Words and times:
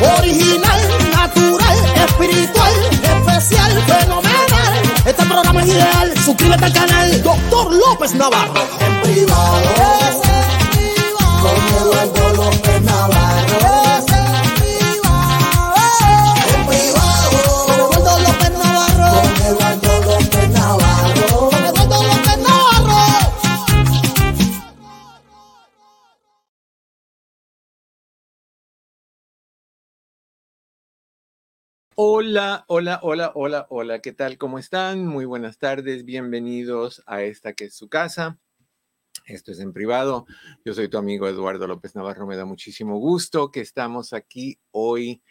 Original, 0.00 0.80
natural, 1.10 1.76
espiritual, 2.06 2.72
especial, 3.02 3.82
fenomenal. 3.86 4.82
Este 5.06 5.24
programa 5.24 5.62
es 5.62 5.68
ideal. 5.68 6.12
Suscríbete 6.24 6.64
al 6.66 6.72
canal. 6.72 7.22
Doctor 7.22 7.72
López 7.72 8.14
Navarro. 8.14 8.54
En 8.80 9.00
privado. 9.02 9.95
Hola, 31.98 32.66
hola, 32.68 33.00
hola, 33.02 33.32
hola, 33.34 33.66
hola, 33.70 34.00
¿qué 34.02 34.12
tal? 34.12 34.36
¿Cómo 34.36 34.58
están? 34.58 35.06
Muy 35.06 35.24
buenas 35.24 35.56
tardes, 35.56 36.04
bienvenidos 36.04 37.02
a 37.06 37.22
esta 37.22 37.54
que 37.54 37.64
es 37.64 37.74
su 37.74 37.88
casa. 37.88 38.38
Esto 39.24 39.50
es 39.50 39.60
en 39.60 39.72
privado. 39.72 40.26
Yo 40.62 40.74
soy 40.74 40.90
tu 40.90 40.98
amigo 40.98 41.26
Eduardo 41.26 41.66
López 41.66 41.94
Navarro. 41.94 42.26
Me 42.26 42.36
da 42.36 42.44
muchísimo 42.44 42.98
gusto 42.98 43.50
que 43.50 43.62
estamos 43.62 44.12
aquí 44.12 44.58
hoy 44.72 45.22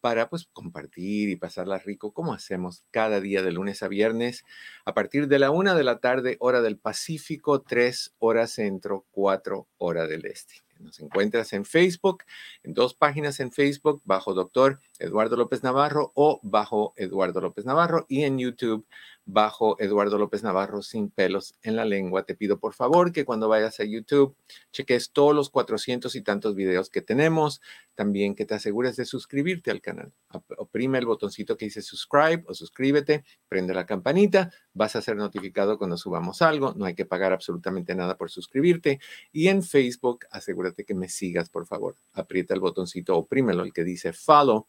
para 0.00 0.28
pues 0.28 0.46
compartir 0.52 1.28
y 1.28 1.34
pasarla 1.34 1.80
rico 1.80 2.12
como 2.12 2.34
hacemos 2.34 2.84
cada 2.92 3.20
día 3.20 3.42
de 3.42 3.50
lunes 3.50 3.82
a 3.82 3.88
viernes 3.88 4.44
a 4.84 4.94
partir 4.94 5.26
de 5.26 5.40
la 5.40 5.50
una 5.50 5.74
de 5.74 5.82
la 5.82 5.98
tarde 5.98 6.36
hora 6.38 6.62
del 6.62 6.78
Pacífico, 6.78 7.62
tres 7.62 8.14
horas 8.20 8.52
centro, 8.52 9.06
cuatro 9.10 9.66
horas 9.76 10.08
del 10.08 10.26
este. 10.26 10.62
Nos 10.82 10.98
encuentras 11.00 11.52
en 11.52 11.64
Facebook, 11.64 12.24
en 12.62 12.74
dos 12.74 12.94
páginas 12.94 13.40
en 13.40 13.52
Facebook, 13.52 14.02
bajo 14.04 14.34
doctor 14.34 14.80
Eduardo 15.02 15.36
López 15.36 15.62
Navarro 15.62 16.12
o 16.14 16.40
bajo 16.42 16.94
Eduardo 16.96 17.40
López 17.40 17.64
Navarro 17.64 18.06
y 18.08 18.24
en 18.24 18.38
YouTube 18.38 18.86
bajo 19.24 19.80
Eduardo 19.80 20.18
López 20.18 20.42
Navarro 20.42 20.82
sin 20.82 21.08
pelos 21.10 21.54
en 21.62 21.76
la 21.76 21.84
lengua. 21.84 22.24
Te 22.24 22.34
pido 22.34 22.58
por 22.58 22.74
favor 22.74 23.12
que 23.12 23.24
cuando 23.24 23.48
vayas 23.48 23.78
a 23.80 23.84
YouTube 23.84 24.34
cheques 24.72 25.10
todos 25.12 25.34
los 25.34 25.50
400 25.50 26.14
y 26.16 26.22
tantos 26.22 26.54
videos 26.54 26.90
que 26.90 27.02
tenemos. 27.02 27.60
También 27.94 28.34
que 28.34 28.46
te 28.46 28.54
asegures 28.54 28.96
de 28.96 29.04
suscribirte 29.04 29.70
al 29.70 29.80
canal. 29.80 30.12
Oprime 30.56 30.98
el 30.98 31.06
botoncito 31.06 31.56
que 31.56 31.66
dice 31.66 31.82
subscribe 31.82 32.42
o 32.46 32.54
suscríbete, 32.54 33.22
prende 33.48 33.74
la 33.74 33.84
campanita, 33.84 34.50
vas 34.72 34.96
a 34.96 35.02
ser 35.02 35.16
notificado 35.16 35.76
cuando 35.76 35.98
subamos 35.98 36.40
algo. 36.40 36.72
No 36.74 36.86
hay 36.86 36.94
que 36.94 37.04
pagar 37.04 37.32
absolutamente 37.32 37.94
nada 37.94 38.16
por 38.16 38.30
suscribirte. 38.30 38.98
Y 39.30 39.48
en 39.48 39.62
Facebook, 39.62 40.24
asegúrate 40.30 40.84
que 40.84 40.94
me 40.94 41.08
sigas, 41.08 41.50
por 41.50 41.66
favor. 41.66 41.96
Aprieta 42.14 42.54
el 42.54 42.60
botoncito, 42.60 43.16
oprímelo, 43.16 43.62
el 43.62 43.72
que 43.72 43.84
dice 43.84 44.12
follow 44.12 44.66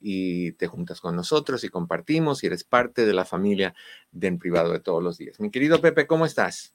y 0.00 0.52
te 0.52 0.66
juntas 0.66 1.00
con 1.00 1.16
nosotros 1.16 1.64
y 1.64 1.68
compartimos 1.68 2.42
y 2.42 2.46
eres 2.46 2.64
parte 2.64 3.06
de 3.06 3.12
la 3.14 3.24
familia 3.24 3.74
de 4.12 4.28
En 4.28 4.38
Privado 4.38 4.72
de 4.72 4.80
todos 4.80 5.02
los 5.02 5.18
días. 5.18 5.40
Mi 5.40 5.50
querido 5.50 5.80
Pepe, 5.80 6.06
¿cómo 6.06 6.26
estás? 6.26 6.74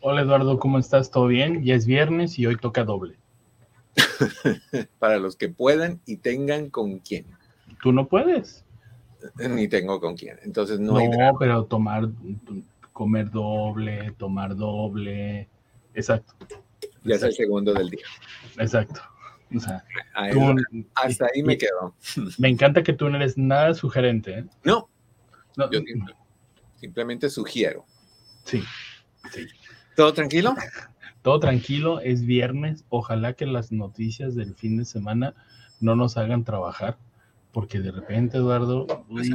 Hola 0.00 0.22
Eduardo, 0.22 0.58
¿cómo 0.58 0.78
estás? 0.78 1.10
¿Todo 1.10 1.26
bien? 1.28 1.64
Ya 1.64 1.74
es 1.74 1.86
viernes 1.86 2.38
y 2.38 2.46
hoy 2.46 2.56
toca 2.56 2.84
doble. 2.84 3.16
Para 4.98 5.18
los 5.18 5.36
que 5.36 5.48
puedan 5.48 6.00
y 6.04 6.18
tengan 6.18 6.68
con 6.68 6.98
quién. 6.98 7.26
Tú 7.82 7.92
no 7.92 8.06
puedes. 8.08 8.64
Ni 9.38 9.68
tengo 9.68 10.00
con 10.00 10.16
quién. 10.16 10.38
Entonces 10.42 10.78
no, 10.80 10.92
No, 10.92 10.98
hay 10.98 11.08
pero 11.38 11.64
tomar, 11.64 12.08
comer 12.92 13.30
doble, 13.30 14.12
tomar 14.18 14.54
doble. 14.56 15.48
Exacto, 15.94 16.34
Ya 17.04 17.14
es 17.14 17.22
el 17.22 17.32
segundo 17.32 17.72
del 17.72 17.88
día. 17.90 18.04
exacto. 18.58 19.00
O 19.56 19.60
sea, 19.60 19.84
Ahí- 20.14 20.32
hasta 20.94 21.26
ahí 21.34 21.42
me 21.42 21.56
quedo. 21.58 21.94
me 22.38 22.48
encanta 22.48 22.82
que 22.82 22.92
tú 22.92 23.08
no 23.08 23.16
eres 23.16 23.36
nada 23.38 23.74
sugerente. 23.74 24.38
¿eh? 24.38 24.44
No, 24.64 24.88
No, 25.56 25.70
yo 25.70 25.80
simplemente 26.76 27.30
sugiero. 27.30 27.84
sí, 28.44 28.62
sí. 29.32 29.46
¿Todo 29.96 30.12
tranquilo? 30.12 30.54
Todo 31.22 31.38
tranquilo, 31.40 32.00
es 32.00 32.26
viernes. 32.26 32.84
Ojalá 32.88 33.32
que 33.34 33.46
las 33.46 33.70
noticias 33.72 34.34
del 34.34 34.54
fin 34.54 34.76
de 34.76 34.84
semana 34.84 35.34
no 35.80 35.94
nos 35.96 36.16
hagan 36.16 36.44
trabajar, 36.44 36.98
porque 37.52 37.78
de 37.80 37.92
repente, 37.92 38.36
Eduardo, 38.38 38.86
uy. 39.08 39.30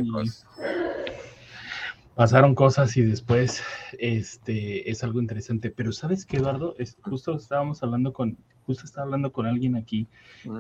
Pasaron 2.20 2.54
cosas 2.54 2.98
y 2.98 3.02
después 3.02 3.64
este 3.98 4.92
es 4.92 5.06
algo 5.06 5.22
interesante. 5.22 5.72
Pero 5.72 5.94
sabes 5.94 6.26
que 6.26 6.36
Eduardo, 6.36 6.76
es, 6.78 6.98
justo 7.02 7.34
estábamos 7.38 7.82
hablando 7.82 8.12
con, 8.12 8.38
justo 8.66 8.84
estaba 8.84 9.06
hablando 9.06 9.32
con 9.32 9.46
alguien 9.46 9.78
aquí 9.78 10.06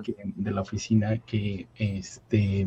que- 0.01 0.15
de 0.37 0.51
la 0.51 0.61
oficina 0.61 1.17
que 1.19 1.67
este 1.75 2.65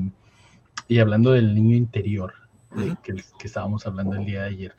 y 0.88 0.98
hablando 0.98 1.32
del 1.32 1.54
niño 1.54 1.74
interior 1.74 2.34
de 2.76 2.94
que, 3.02 3.14
que 3.38 3.46
estábamos 3.46 3.86
hablando 3.86 4.14
el 4.16 4.26
día 4.26 4.42
de 4.42 4.48
ayer. 4.48 4.74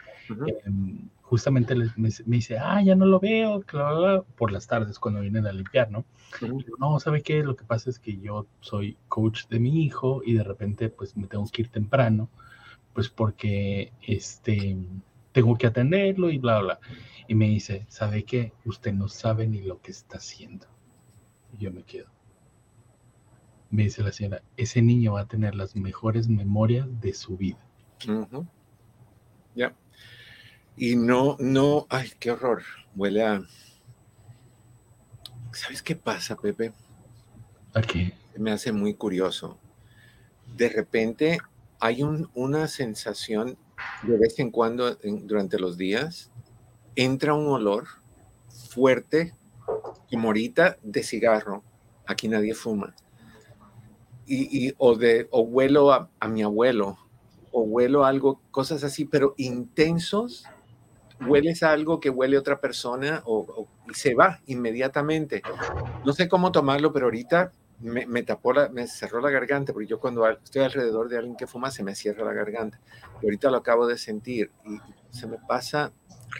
Em, 0.66 1.09
justamente 1.24 1.74
les- 1.75 1.98
me, 1.98 2.09
me 2.27 2.36
dice, 2.36 2.59
ah, 2.59 2.83
ya 2.83 2.94
no 2.95 3.07
lo 3.07 3.19
veo, 3.19 3.62
que 3.62 3.77
bla, 3.77 3.92
bla, 3.94 4.00
bla", 4.00 4.21
por 4.38 4.51
las 4.51 4.68
tardes 4.68 5.00
cuando 5.00 5.21
vienen 5.21 5.48
a 5.48 5.51
limpiar, 5.54 5.89
¿no? 5.89 6.06
No, 6.80 7.00
¿sabe 7.00 7.24
qué? 7.24 7.44
Lo 7.44 7.56
que 7.56 7.63
pasa 7.66 7.89
es 7.89 7.98
que 7.98 8.18
yo 8.19 8.45
soy 8.62 8.95
coach 9.07 9.48
de 9.48 9.59
mi 9.59 9.83
hijo 9.83 10.21
y 10.24 10.33
de 10.33 10.44
repente 10.44 10.89
pues 10.89 11.18
me 11.18 11.25
tengo 11.27 11.45
que 11.51 11.63
ir 11.63 11.69
temprano, 11.69 12.30
pues 12.94 13.10
porque 13.10 13.92
este, 14.01 14.78
tengo 15.31 15.57
que 15.57 15.68
atenderlo 15.68 16.30
y 16.30 16.38
bla, 16.38 16.60
bla. 16.60 16.80
Y 17.28 17.36
me 17.36 17.48
dice, 17.48 17.86
¿sabe 17.90 18.24
qué? 18.24 18.54
Usted 18.66 18.94
no 18.94 19.07
sabe 19.07 19.48
ni 19.48 19.62
lo 19.62 19.81
que 19.81 19.92
está 19.92 20.18
haciendo. 20.18 20.68
Y 21.54 21.63
yo 21.63 21.72
me 21.72 21.84
quedo. 21.84 22.10
Me 23.69 23.84
dice 23.84 24.04
la 24.04 24.12
señora, 24.12 24.44
ese 24.56 24.81
niño 24.81 25.13
va 25.13 25.22
a 25.22 25.28
tener 25.28 25.56
las 25.56 25.75
mejores 25.75 26.30
memorias 26.30 26.88
de 27.01 27.13
su 27.13 27.38
vida. 27.38 27.60
Ya. 29.56 29.75
Y 30.78 30.95
no, 30.95 31.38
no, 31.40 31.88
ay, 31.90 32.12
qué 32.19 32.31
horror. 32.31 32.63
Huele 32.95 33.24
a. 33.24 33.42
¿Sabes 35.51 35.81
qué 35.81 35.95
pasa, 35.95 36.36
Pepe? 36.36 36.74
Aquí. 37.74 38.13
Me 38.38 38.51
hace 38.51 38.72
muy 38.72 38.94
curioso. 38.94 39.57
De 40.56 40.69
repente 40.69 41.40
hay 41.83 42.01
un- 42.01 42.30
una 42.33 42.69
sensación 42.69 43.57
de 44.03 44.18
vez 44.18 44.39
en 44.39 44.51
cuando 44.51 44.95
durante 45.03 45.59
los 45.59 45.77
días, 45.77 46.31
entra 46.95 47.33
un 47.33 47.47
olor 47.47 47.88
fuerte, 48.71 49.35
como 50.09 50.30
ahorita, 50.30 50.77
de 50.83 51.03
cigarro. 51.03 51.63
Aquí 52.07 52.27
nadie 52.30 52.53
fuma. 52.53 52.95
Y, 54.25 54.74
o, 54.77 54.95
de, 54.95 55.27
o 55.31 55.41
huelo 55.41 55.91
a, 55.91 56.09
mi 56.30 56.44
abuelo, 56.44 56.97
o 57.51 57.63
huelo 57.63 58.06
algo, 58.06 58.41
cosas 58.51 58.83
así, 58.83 59.06
pero 59.06 59.33
intensos. 59.38 60.45
Hueles 61.27 61.63
a 61.63 61.71
algo 61.71 62.00
que 62.00 62.09
huele 62.09 62.38
a 62.38 62.41
otra 62.41 62.62
persona 62.62 63.24
o, 63.25 63.39
o- 63.39 63.68
y 63.89 63.94
se 63.95 64.15
va 64.15 64.41
inmediatamente. 64.47 65.41
No 66.06 66.13
sé 66.13 66.30
cómo 66.30 66.51
tomarlo, 66.51 66.94
pero 66.94 67.07
ahorita 67.07 67.53
me, 67.83 68.06
me 68.06 68.24
tapó, 68.24 68.53
la, 68.53 68.69
me 68.69 68.88
cerró 68.88 69.21
la 69.21 69.30
garganta, 69.30 69.74
porque 69.74 69.88
yo 69.88 70.00
cuando 70.00 70.27
estoy 70.27 70.63
alrededor 70.63 71.09
de 71.09 71.18
alguien 71.18 71.35
que 71.35 71.47
fuma 71.47 71.69
se 71.69 71.83
me 71.83 71.95
cierra 71.95 72.25
la 72.25 72.33
garganta. 72.33 72.80
Y 73.21 73.25
ahorita 73.25 73.51
lo 73.51 73.57
acabo 73.57 73.85
de 73.85 73.97
sentir 73.97 74.51
y 74.65 74.80
se 75.15 75.27
me 75.27 75.38
pasa 75.38 75.91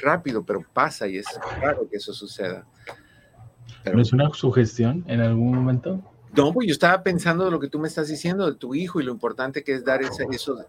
rápido, 0.02 0.44
pero 0.44 0.66
pasa 0.74 1.08
y 1.08 1.18
es 1.18 1.26
raro 1.62 1.88
que 1.90 1.98
eso 1.98 2.14
suceda. 2.14 2.66
Pero, 3.84 3.98
¿No 3.98 4.02
es 4.02 4.14
una 4.14 4.30
sugestión 4.34 5.04
en 5.08 5.22
algún 5.22 5.54
momento? 5.54 6.02
no, 6.36 6.52
pues 6.52 6.68
yo 6.68 6.72
estaba 6.72 7.04
pensando 7.04 7.46
de 7.46 7.52
lo 7.52 7.60
que 7.60 7.70
tú 7.70 7.80
me 7.80 7.88
estás 7.88 8.08
diciendo 8.08 8.50
de 8.50 8.58
tu 8.58 8.74
hijo 8.74 9.00
y 9.00 9.04
lo 9.04 9.12
importante 9.12 9.64
que 9.64 9.74
es 9.74 9.86
dar 9.86 10.02
esos, 10.02 10.66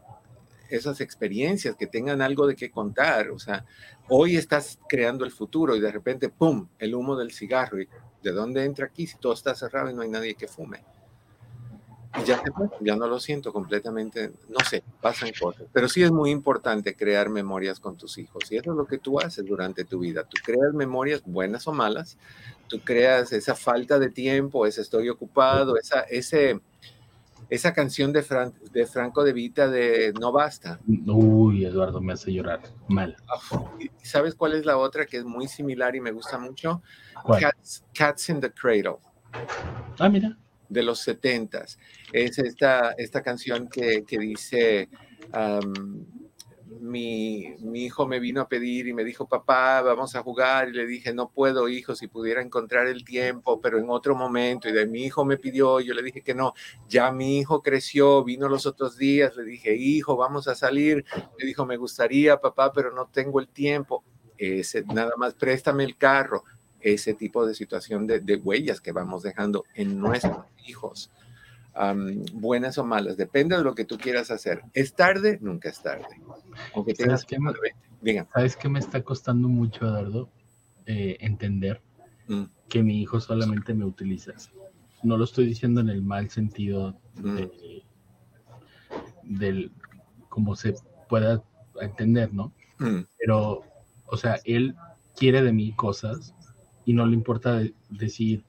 esas 0.69 1.01
experiencias, 1.01 1.77
que 1.77 1.87
tengan 1.87 2.21
algo 2.21 2.47
de 2.47 2.55
qué 2.55 2.71
contar. 2.71 3.31
O 3.31 3.39
sea, 3.39 3.65
hoy 4.09 4.37
estás 4.37 4.79
creando 4.89 5.25
el 5.25 5.31
futuro 5.31 5.75
y 5.75 5.81
de 5.81 5.91
repente, 5.91 6.29
¡pum!, 6.29 6.69
el 6.79 6.95
humo 6.95 7.17
del 7.17 7.33
cigarro. 7.33 7.81
¿Y 7.81 7.89
¿De 8.25 8.33
dónde 8.33 8.65
entra 8.65 8.87
aquí 8.87 9.07
si 9.07 9.19
todo 9.19 9.35
está 9.35 9.55
cerrado 9.55 9.91
y 9.91 9.95
no 9.95 10.01
hay 10.01 10.09
nadie 10.09 10.35
que 10.35 10.49
fume? 10.49 10.83
ya, 12.25 12.43
ya 12.81 12.97
no 12.97 13.07
lo 13.07 13.19
siento 13.19 13.53
completamente, 13.53 14.33
no 14.49 14.61
sé, 14.65 14.83
pasan 15.01 15.31
cosas. 15.39 15.67
Pero 15.73 15.89
sí 15.89 16.03
es 16.03 16.11
muy 16.11 16.31
importante 16.31 16.95
crear 16.97 17.29
memorias 17.29 17.81
con 17.81 17.97
tus 17.97 18.17
hijos. 18.19 18.51
Y 18.51 18.57
eso 18.57 18.71
es 18.71 18.77
lo 18.77 18.87
que 18.87 18.99
tú 18.99 19.21
haces 19.21 19.45
durante 19.45 19.85
tu 19.85 19.99
vida. 19.99 20.25
Tú 20.25 20.39
creas 20.43 20.73
memorias 20.73 21.23
buenas 21.25 21.67
o 21.67 21.73
malas. 21.73 22.17
Tú 22.69 22.81
creas 22.81 23.33
esa 23.33 23.55
falta 23.55 23.99
de 23.99 24.09
tiempo, 24.09 24.65
ese 24.65 24.81
estoy 24.81 25.11
ocupado, 25.11 25.77
esa, 25.77 26.01
ese, 26.03 26.61
esa 27.51 27.73
canción 27.73 28.13
de, 28.13 28.25
de 28.73 28.87
Franco 28.87 29.25
de 29.25 29.33
Vita 29.33 29.69
de 29.69 30.13
No 30.19 30.33
Basta. 30.33 30.81
Uy, 31.07 31.65
Eduardo, 31.65 32.01
me 32.01 32.13
hace 32.13 32.33
llorar 32.33 32.61
mal. 32.89 33.17
¿Sabes 34.03 34.35
cuál 34.35 34.55
es 34.55 34.65
la 34.65 34.77
otra 34.77 35.07
que 35.07 35.19
es 35.19 35.25
muy 35.25 35.49
similar 35.49 35.95
y 35.95 36.01
me 36.01 36.13
gusta 36.13 36.39
mucho? 36.39 36.83
Cats, 37.39 37.85
Cats 37.95 38.29
in 38.29 38.41
the 38.41 38.51
Cradle. 38.51 38.97
Ah, 39.99 40.09
mira 40.09 40.37
de 40.69 40.83
los 40.83 41.01
setentas. 41.01 41.79
Es 42.13 42.39
esta, 42.39 42.93
esta 42.99 43.23
canción 43.23 43.69
que, 43.69 44.05
que 44.07 44.19
dice, 44.19 44.89
mi, 46.85 47.55
mi, 47.61 47.85
hijo 47.85 48.07
me 48.07 48.21
vino 48.21 48.43
a 48.43 48.49
pedir 48.49 48.87
y 48.87 48.93
me 48.93 49.05
dijo, 49.05 49.27
papá, 49.27 49.81
vamos 49.83 50.15
a 50.15 50.23
jugar. 50.23 50.69
Y 50.69 50.73
le 50.73 50.87
dije, 50.87 51.15
no 51.15 51.31
puedo, 51.31 51.69
hijo, 51.69 51.95
si 51.95 52.09
pudiera 52.09 52.43
encontrar 52.43 52.87
el 52.87 53.05
tiempo, 53.05 53.61
pero 53.61 53.79
en 53.79 53.89
otro 53.89 54.15
momento. 54.15 54.69
Y 54.69 54.73
de 54.73 54.87
mi 54.87 55.05
hijo 55.05 55.25
me 55.25 55.39
pidió, 55.39 55.81
yo 55.81 55.95
le 55.95 56.03
dije 56.03 56.23
que 56.23 56.35
no. 56.35 56.55
Ya 56.89 57.11
mi 57.11 57.39
hijo 57.39 57.63
creció, 57.63 58.23
vino 58.23 58.49
los 58.49 58.67
otros 58.67 58.99
días, 58.99 59.35
le 59.37 59.45
dije, 59.45 59.75
hijo, 59.75 60.17
vamos 60.17 60.47
a 60.47 60.55
salir. 60.55 61.05
Me 61.39 61.47
dijo, 61.47 61.65
me 61.65 61.77
gustaría, 61.77 62.41
papá, 62.41 62.73
pero 62.73 62.93
no 62.93 63.07
tengo 63.07 63.41
el 63.41 63.49
tiempo. 63.49 64.05
Ese, 64.37 64.85
nada 64.85 65.13
más 65.17 65.35
préstame 65.35 65.85
el 65.85 65.97
carro 65.97 66.45
ese 66.85 67.15
tipo 67.15 67.47
de 67.47 67.55
situación 67.55 68.07
de, 68.07 68.37
huellas 68.37 68.81
que 68.81 68.93
vamos 68.93 69.23
dejando 69.23 69.65
en 69.75 69.99
nuestros 69.99 70.45
hijos. 70.67 71.11
Buenas 72.33 72.79
o 72.79 72.85
malas, 72.85 73.17
depende 73.17 73.57
de 73.57 73.65
lo 73.65 73.75
que 73.75 73.85
tú 73.85 73.99
quieras 73.99 74.31
hacer. 74.31 74.63
¿Es 74.73 74.95
tarde? 74.95 75.39
Nunca 75.41 75.69
es 75.69 75.83
tarde. 75.83 76.07
Aunque 76.75 76.95
¿Sabes, 76.95 77.25
qué 77.25 77.39
me, 77.39 77.53
¿Sabes 78.33 78.57
qué 78.57 78.69
me 78.69 78.79
está 78.79 79.03
costando 79.03 79.49
mucho, 79.49 79.87
Eduardo? 79.87 80.29
Eh, 80.87 81.17
entender 81.21 81.81
mm. 82.29 82.45
que 82.69 82.83
mi 82.83 83.01
hijo 83.01 83.21
solamente 83.21 83.75
me 83.75 83.85
utiliza. 83.85 84.33
No 85.03 85.17
lo 85.17 85.25
estoy 85.25 85.47
diciendo 85.47 85.81
en 85.81 85.89
el 85.89 86.03
mal 86.03 86.31
sentido 86.31 86.95
mm. 87.17 87.39
del 89.23 89.73
como 90.29 90.57
se 90.57 90.75
pueda 91.09 91.43
entender, 91.81 92.33
¿no? 92.33 92.53
Mm. 92.79 93.01
Pero, 93.19 93.63
o 94.07 94.17
sea, 94.17 94.39
él 94.45 94.77
quiere 95.17 95.43
de 95.43 95.53
mí 95.53 95.73
cosas 95.73 96.35
y 96.85 96.93
no 96.93 97.07
le 97.07 97.15
importa 97.15 97.63
decir, 97.89 98.45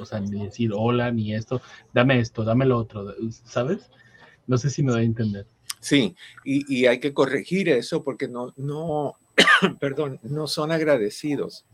o 0.00 0.06
sea, 0.06 0.20
ni 0.20 0.44
decir 0.44 0.70
hola, 0.74 1.10
ni 1.10 1.34
esto, 1.34 1.60
dame 1.92 2.20
esto, 2.20 2.44
dame 2.44 2.66
lo 2.66 2.78
otro, 2.78 3.14
¿sabes? 3.44 3.90
No 4.46 4.58
sé 4.58 4.70
si 4.70 4.82
me 4.82 4.92
doy 4.92 5.02
a 5.02 5.06
entender. 5.06 5.46
Sí, 5.80 6.16
y, 6.44 6.74
y 6.74 6.86
hay 6.86 6.98
que 7.00 7.14
corregir 7.14 7.68
eso 7.68 8.02
porque 8.02 8.28
no, 8.28 8.52
no, 8.56 9.14
perdón, 9.80 10.18
no 10.22 10.46
son 10.46 10.72
agradecidos 10.72 11.64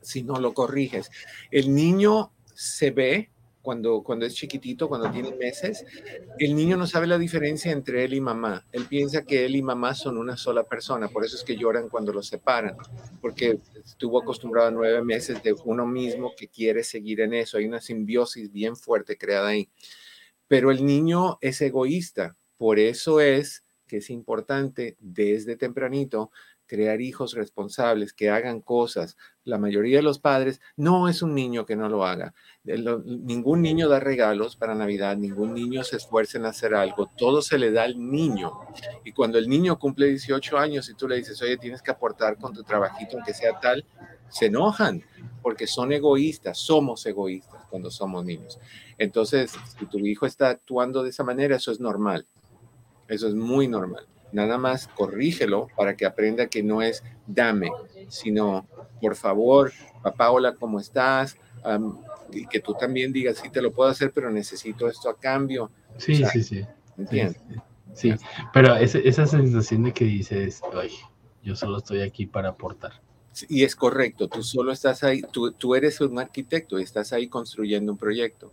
si 0.00 0.22
no 0.22 0.36
lo 0.36 0.52
corriges. 0.52 1.10
El 1.50 1.74
niño 1.74 2.32
se 2.54 2.90
ve 2.90 3.30
cuando, 3.62 4.02
cuando 4.02 4.26
es 4.26 4.34
chiquitito, 4.34 4.88
cuando 4.88 5.10
tiene 5.10 5.34
meses, 5.36 5.84
el 6.38 6.54
niño 6.54 6.76
no 6.76 6.86
sabe 6.86 7.06
la 7.06 7.16
diferencia 7.16 7.70
entre 7.70 8.04
él 8.04 8.14
y 8.14 8.20
mamá. 8.20 8.66
Él 8.72 8.86
piensa 8.86 9.24
que 9.24 9.46
él 9.46 9.56
y 9.56 9.62
mamá 9.62 9.94
son 9.94 10.18
una 10.18 10.36
sola 10.36 10.64
persona, 10.64 11.08
por 11.08 11.24
eso 11.24 11.36
es 11.36 11.44
que 11.44 11.56
lloran 11.56 11.88
cuando 11.88 12.12
los 12.12 12.26
separan, 12.26 12.76
porque 13.20 13.60
estuvo 13.84 14.20
acostumbrado 14.20 14.68
a 14.68 14.72
nueve 14.72 15.02
meses 15.02 15.42
de 15.42 15.54
uno 15.64 15.86
mismo 15.86 16.32
que 16.36 16.48
quiere 16.48 16.82
seguir 16.82 17.20
en 17.20 17.34
eso. 17.34 17.56
Hay 17.56 17.66
una 17.66 17.80
simbiosis 17.80 18.52
bien 18.52 18.76
fuerte 18.76 19.16
creada 19.16 19.48
ahí. 19.48 19.68
Pero 20.48 20.70
el 20.70 20.84
niño 20.84 21.38
es 21.40 21.62
egoísta, 21.62 22.36
por 22.58 22.78
eso 22.78 23.20
es 23.20 23.64
que 23.86 23.98
es 23.98 24.10
importante 24.10 24.96
desde 24.98 25.56
tempranito 25.56 26.30
crear 26.72 27.02
hijos 27.02 27.34
responsables 27.34 28.14
que 28.14 28.30
hagan 28.30 28.62
cosas. 28.62 29.18
La 29.44 29.58
mayoría 29.58 29.98
de 29.98 30.02
los 30.02 30.18
padres, 30.18 30.58
no 30.74 31.06
es 31.06 31.20
un 31.20 31.34
niño 31.34 31.66
que 31.66 31.76
no 31.76 31.86
lo 31.90 32.06
haga. 32.06 32.32
ningún 32.64 33.60
niño 33.60 33.90
da 33.90 34.00
regalos 34.00 34.56
para 34.56 34.74
Navidad, 34.74 35.18
ningún 35.18 35.52
niño 35.52 35.84
se 35.84 35.98
esfuerza 35.98 36.38
en 36.38 36.46
hacer 36.46 36.74
algo, 36.74 37.10
todo 37.14 37.42
se 37.42 37.58
le 37.58 37.72
da 37.72 37.82
al 37.82 38.00
niño. 38.10 38.52
Y 39.04 39.12
cuando 39.12 39.36
el 39.36 39.50
niño 39.50 39.78
cumple 39.78 40.06
18 40.06 40.56
años 40.56 40.88
y 40.88 40.94
tú 40.94 41.06
le 41.06 41.16
dices, 41.16 41.42
oye, 41.42 41.58
tienes 41.58 41.82
que 41.82 41.90
aportar 41.90 42.38
con 42.38 42.54
tu 42.54 42.62
trabajito, 42.62 43.18
aunque 43.18 43.34
sea 43.34 43.60
tal, 43.60 43.84
se 44.30 44.46
enojan 44.46 45.04
porque 45.42 45.66
son 45.66 45.92
egoístas, 45.92 46.56
somos 46.56 47.04
egoístas 47.04 47.66
cuando 47.68 47.90
somos 47.90 48.24
niños. 48.24 48.58
Entonces, 48.96 49.52
si 49.78 49.84
tu 49.84 49.98
hijo 49.98 50.24
está 50.24 50.48
actuando 50.48 51.02
de 51.02 51.10
esa 51.10 51.22
manera, 51.22 51.56
eso 51.56 51.70
es 51.70 51.80
normal. 51.80 52.26
Eso 53.08 53.28
es 53.28 53.34
muy 53.34 53.68
normal. 53.68 54.06
Nada 54.32 54.58
más 54.58 54.88
corrígelo 54.88 55.68
para 55.76 55.96
que 55.96 56.06
aprenda 56.06 56.46
que 56.46 56.62
no 56.62 56.82
es 56.82 57.04
dame, 57.26 57.70
sino 58.08 58.66
por 59.00 59.14
favor, 59.16 59.72
papá, 60.02 60.30
hola, 60.30 60.54
¿cómo 60.54 60.80
estás? 60.80 61.36
y 62.32 62.46
que 62.46 62.60
tú 62.60 62.74
también 62.74 63.12
digas, 63.12 63.38
sí, 63.38 63.50
te 63.50 63.62
lo 63.62 63.72
puedo 63.72 63.90
hacer, 63.90 64.10
pero 64.12 64.30
necesito 64.30 64.88
esto 64.88 65.08
a 65.08 65.16
cambio. 65.16 65.70
Sí, 65.96 66.24
sí, 66.32 66.42
sí. 66.42 66.66
¿Entiendes? 66.96 67.40
Sí, 67.94 68.14
pero 68.52 68.74
esa 68.76 69.26
sensación 69.26 69.84
de 69.84 69.92
que 69.92 70.04
dices, 70.04 70.62
ay, 70.74 70.90
yo 71.42 71.54
solo 71.54 71.78
estoy 71.78 72.00
aquí 72.00 72.26
para 72.26 72.50
aportar. 72.50 72.92
Y 73.48 73.64
es 73.64 73.76
correcto, 73.76 74.28
tú 74.28 74.42
solo 74.42 74.72
estás 74.72 75.02
ahí, 75.04 75.22
tú, 75.22 75.52
tú 75.52 75.74
eres 75.74 76.00
un 76.00 76.18
arquitecto 76.18 76.78
y 76.78 76.82
estás 76.82 77.12
ahí 77.12 77.28
construyendo 77.28 77.92
un 77.92 77.98
proyecto. 77.98 78.52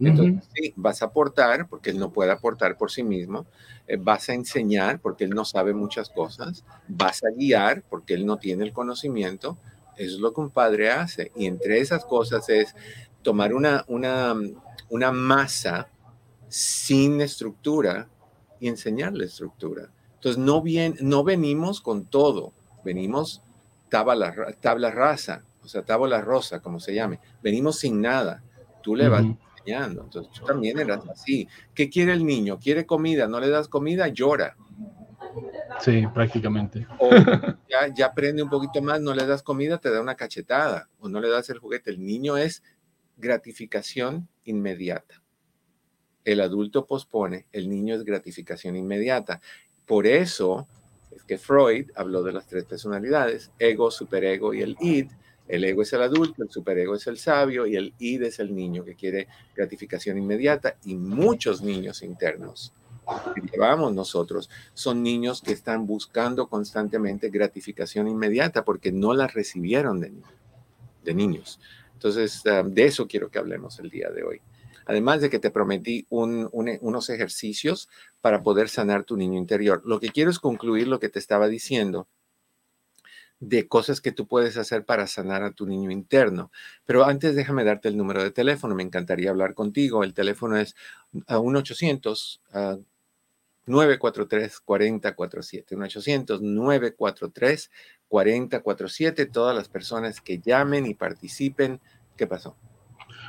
Entonces, 0.00 0.48
sí, 0.54 0.72
vas 0.76 1.02
a 1.02 1.06
aportar 1.06 1.68
porque 1.68 1.90
él 1.90 1.98
no 1.98 2.12
puede 2.12 2.30
aportar 2.30 2.76
por 2.76 2.90
sí 2.90 3.02
mismo, 3.02 3.46
eh, 3.88 3.96
vas 3.98 4.28
a 4.28 4.34
enseñar 4.34 5.00
porque 5.00 5.24
él 5.24 5.30
no 5.30 5.44
sabe 5.44 5.74
muchas 5.74 6.08
cosas, 6.08 6.64
vas 6.86 7.24
a 7.24 7.30
guiar 7.36 7.82
porque 7.88 8.14
él 8.14 8.24
no 8.24 8.36
tiene 8.36 8.64
el 8.64 8.72
conocimiento. 8.72 9.58
Eso 9.96 10.14
es 10.14 10.20
lo 10.20 10.32
que 10.32 10.40
un 10.40 10.50
padre 10.50 10.90
hace. 10.90 11.32
Y 11.34 11.46
entre 11.46 11.80
esas 11.80 12.04
cosas 12.04 12.48
es 12.48 12.76
tomar 13.22 13.52
una, 13.52 13.84
una, 13.88 14.34
una 14.88 15.10
masa 15.10 15.88
sin 16.48 17.20
estructura 17.20 18.08
y 18.60 18.68
enseñarle 18.68 19.24
estructura. 19.24 19.90
Entonces, 20.14 20.38
no, 20.38 20.62
bien, 20.62 20.96
no 21.00 21.24
venimos 21.24 21.80
con 21.80 22.04
todo, 22.04 22.52
venimos 22.84 23.42
tabla, 23.88 24.34
tabla 24.60 24.90
rasa, 24.90 25.44
o 25.62 25.68
sea, 25.68 25.82
tabla 25.82 26.20
rosa, 26.20 26.60
como 26.60 26.80
se 26.80 26.94
llame. 26.94 27.20
Venimos 27.42 27.78
sin 27.78 28.00
nada. 28.00 28.42
Tú 28.82 28.94
le 28.94 29.08
vas 29.08 29.24
entonces 29.68 30.32
tú 30.32 30.44
también 30.44 30.78
eras 30.78 31.06
así. 31.08 31.48
¿Qué 31.74 31.88
quiere 31.88 32.12
el 32.12 32.24
niño? 32.24 32.58
¿Quiere 32.58 32.86
comida? 32.86 33.28
¿No 33.28 33.40
le 33.40 33.48
das 33.48 33.68
comida? 33.68 34.08
Llora. 34.08 34.56
Sí, 35.80 36.04
prácticamente. 36.12 36.86
O 36.98 37.10
ya, 37.68 37.92
ya 37.94 38.06
aprende 38.06 38.42
un 38.42 38.50
poquito 38.50 38.82
más, 38.82 39.00
no 39.00 39.14
le 39.14 39.26
das 39.26 39.42
comida, 39.42 39.78
te 39.78 39.90
da 39.90 40.00
una 40.00 40.16
cachetada 40.16 40.88
o 40.98 41.08
no 41.08 41.20
le 41.20 41.28
das 41.28 41.50
el 41.50 41.58
juguete. 41.58 41.90
El 41.90 42.04
niño 42.04 42.36
es 42.36 42.62
gratificación 43.16 44.28
inmediata. 44.44 45.22
El 46.24 46.40
adulto 46.40 46.86
pospone, 46.86 47.46
el 47.52 47.68
niño 47.68 47.94
es 47.94 48.04
gratificación 48.04 48.76
inmediata. 48.76 49.40
Por 49.86 50.06
eso 50.06 50.68
es 51.10 51.24
que 51.24 51.38
Freud 51.38 51.90
habló 51.94 52.22
de 52.22 52.32
las 52.32 52.46
tres 52.46 52.64
personalidades, 52.64 53.50
ego, 53.58 53.90
superego 53.90 54.52
y 54.52 54.62
el 54.62 54.76
id, 54.80 55.10
el 55.48 55.64
ego 55.64 55.82
es 55.82 55.92
el 55.92 56.02
adulto, 56.02 56.42
el 56.42 56.50
superego 56.50 56.94
es 56.94 57.06
el 57.06 57.18
sabio 57.18 57.66
y 57.66 57.76
el 57.76 57.94
id 57.98 58.22
es 58.22 58.38
el 58.38 58.54
niño 58.54 58.84
que 58.84 58.94
quiere 58.94 59.28
gratificación 59.56 60.18
inmediata 60.18 60.76
y 60.84 60.94
muchos 60.94 61.62
niños 61.62 62.02
internos 62.02 62.72
que 63.34 63.40
llevamos 63.40 63.94
nosotros 63.94 64.50
son 64.74 65.02
niños 65.02 65.40
que 65.40 65.52
están 65.52 65.86
buscando 65.86 66.48
constantemente 66.48 67.30
gratificación 67.30 68.08
inmediata 68.08 68.64
porque 68.64 68.92
no 68.92 69.14
la 69.14 69.26
recibieron 69.26 70.00
de, 70.00 70.12
de 71.04 71.14
niños. 71.14 71.58
Entonces, 71.94 72.42
ah, 72.46 72.62
de 72.62 72.84
eso 72.84 73.06
quiero 73.08 73.30
que 73.30 73.38
hablemos 73.38 73.78
el 73.80 73.90
día 73.90 74.10
de 74.10 74.22
hoy. 74.22 74.40
Además 74.86 75.20
de 75.20 75.28
que 75.28 75.38
te 75.38 75.50
prometí 75.50 76.06
unos 76.08 77.10
ejercicios 77.10 77.90
para 78.22 78.42
poder 78.42 78.70
sanar 78.70 79.04
tu 79.04 79.18
niño 79.18 79.38
interior. 79.38 79.82
Lo 79.84 80.00
que 80.00 80.08
quiero 80.08 80.30
es 80.30 80.38
concluir 80.38 80.88
lo 80.88 80.98
que 80.98 81.10
te 81.10 81.18
estaba 81.18 81.46
diciendo 81.46 82.08
de 83.40 83.68
cosas 83.68 84.00
que 84.00 84.12
tú 84.12 84.26
puedes 84.26 84.56
hacer 84.56 84.84
para 84.84 85.06
sanar 85.06 85.42
a 85.42 85.52
tu 85.52 85.66
niño 85.66 85.90
interno. 85.90 86.50
Pero 86.84 87.04
antes 87.04 87.36
déjame 87.36 87.64
darte 87.64 87.88
el 87.88 87.96
número 87.96 88.22
de 88.22 88.30
teléfono, 88.30 88.74
me 88.74 88.82
encantaría 88.82 89.30
hablar 89.30 89.54
contigo. 89.54 90.04
El 90.04 90.14
teléfono 90.14 90.56
es 90.56 90.74
a 91.26 91.38
1-800. 91.38 92.40
943-4047, 93.68 95.76
1-800-943-4047. 98.10 99.30
Todas 99.30 99.54
las 99.54 99.68
personas 99.68 100.20
que 100.20 100.40
llamen 100.40 100.86
y 100.86 100.94
participen. 100.94 101.78
¿Qué 102.16 102.26
pasó? 102.26 102.56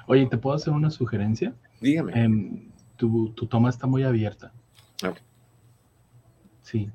Oye, 0.07 0.25
¿te 0.27 0.37
puedo 0.37 0.55
hacer 0.55 0.73
una 0.73 0.89
sugerencia? 0.89 1.53
Dígame. 1.81 2.13
Em, 2.15 2.71
tu, 2.95 3.33
toma 3.33 3.69
está 3.69 3.85
muy 3.85 4.03
abierta. 4.03 4.53
Sí, 6.61 6.89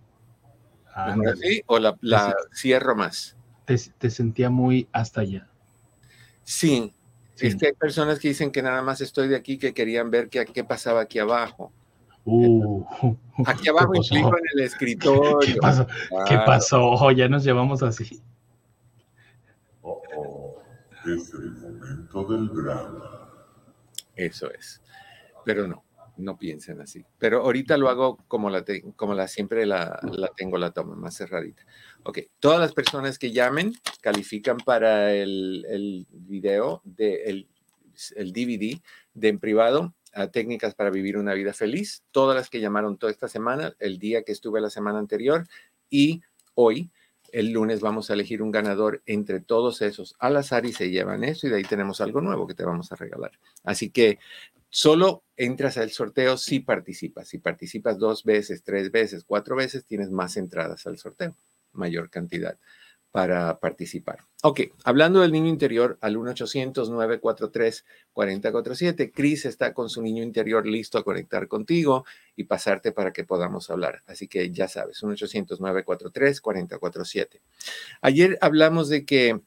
¿O 1.67 1.79
la, 1.79 2.35
cierro 2.55 2.95
más? 2.95 3.37
Te, 3.65 4.11
sentía 4.11 4.51
muy 4.51 4.89
hasta 4.93 5.23
allá. 5.23 5.49
Sí, 6.43 6.93
Es 7.39 7.57
que 7.57 7.69
hay 7.69 7.73
personas 7.73 8.19
que 8.19 8.29
dicen 8.29 8.51
que 8.53 8.63
nada 8.63 8.83
más 8.83 9.01
estoy 9.01 9.29
de 9.29 9.37
aquí, 9.37 9.59
que 9.59 9.75
querían 9.75 10.11
ver 10.11 10.29
qué, 10.29 10.45
qué 10.45 10.63
pasaba 10.63 11.01
aquí 11.01 11.19
abajo. 11.19 11.73
Uh, 12.27 12.85
aquí 13.47 13.69
abajo 13.69 13.93
¿qué 13.93 13.99
implico 13.99 14.31
pasó? 14.31 14.39
en 14.39 14.45
el 14.59 14.65
escritorio. 14.65 15.39
¿Qué 15.41 15.57
pasó? 15.61 15.87
¿Qué 15.87 15.95
Claro. 16.35 16.45
pasó? 16.47 17.11
Ya 17.11 17.29
nos 17.29 17.45
llevamos 17.45 17.83
así. 17.83 18.23
Oh, 19.83 20.01
oh, 20.17 20.63
es 21.07 21.35
el 21.35 21.51
momento 21.53 22.25
del 22.25 22.49
drama. 22.49 23.29
Eso 24.17 24.51
es. 24.53 24.81
Pero 25.45 25.67
no, 25.69 25.85
no 26.16 26.38
piensen 26.38 26.80
así. 26.80 27.04
Pero 27.18 27.42
ahorita 27.42 27.76
lo 27.76 27.88
hago 27.88 28.18
como 28.28 28.50
la, 28.50 28.64
te- 28.64 28.83
como 28.97 29.14
la 29.14 29.28
siempre 29.28 29.66
la, 29.66 29.99
la 30.12 30.28
tengo 30.37 30.59
la 30.59 30.71
toma, 30.73 30.94
más 30.94 31.16
cerradita. 31.16 31.64
Ok, 32.04 32.21
todas 32.38 32.61
las 32.61 32.73
personas 32.73 33.18
que 33.18 33.33
llamen 33.33 33.73
califican 34.00 34.59
para 34.59 35.12
el, 35.14 35.64
el 35.68 36.06
video, 36.11 36.80
de, 36.85 37.25
el, 37.25 37.49
el 38.16 38.33
DVD 38.33 38.80
de 39.14 39.28
en 39.28 39.38
privado 39.38 39.94
a 40.12 40.28
técnicas 40.28 40.75
para 40.75 40.90
vivir 40.90 41.16
una 41.16 41.35
vida 41.35 41.52
feliz. 41.52 42.04
Todas 42.12 42.37
las 42.37 42.49
que 42.50 42.61
llamaron 42.61 42.99
toda 42.99 43.11
esta 43.11 43.26
semana, 43.28 43.75
el 43.80 43.99
día 43.99 44.23
que 44.23 44.33
estuve 44.33 44.61
la 44.61 44.71
semana 44.71 44.99
anterior 44.99 45.47
y 45.90 46.23
hoy, 46.54 46.90
el 47.33 47.50
lunes, 47.50 47.80
vamos 47.80 48.11
a 48.11 48.14
elegir 48.14 48.42
un 48.42 48.52
ganador 48.52 49.02
entre 49.06 49.40
todos 49.40 49.83
esos 49.83 50.14
al 50.21 50.37
azar 50.37 50.66
y 50.66 50.73
se 50.73 50.90
llevan 50.90 51.25
eso 51.25 51.49
y 51.49 51.50
de 51.50 51.56
ahí 51.56 51.64
tenemos 51.64 52.00
algo 52.00 52.21
nuevo 52.21 52.47
que 52.47 52.54
te 52.54 52.64
vamos 52.64 52.92
a 52.92 52.97
regalar. 52.97 53.33
Así 53.64 53.90
que 53.90 54.21
solo 54.75 55.23
entras 55.37 55.78
al 55.78 55.93
sorteo 55.93 56.37
si 56.37 56.59
participas. 56.59 57.28
Si 57.28 57.38
participas 57.38 57.97
dos 57.97 58.25
veces, 58.25 58.64
tres 58.64 58.90
veces, 58.90 59.23
cuatro 59.23 59.54
veces, 59.54 59.85
tienes 59.85 60.11
más 60.11 60.37
entradas 60.37 60.85
al 60.88 60.99
sorteo, 60.99 61.37
mayor 61.73 62.11
cantidad 62.11 62.59
para 63.12 63.61
participar. 63.61 64.25
Ok, 64.43 64.62
hablando 64.83 65.21
del 65.21 65.31
niño 65.31 65.49
interior, 65.49 65.97
al 66.00 66.16
1-800-943-4047, 66.16 69.12
Cris 69.14 69.45
está 69.45 69.73
con 69.73 69.88
su 69.88 70.02
niño 70.02 70.25
interior 70.25 70.66
listo 70.66 70.99
a 70.99 71.04
conectar 71.04 71.47
contigo 71.47 72.04
y 72.35 72.43
pasarte 72.43 72.90
para 72.90 73.12
que 73.12 73.23
podamos 73.23 73.71
hablar. 73.71 74.02
Así 74.07 74.26
que 74.26 74.50
ya 74.50 74.66
sabes, 74.66 75.04
1-800-943-4047. 75.04 77.40
Ayer 78.00 78.37
hablamos 78.40 78.88
de 78.88 79.04
que 79.04 79.40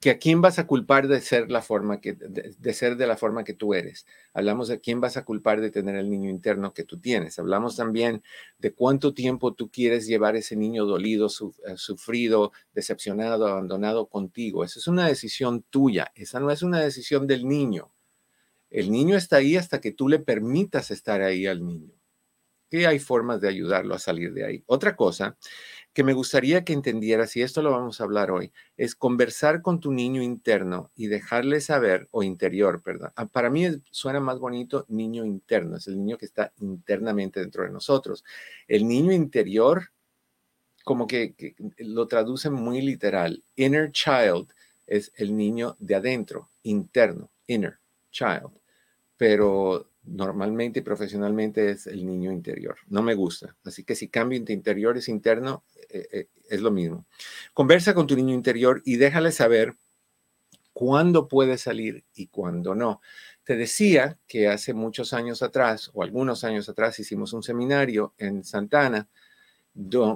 que 0.00 0.10
a 0.10 0.18
quién 0.18 0.40
vas 0.40 0.58
a 0.58 0.66
culpar 0.66 1.08
de 1.08 1.20
ser 1.20 1.50
la 1.50 1.60
forma 1.60 2.00
que 2.00 2.14
de, 2.14 2.72
ser 2.72 2.96
de 2.96 3.06
la 3.06 3.18
forma 3.18 3.44
que 3.44 3.52
tú 3.52 3.74
eres. 3.74 4.06
Hablamos 4.32 4.68
de 4.68 4.80
quién 4.80 4.98
vas 4.98 5.18
a 5.18 5.26
culpar 5.26 5.60
de 5.60 5.70
tener 5.70 5.94
el 5.94 6.08
niño 6.08 6.30
interno 6.30 6.72
que 6.72 6.84
tú 6.84 6.98
tienes. 6.98 7.38
Hablamos 7.38 7.76
también 7.76 8.22
de 8.58 8.72
cuánto 8.72 9.12
tiempo 9.12 9.52
tú 9.52 9.70
quieres 9.70 10.06
llevar 10.06 10.36
ese 10.36 10.56
niño 10.56 10.86
dolido, 10.86 11.26
eh, 11.26 11.76
sufrido, 11.76 12.50
decepcionado, 12.72 13.46
abandonado 13.46 14.06
contigo. 14.06 14.64
Esa 14.64 14.78
es 14.78 14.86
una 14.88 15.06
decisión 15.06 15.62
tuya. 15.68 16.10
Esa 16.14 16.40
no 16.40 16.50
es 16.50 16.62
una 16.62 16.80
decisión 16.80 17.26
del 17.26 17.46
niño. 17.46 17.92
El 18.70 18.90
niño 18.90 19.16
está 19.16 19.36
ahí 19.36 19.56
hasta 19.56 19.82
que 19.82 19.92
tú 19.92 20.08
le 20.08 20.18
permitas 20.18 20.90
estar 20.90 21.20
ahí 21.20 21.46
al 21.46 21.66
niño. 21.66 21.92
Que 22.70 22.86
hay 22.86 23.00
formas 23.00 23.40
de 23.42 23.48
ayudarlo 23.48 23.94
a 23.94 23.98
salir 23.98 24.32
de 24.32 24.46
ahí. 24.46 24.64
Otra 24.66 24.96
cosa 24.96 25.36
que 25.92 26.04
me 26.04 26.12
gustaría 26.12 26.64
que 26.64 26.72
entendieras, 26.72 27.36
y 27.36 27.42
esto 27.42 27.62
lo 27.62 27.72
vamos 27.72 28.00
a 28.00 28.04
hablar 28.04 28.30
hoy, 28.30 28.52
es 28.76 28.94
conversar 28.94 29.60
con 29.60 29.80
tu 29.80 29.92
niño 29.92 30.22
interno 30.22 30.90
y 30.94 31.08
dejarle 31.08 31.60
saber, 31.60 32.08
o 32.12 32.22
interior, 32.22 32.82
perdón. 32.82 33.10
Ah, 33.16 33.26
Para 33.26 33.50
mí 33.50 33.66
suena 33.90 34.20
más 34.20 34.38
bonito 34.38 34.86
niño 34.88 35.24
interno, 35.24 35.76
es 35.76 35.88
el 35.88 35.96
niño 35.98 36.16
que 36.16 36.26
está 36.26 36.52
internamente 36.60 37.40
dentro 37.40 37.64
de 37.64 37.70
nosotros. 37.70 38.24
El 38.68 38.86
niño 38.86 39.12
interior, 39.12 39.90
como 40.84 41.06
que, 41.06 41.34
que 41.34 41.54
lo 41.78 42.06
traducen 42.06 42.52
muy 42.52 42.80
literal. 42.80 43.42
Inner 43.56 43.90
child 43.92 44.52
es 44.86 45.12
el 45.16 45.36
niño 45.36 45.76
de 45.80 45.96
adentro, 45.96 46.50
interno, 46.62 47.30
inner 47.46 47.78
child. 48.10 48.50
Pero 49.16 49.89
normalmente 50.04 50.80
y 50.80 50.82
profesionalmente 50.82 51.70
es 51.70 51.86
el 51.86 52.06
niño 52.06 52.32
interior. 52.32 52.76
No 52.88 53.02
me 53.02 53.14
gusta. 53.14 53.56
Así 53.64 53.84
que 53.84 53.94
si 53.94 54.08
cambio 54.08 54.38
entre 54.38 54.54
interior 54.54 54.96
es 54.96 55.08
interno, 55.08 55.64
eh, 55.88 56.06
eh, 56.12 56.28
es 56.48 56.60
lo 56.60 56.70
mismo. 56.70 57.04
Conversa 57.52 57.94
con 57.94 58.06
tu 58.06 58.16
niño 58.16 58.34
interior 58.34 58.82
y 58.84 58.96
déjale 58.96 59.32
saber 59.32 59.74
cuándo 60.72 61.28
puede 61.28 61.58
salir 61.58 62.04
y 62.14 62.28
cuándo 62.28 62.74
no. 62.74 63.00
Te 63.44 63.56
decía 63.56 64.18
que 64.26 64.48
hace 64.48 64.74
muchos 64.74 65.12
años 65.12 65.42
atrás, 65.42 65.90
o 65.92 66.02
algunos 66.02 66.44
años 66.44 66.68
atrás, 66.68 66.98
hicimos 66.98 67.32
un 67.32 67.42
seminario 67.42 68.14
en 68.18 68.44
Santana 68.44 69.08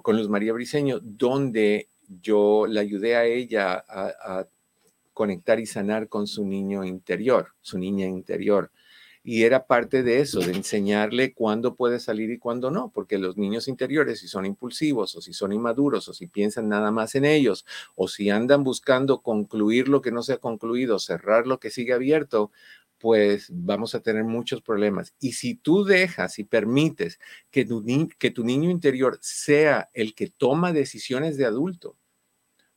con 0.03 0.17
Luz 0.17 0.29
María 0.29 0.53
Briceño, 0.53 1.01
donde 1.01 1.89
yo 2.23 2.67
le 2.67 2.81
ayudé 2.81 3.17
a 3.17 3.25
ella 3.25 3.85
a 3.89 4.47
conectar 5.15 5.61
y 5.61 5.67
sanar 5.67 6.09
con 6.09 6.27
su 6.27 6.45
niño 6.45 6.85
interior, 6.85 7.55
su 7.61 7.79
niña 7.79 8.07
interior. 8.07 8.71
Y 9.27 9.45
era 9.45 9.67
parte 9.67 10.03
de 10.03 10.21
eso, 10.21 10.41
de 10.41 10.53
enseñarle 10.53 11.33
cuándo 11.33 11.77
puede 11.77 11.99
salir 11.99 12.31
y 12.31 12.39
cuándo 12.39 12.71
no, 12.71 12.91
porque 12.93 13.17
los 13.17 13.39
niños 13.39 13.69
interiores, 13.69 14.21
si 14.21 14.29
son 14.29 14.45
impulsivos 14.45 15.15
o 15.17 15.23
si 15.23 15.33
son 15.33 15.53
inmaduros 15.55 16.09
o 16.09 16.13
si 16.13 16.27
piensan 16.27 16.69
nada 16.69 16.91
más 16.91 17.15
en 17.15 17.25
ellos 17.25 17.65
o 17.97 18.07
si 18.07 18.29
andan 18.29 18.65
buscando 18.65 19.23
concluir 19.23 19.89
lo 19.89 20.03
que 20.03 20.13
no 20.13 20.23
se 20.23 20.35
ha 20.35 20.37
concluido, 20.37 20.99
cerrar 20.99 21.47
lo 21.47 21.59
que 21.59 21.71
sigue 21.71 21.95
abierto, 21.95 22.53
pues 22.99 23.49
vamos 23.51 23.95
a 23.95 24.01
tener 24.01 24.25
muchos 24.25 24.61
problemas. 24.63 25.15
Y 25.21 25.33
si 25.33 25.55
tú 25.55 25.85
dejas 25.85 26.39
y 26.39 26.45
permites 26.45 27.19
que 27.51 27.65
tu, 27.65 27.83
que 28.19 28.31
tu 28.31 28.45
niño 28.45 28.71
interior 28.71 29.19
sea 29.23 29.91
el 29.95 30.15
que 30.15 30.29
toma 30.29 30.73
decisiones 30.75 31.39
de 31.39 31.47
adulto, 31.47 31.97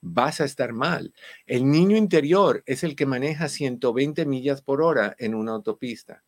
vas 0.01 0.41
a 0.41 0.45
estar 0.45 0.73
mal. 0.73 1.13
El 1.45 1.69
niño 1.69 1.97
interior 1.97 2.63
es 2.65 2.83
el 2.83 2.95
que 2.95 3.05
maneja 3.05 3.49
120 3.49 4.25
millas 4.25 4.61
por 4.61 4.81
hora 4.81 5.15
en 5.19 5.35
una 5.35 5.53
autopista. 5.53 6.23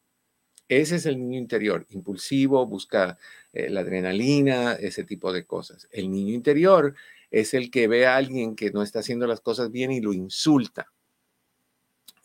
Ese 0.70 0.98
es 0.98 1.08
el 1.08 1.18
niño 1.18 1.40
interior, 1.40 1.88
impulsivo, 1.90 2.66
busca 2.68 3.18
eh, 3.54 3.72
la 3.72 3.82
adrenalina, 3.82 4.74
ese 4.74 5.04
tipo 5.04 5.34
de 5.34 5.46
cosas. 5.46 5.88
El 5.92 6.12
niño 6.12 6.36
interior 6.36 6.94
es 7.32 7.56
el 7.56 7.72
que 7.72 7.88
ve 7.88 8.06
a 8.06 8.16
alguien 8.16 8.56
que 8.56 8.70
no 8.72 8.84
está 8.84 9.00
haciendo 9.00 9.26
las 9.26 9.42
cosas 9.42 9.72
bien 9.72 9.92
y 9.92 10.00
lo 10.00 10.14
insulta. 10.14 10.92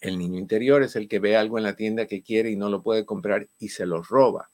El 0.02 0.18
niño 0.18 0.38
interior 0.38 0.82
es 0.82 0.94
el 0.94 1.08
que 1.08 1.20
ve 1.20 1.38
algo 1.38 1.56
en 1.56 1.64
la 1.64 1.74
tienda 1.74 2.06
que 2.06 2.22
quiere 2.22 2.50
y 2.50 2.56
no 2.56 2.68
lo 2.68 2.82
puede 2.82 3.06
comprar 3.06 3.48
y 3.58 3.70
se 3.70 3.86
lo 3.86 4.02
roba. 4.02 4.50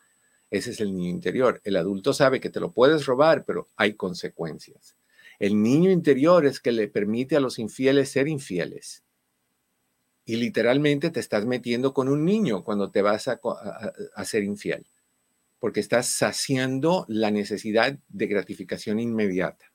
Ese 0.50 0.70
es 0.70 0.80
el 0.80 0.94
niño 0.94 1.10
interior. 1.10 1.60
El 1.64 1.76
adulto 1.76 2.12
sabe 2.12 2.38
que 2.38 2.50
te 2.50 2.60
lo 2.60 2.70
puedes 2.70 3.06
robar, 3.06 3.44
pero 3.44 3.68
hay 3.74 3.94
consecuencias. 3.94 4.96
El 5.40 5.60
niño 5.60 5.90
interior 5.90 6.46
es 6.46 6.60
que 6.60 6.70
le 6.70 6.86
permite 6.86 7.34
a 7.34 7.40
los 7.40 7.58
infieles 7.58 8.10
ser 8.10 8.28
infieles. 8.28 9.02
Y 10.24 10.36
literalmente 10.36 11.10
te 11.10 11.20
estás 11.20 11.46
metiendo 11.46 11.92
con 11.92 12.08
un 12.08 12.24
niño 12.24 12.62
cuando 12.64 12.90
te 12.90 13.02
vas 13.02 13.28
a, 13.28 13.40
a 14.14 14.24
ser 14.24 14.44
infiel, 14.44 14.86
porque 15.58 15.80
estás 15.80 16.06
saciando 16.06 17.04
la 17.08 17.30
necesidad 17.30 17.98
de 18.08 18.26
gratificación 18.26 19.00
inmediata. 19.00 19.66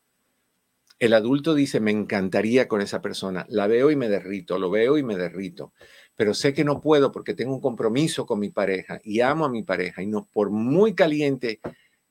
El 0.98 1.14
adulto 1.14 1.54
dice, 1.54 1.82
me 1.82 1.92
encantaría 1.92 2.70
con 2.70 2.80
esa 2.82 3.02
persona, 3.02 3.46
la 3.50 3.68
veo 3.68 3.92
y 3.92 3.98
me 3.98 4.08
derrito, 4.08 4.58
lo 4.58 4.70
veo 4.70 4.98
y 4.98 5.04
me 5.04 5.18
derrito, 5.18 5.74
pero 6.16 6.34
sé 6.34 6.54
que 6.54 6.64
no 6.64 6.80
puedo 6.80 7.12
porque 7.12 7.34
tengo 7.34 7.54
un 7.54 7.60
compromiso 7.60 8.26
con 8.26 8.40
mi 8.40 8.50
pareja 8.50 9.02
y 9.04 9.20
amo 9.20 9.44
a 9.44 9.50
mi 9.50 9.64
pareja 9.64 10.02
y 10.02 10.08
no 10.08 10.30
por 10.32 10.52
muy 10.52 10.96
caliente 10.96 11.60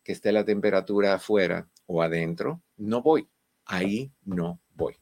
que 0.02 0.12
esté 0.12 0.32
la 0.32 0.44
temperatura 0.44 1.14
afuera 1.14 1.66
o 1.86 2.02
adentro, 2.02 2.62
no 2.76 3.00
voy, 3.00 3.26
ahí 3.64 4.12
no 4.22 4.60
voy. 4.74 4.96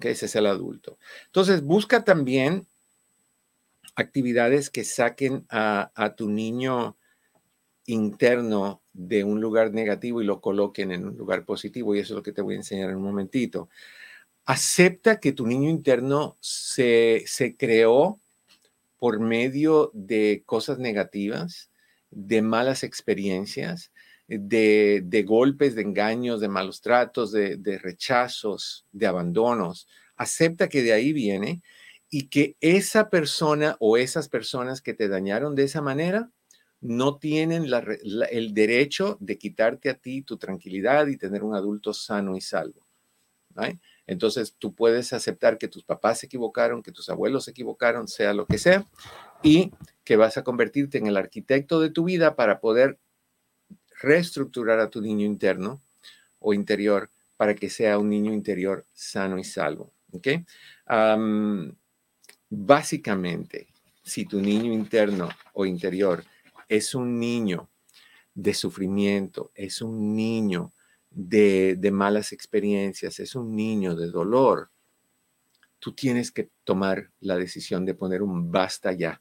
Ese 0.00 0.26
es 0.26 0.36
el 0.36 0.46
adulto. 0.46 0.98
Entonces, 1.26 1.62
busca 1.62 2.04
también 2.04 2.66
actividades 3.94 4.70
que 4.70 4.84
saquen 4.84 5.46
a, 5.48 5.90
a 5.94 6.14
tu 6.14 6.28
niño 6.28 6.96
interno 7.86 8.82
de 8.92 9.24
un 9.24 9.40
lugar 9.40 9.72
negativo 9.72 10.20
y 10.20 10.24
lo 10.24 10.40
coloquen 10.40 10.92
en 10.92 11.06
un 11.06 11.16
lugar 11.16 11.44
positivo. 11.44 11.94
Y 11.94 12.00
eso 12.00 12.14
es 12.14 12.16
lo 12.16 12.22
que 12.22 12.32
te 12.32 12.42
voy 12.42 12.54
a 12.54 12.58
enseñar 12.58 12.90
en 12.90 12.96
un 12.96 13.02
momentito. 13.02 13.68
Acepta 14.44 15.18
que 15.18 15.32
tu 15.32 15.46
niño 15.46 15.70
interno 15.70 16.36
se, 16.40 17.24
se 17.26 17.56
creó 17.56 18.20
por 18.98 19.20
medio 19.20 19.90
de 19.92 20.42
cosas 20.46 20.78
negativas, 20.78 21.70
de 22.10 22.42
malas 22.42 22.82
experiencias, 22.82 23.92
de, 24.28 25.24
golpes, 25.26 25.74
de 25.74 25.82
engaños, 25.82 26.40
de 26.40 26.48
malos 26.48 26.80
tratos, 26.80 27.32
de, 27.32 27.78
rechazos, 27.82 28.86
de 28.92 29.06
abandonos. 29.06 29.88
Acepta 30.16 30.68
que 30.68 30.82
de 30.82 30.92
ahí 30.92 31.12
viene 31.12 31.62
y 32.10 32.28
que 32.28 32.56
esa 32.60 33.10
persona 33.10 33.76
o 33.80 33.96
esas 33.96 34.28
personas 34.28 34.80
que 34.80 34.94
te 34.94 35.08
dañaron 35.08 35.54
de 35.54 35.64
esa 35.64 35.82
manera 35.82 36.30
no 36.80 37.16
tienen 37.16 37.66
el 38.30 38.54
derecho 38.54 39.16
de 39.20 39.38
quitarte 39.38 39.90
a 39.90 39.94
ti 39.94 40.22
tu 40.22 40.36
tranquilidad 40.36 41.06
y 41.06 41.16
tener 41.16 41.42
un 41.42 41.54
adulto 41.54 41.92
sano 41.92 42.36
y 42.36 42.40
salvo. 42.40 42.86
Entonces 44.06 44.54
tú 44.58 44.74
puedes 44.74 45.12
aceptar 45.12 45.58
que 45.58 45.68
tus 45.68 45.82
papás 45.84 46.20
se 46.20 46.26
equivocaron, 46.26 46.82
que 46.82 46.92
tus 46.92 47.08
abuelos 47.08 47.44
se 47.44 47.50
equivocaron, 47.52 48.06
sea 48.06 48.34
lo 48.34 48.46
que 48.46 48.58
sea, 48.58 48.84
y 49.42 49.72
que 50.04 50.16
vas 50.16 50.36
a 50.36 50.44
convertirte 50.44 50.98
en 50.98 51.06
el 51.06 51.16
arquitecto 51.16 51.80
de 51.80 51.90
tu 51.90 52.04
vida 52.04 52.36
para 52.36 52.60
poder 52.60 52.98
reestructurar 54.00 54.80
a 54.80 54.90
tu 54.90 55.00
niño 55.00 55.24
interno 55.24 55.80
o 56.38 56.52
interior 56.52 57.10
para 57.36 57.54
que 57.54 57.70
sea 57.70 57.98
un 57.98 58.10
niño 58.10 58.32
interior 58.32 58.86
sano 58.92 59.38
y 59.38 59.44
salvo. 59.44 59.92
¿ok? 60.12 60.28
Am, 60.86 61.74
básicamente, 62.48 63.68
si 64.02 64.24
tu 64.24 64.40
niño 64.40 64.72
interno 64.72 65.28
o 65.52 65.66
interior 65.66 66.24
es 66.68 66.94
un 66.94 67.18
niño 67.18 67.68
de 68.34 68.54
sufrimiento, 68.54 69.50
es 69.54 69.82
un 69.82 70.14
niño 70.14 70.72
de, 71.10 71.78
malas 71.92 72.32
experiencias, 72.32 73.18
es 73.20 73.34
un 73.34 73.54
niño 73.56 73.96
de 73.96 74.08
dolor, 74.10 74.70
tú 75.78 75.92
tienes 75.92 76.30
que 76.30 76.50
tomar 76.64 77.10
la 77.20 77.36
decisión 77.36 77.84
de 77.84 77.94
poner 77.94 78.22
un 78.22 78.50
basta 78.50 78.92
ya 78.92 79.20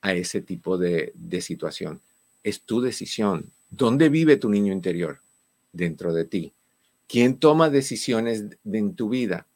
a 0.00 0.12
ese 0.14 0.42
tipo 0.42 0.78
de 0.78 1.40
situación. 1.40 2.00
Es 2.42 2.62
tu 2.62 2.80
decisión. 2.80 3.53
¿Dónde 3.70 4.08
vive 4.08 4.36
tu 4.36 4.48
niño 4.48 4.72
interior? 4.72 5.20
Dentro 5.72 6.12
de 6.12 6.24
ti. 6.24 6.52
¿Quién 7.08 7.38
toma 7.38 7.70
decisiones 7.70 8.50
de- 8.62 8.78
en 8.78 8.94
tu 8.94 9.08
vida? 9.08 9.46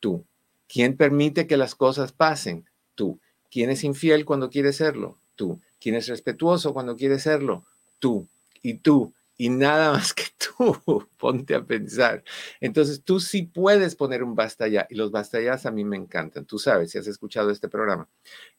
Tú. 0.00 0.24
¿Quién 0.68 0.96
permite 0.96 1.46
que 1.46 1.56
las 1.56 1.74
cosas 1.74 2.12
pasen? 2.12 2.64
Tú. 2.94 3.20
¿Quién 3.50 3.70
es 3.70 3.84
infiel 3.84 4.24
cuando 4.24 4.50
quiere 4.50 4.72
serlo? 4.72 5.18
Tú. 5.36 5.60
¿Quién 5.80 5.94
es 5.94 6.08
respetuoso 6.08 6.72
cuando 6.72 6.96
quiere 6.96 7.18
serlo? 7.18 7.64
Tú. 7.98 8.26
Y 8.62 8.74
tú. 8.78 9.12
Y 9.38 9.50
nada 9.50 9.92
más 9.92 10.14
que 10.14 10.24
tú. 10.38 11.06
Ponte 11.18 11.54
a 11.54 11.62
pensar. 11.64 12.24
Entonces 12.60 13.02
tú 13.02 13.20
sí 13.20 13.42
puedes 13.42 13.94
poner 13.94 14.22
un 14.24 14.34
basta 14.34 14.66
ya. 14.66 14.86
Y 14.90 14.94
los 14.94 15.10
basta 15.10 15.40
ya 15.40 15.60
a 15.62 15.70
mí 15.70 15.84
me 15.84 15.96
encantan. 15.96 16.46
Tú 16.46 16.58
sabes, 16.58 16.90
si 16.90 16.98
has 16.98 17.06
escuchado 17.06 17.50
este 17.50 17.68
programa, 17.68 18.08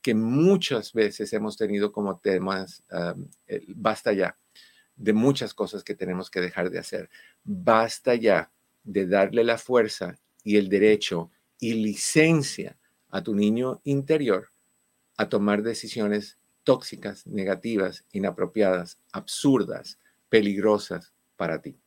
que 0.01 0.13
muchas 0.13 0.93
veces 0.93 1.33
hemos 1.33 1.57
tenido 1.57 1.91
como 1.91 2.17
temas 2.19 2.83
el 3.47 3.65
basta 3.75 4.13
ya 4.13 4.37
de 4.97 5.13
muchas 5.13 5.53
cosas 5.53 5.83
que 5.83 5.95
tenemos 5.95 6.29
que 6.29 6.41
dejar 6.41 6.69
de 6.69 6.79
hacer. 6.79 7.09
Basta 7.43 8.15
ya 8.15 8.51
de 8.83 9.07
darle 9.07 9.43
la 9.43 9.57
fuerza 9.57 10.17
y 10.43 10.57
el 10.57 10.69
derecho 10.69 11.31
y 11.59 11.73
licencia 11.73 12.77
a 13.09 13.23
tu 13.23 13.33
niño 13.33 13.79
interior 13.83 14.49
a 15.17 15.29
tomar 15.29 15.63
decisiones 15.63 16.37
tóxicas, 16.63 17.25
negativas, 17.25 18.05
inapropiadas, 18.11 18.99
absurdas, 19.11 19.97
peligrosas 20.29 21.13
para 21.35 21.61
ti. 21.61 21.77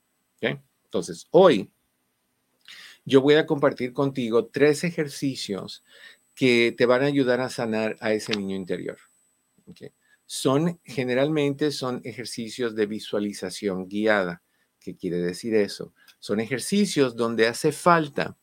Entonces, 0.85 1.29
hoy 1.31 1.71
yo 3.05 3.21
voy 3.21 3.35
a 3.35 3.47
compartir 3.47 3.93
contigo 3.93 4.47
tres 4.47 4.83
ejercicios 4.83 5.85
que 6.35 6.75
te 6.77 6.87
van 6.87 7.03
a 7.03 7.07
ayudar 7.07 7.41
a 7.41 7.51
sanar 7.51 7.97
a 8.01 8.13
ese 8.13 8.35
niño 8.35 8.57
interior. 8.57 8.99
¿ok? 9.67 9.93
Son 10.33 10.79
generalmente 10.85 11.73
son 11.73 12.01
ejercicios 12.05 12.77
de 12.77 12.87
visualización 12.87 13.89
guiada. 13.89 14.45
¿Qué 14.79 14.95
quiere 14.95 15.17
decir 15.17 15.57
eso? 15.57 15.93
Son 16.21 16.39
ejercicios 16.39 17.17
donde 17.17 17.49
hace 17.49 17.73
falta, 17.73 18.37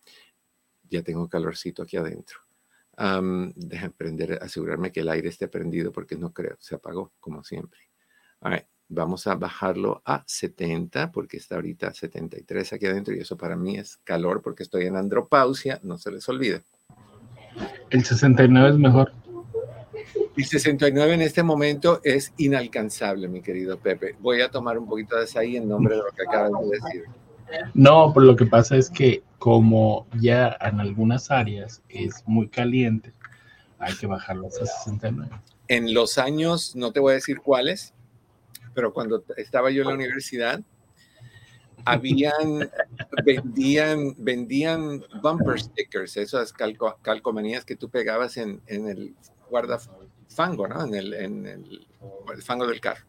ya 0.90 1.02
tengo 1.02 1.30
calorcito 1.30 1.84
aquí 1.84 1.96
adentro. 1.96 2.40
Um, 2.98 3.54
deja 3.56 3.90
prender, 3.90 4.38
asegurarme 4.44 4.92
que 4.92 5.00
el 5.00 5.08
aire 5.08 5.30
esté 5.30 5.48
prendido 5.48 5.94
porque 5.94 6.18
no 6.18 6.34
creo, 6.34 6.58
se 6.60 6.76
apagó 6.76 7.14
como 7.22 7.42
siempre. 7.46 7.80
All 8.42 8.52
right, 8.52 8.66
vamos 8.90 9.26
a 9.26 9.36
bajarlo 9.36 10.02
a 10.04 10.26
70 10.28 11.14
porque 11.14 11.38
está 11.38 11.56
ahorita 11.56 11.88
a 11.88 11.94
73 11.94 12.74
aquí 12.74 12.86
adentro 12.86 13.16
y 13.16 13.20
eso 13.20 13.38
para 13.38 13.56
mí 13.56 13.78
es 13.78 13.96
calor 14.04 14.42
porque 14.42 14.64
estoy 14.64 14.88
en 14.88 14.98
andropausia, 14.98 15.80
no 15.84 15.98
se 15.98 16.12
les 16.12 16.28
olvide. 16.28 16.64
El 17.90 18.04
69 18.04 18.72
es 18.72 18.78
mejor. 18.78 19.27
El 20.38 20.46
69 20.46 21.16
en 21.16 21.22
este 21.22 21.42
momento 21.42 22.00
es 22.04 22.32
inalcanzable, 22.38 23.28
mi 23.28 23.42
querido 23.42 23.80
Pepe. 23.80 24.16
Voy 24.20 24.42
a 24.42 24.52
tomar 24.52 24.78
un 24.78 24.88
poquito 24.88 25.16
de 25.18 25.24
azaí 25.24 25.58
en 25.58 25.68
nombre 25.68 25.96
de 25.96 26.02
lo 26.02 26.12
que 26.16 26.24
acabas 26.28 26.52
de 26.62 26.70
decir. 26.80 27.04
No, 27.74 28.12
pero 28.14 28.26
lo 28.28 28.36
que 28.36 28.46
pasa 28.46 28.76
es 28.78 28.90
que 28.90 29.24
como 29.40 30.06
ya 30.20 30.56
en 30.62 30.80
algunas 30.80 31.32
áreas 31.32 31.82
es 31.90 32.24
muy 32.28 32.50
caliente, 32.50 33.14
hay 33.80 33.96
que 33.96 34.06
bajarlo 34.06 34.48
hasta 34.48 34.66
69. 34.66 35.32
En 35.70 35.94
los 35.94 36.18
años, 36.20 36.76
no 36.76 36.92
te 36.92 37.00
voy 37.00 37.12
a 37.12 37.16
decir 37.16 37.40
cuáles, 37.40 37.94
pero 38.76 38.94
cuando 38.94 39.24
estaba 39.38 39.72
yo 39.72 39.82
en 39.82 39.88
la 39.88 39.96
universidad, 39.96 40.62
habían, 41.84 42.70
vendían, 43.26 44.14
vendían 44.18 45.04
bumper 45.24 45.60
stickers, 45.60 46.16
esas 46.18 46.54
calco- 46.54 46.98
calcomanías 47.02 47.66
que 47.66 47.76
tú 47.76 47.90
pegabas 47.90 48.38
en, 48.38 48.62
en 48.68 48.88
el 48.88 49.16
guardafango, 50.36 50.68
¿no? 50.68 50.86
En 50.86 50.94
el, 50.96 51.14
en 51.14 51.46
el, 51.46 51.88
el 52.34 52.44
fango 52.44 52.68
del 52.68 52.80
carro. 52.80 53.06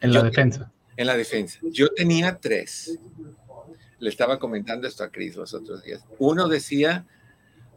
En 0.00 0.12
la 0.12 0.20
Yo- 0.20 0.24
defensa. 0.26 0.72
en 0.96 1.06
la 1.06 1.16
defensa. 1.16 1.58
Yo 1.62 1.88
tenía 1.92 2.38
tres. 2.38 2.98
Le 3.98 4.10
estaba 4.10 4.38
comentando 4.38 4.86
esto 4.86 5.04
a 5.04 5.08
Cris 5.10 5.36
los 5.36 5.54
otros 5.54 5.82
días. 5.82 6.04
Uno 6.18 6.48
decía, 6.48 7.06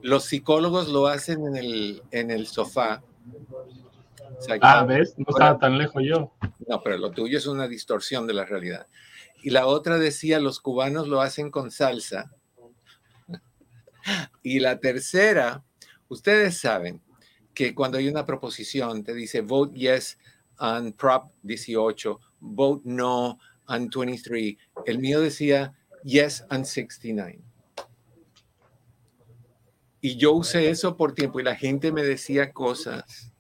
los 0.02 0.26
psicólogos 0.26 0.89
lo 0.89 1.08
hacen 1.08 1.45
en 1.47 1.56
el, 1.56 2.04
en 2.12 2.32
el 2.32 2.47
sofá. 2.47 3.02
O 4.38 4.41
sea, 4.41 4.58
Ah, 4.62 4.84
¿ves? 4.84 5.13
No 5.17 5.26
estaba 5.30 5.58
tan 5.58 5.78
lejos 5.78 6.04
yo. 6.06 6.34
no, 6.67 6.82
pero 6.84 6.97
lo 6.97 7.12
tuyo 7.12 7.38
es 7.38 7.47
una 7.47 7.67
distorsión 7.67 8.28
de 8.28 8.34
la 8.34 8.45
realidad. 8.45 8.88
Y 9.41 9.52
la 9.52 9.67
otra 9.67 9.97
decía, 9.97 10.39
los 10.39 10.60
cubanos 10.60 11.08
lo 11.08 11.21
hacen 11.21 11.52
con 11.52 11.71
salsa. 11.71 12.32
Y 14.43 14.60
la 14.60 14.80
tercera, 14.80 15.63
ustedes 16.08 16.58
saben 16.60 17.02
que 17.58 17.74
cuando 17.74 17.98
hay 17.98 18.08
una 18.08 18.24
proposición, 18.24 19.04
te 19.04 19.15
dice 19.15 19.41
vote 19.41 19.76
yes 19.76 20.20
on 20.60 20.93
Prop 20.93 21.32
18, 21.41 22.20
vote 22.39 22.84
no 22.86 23.39
on 23.65 23.89
23. 23.89 24.56
El 24.86 25.00
mío 25.00 25.20
decía 25.22 25.74
yes 26.04 26.46
on 26.52 26.65
69. 26.65 27.39
Y 30.02 30.17
yo 30.17 30.34
usé 30.34 30.70
eso 30.70 30.96
por 30.96 31.13
tiempo 31.15 31.39
y 31.39 31.43
la 31.43 31.56
gente 31.56 31.91
me 31.91 32.04
decía 32.04 32.54
cosas, 32.54 33.34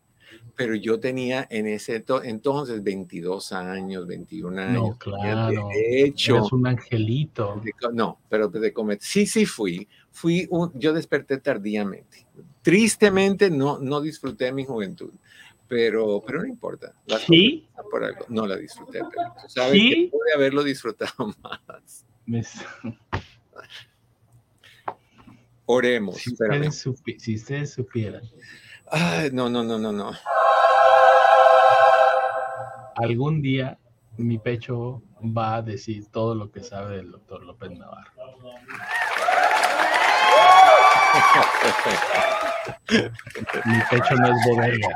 pero 0.55 0.73
yo 0.73 0.99
tenía 0.99 1.45
en 1.51 1.67
ese 1.67 1.99
to- 1.99 2.23
entonces 2.23 2.81
22 2.81 3.51
años, 3.51 4.07
21 4.07 4.57
años. 4.59 4.73
No, 4.81 4.97
claro. 4.97 5.67
derecho 5.71 6.37
Eres 6.37 6.51
un 6.51 6.65
angelito. 6.65 7.61
de 7.63 7.71
no, 7.93 8.19
pero 8.29 8.47
de 8.47 8.73
comer. 8.73 8.97
Sí, 8.99 9.27
sí 9.27 9.45
fui. 9.45 9.87
Fui 10.09 10.47
un, 10.49 10.71
yo 10.73 10.91
desperté 10.91 11.37
tardíamente. 11.37 12.25
Tristemente 12.67 13.49
no, 13.49 13.79
no 13.79 14.01
disfruté 14.01 14.51
mi 14.51 14.65
juventud, 14.65 15.11
pero, 15.69 16.21
pero 16.27 16.41
no 16.41 16.47
importa. 16.47 16.93
¿Sí? 17.25 17.65
por 17.89 18.03
algo. 18.03 18.25
No 18.27 18.45
la 18.45 18.57
disfruté, 18.57 18.99
pero 19.09 19.33
tú 19.41 19.47
sabes 19.47 19.71
¿Sí? 19.71 19.89
que 19.89 20.09
pude 20.11 20.33
haberlo 20.35 20.63
disfrutado 20.65 21.33
más. 21.41 22.05
Oremos. 25.65 26.17
Si 26.17 26.33
ustedes, 26.33 26.85
supi- 26.85 27.17
si 27.19 27.35
ustedes 27.35 27.71
supieran, 27.73 28.23
Ay, 28.91 29.29
no, 29.31 29.49
no, 29.49 29.63
no, 29.63 29.77
no, 29.79 29.93
no. 29.93 30.11
algún 32.97 33.41
día 33.41 33.77
mi 34.17 34.39
pecho 34.39 35.01
va 35.21 35.55
a 35.55 35.61
decir 35.61 36.07
todo 36.11 36.35
lo 36.35 36.51
que 36.51 36.63
sabe 36.63 36.99
el 36.99 37.11
doctor 37.11 37.43
López 37.43 37.71
Navarro. 37.71 38.11
Mi 43.65 43.79
pecho 43.89 44.15
no 44.15 44.27
es 44.27 44.45
bodega. 44.45 44.87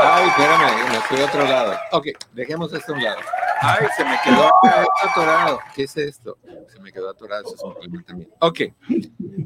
Ay, 0.00 0.28
espérame, 0.28 0.92
me 0.92 1.00
fui 1.00 1.20
a 1.20 1.24
otro 1.26 1.44
lado. 1.44 1.76
Ok, 1.92 2.08
dejemos 2.32 2.72
esto 2.72 2.92
a 2.92 2.96
un 2.96 3.04
lado. 3.04 3.20
Ay, 3.60 3.86
se 3.96 4.04
me 4.04 4.18
quedó 4.22 4.50
atorado. 5.02 5.60
¿Qué 5.74 5.84
es 5.84 5.96
esto? 5.96 6.38
Se 6.68 6.80
me 6.80 6.92
quedó 6.92 7.10
atorado, 7.10 7.44
eso 7.46 7.54
es 7.54 7.62
un 7.62 7.74
problema 7.74 8.02
también. 8.04 8.30
Ok, 8.40 8.60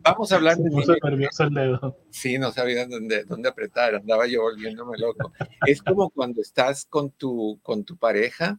vamos 0.02 0.32
a 0.32 0.36
hablar 0.36 0.56
Se 0.56 0.62
de 0.62 0.70
puso 0.70 0.94
nervioso 1.02 1.44
el 1.44 1.54
dedo. 1.54 1.96
Sí, 2.10 2.38
no 2.38 2.50
sabía 2.50 2.86
dónde, 2.86 3.24
dónde 3.24 3.48
apretar, 3.48 3.94
andaba 3.94 4.26
yo 4.26 4.42
volviéndome 4.42 4.98
loco. 4.98 5.32
Es 5.66 5.82
como 5.82 6.10
cuando 6.10 6.40
estás 6.40 6.86
con 6.86 7.10
tu, 7.10 7.60
con 7.62 7.84
tu 7.84 7.96
pareja 7.96 8.58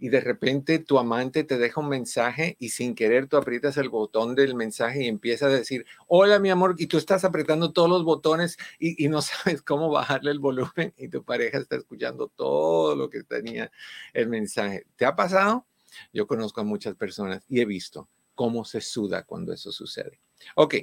y 0.00 0.08
de 0.08 0.20
repente 0.20 0.78
tu 0.78 0.98
amante 0.98 1.44
te 1.44 1.58
deja 1.58 1.80
un 1.80 1.88
mensaje 1.88 2.56
y 2.58 2.70
sin 2.70 2.94
querer 2.94 3.28
tú 3.28 3.36
aprietas 3.36 3.76
el 3.76 3.90
botón 3.90 4.34
del 4.34 4.54
mensaje 4.54 5.04
y 5.04 5.08
empieza 5.08 5.46
a 5.46 5.50
decir, 5.50 5.86
hola 6.08 6.38
mi 6.38 6.50
amor, 6.50 6.74
y 6.78 6.86
tú 6.86 6.96
estás 6.96 7.24
apretando 7.24 7.72
todos 7.72 7.88
los 7.88 8.02
botones 8.02 8.56
y, 8.78 9.04
y 9.04 9.08
no 9.08 9.22
sabes 9.22 9.62
cómo 9.62 9.90
bajarle 9.90 10.30
el 10.30 10.38
volumen 10.38 10.94
y 10.96 11.08
tu 11.08 11.22
pareja 11.22 11.58
está 11.58 11.76
escuchando 11.76 12.28
todo 12.28 12.96
lo 12.96 13.10
que 13.10 13.22
tenía 13.22 13.70
el 14.14 14.28
mensaje. 14.28 14.86
¿Te 14.96 15.04
ha 15.04 15.14
pasado? 15.14 15.66
Yo 16.12 16.26
conozco 16.26 16.62
a 16.62 16.64
muchas 16.64 16.94
personas 16.96 17.44
y 17.48 17.60
he 17.60 17.64
visto 17.64 18.08
cómo 18.34 18.64
se 18.64 18.80
suda 18.80 19.24
cuando 19.24 19.52
eso 19.52 19.70
sucede. 19.70 20.20
Ok, 20.54 20.76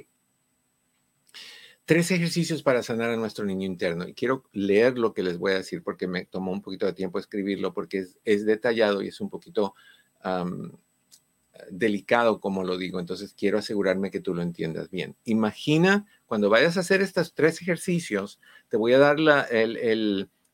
tres 1.88 2.10
ejercicios 2.10 2.62
para 2.62 2.82
sanar 2.82 3.08
a 3.08 3.16
nuestro 3.16 3.46
niño 3.46 3.64
interno. 3.64 4.06
Y 4.06 4.12
quiero 4.12 4.44
leer 4.52 4.98
lo 4.98 5.14
que 5.14 5.22
les 5.22 5.38
voy 5.38 5.52
a 5.52 5.54
decir 5.54 5.82
porque 5.82 6.06
me 6.06 6.26
tomó 6.26 6.52
un 6.52 6.60
poquito 6.60 6.84
de 6.84 6.92
tiempo 6.92 7.18
escribirlo 7.18 7.72
porque 7.72 8.04
es, 8.26 8.44
detallado 8.44 9.00
y 9.00 9.08
es 9.08 9.22
un 9.22 9.30
poquito 9.30 9.74
delicado 11.70 12.40
como 12.40 12.62
lo 12.62 12.76
digo. 12.76 13.00
Entonces 13.00 13.32
quiero 13.32 13.56
asegurarme 13.56 14.10
que 14.10 14.20
tú 14.20 14.34
lo 14.34 14.42
entiendas 14.42 14.90
bien. 14.90 15.16
Imagina 15.24 16.06
cuando 16.26 16.50
vayas 16.50 16.76
a 16.76 16.80
hacer 16.80 17.00
estos 17.00 17.32
tres 17.32 17.62
ejercicios, 17.62 18.38
te 18.68 18.76
voy 18.76 18.92
a 18.92 18.98
dar 18.98 19.18
la, 19.18 19.48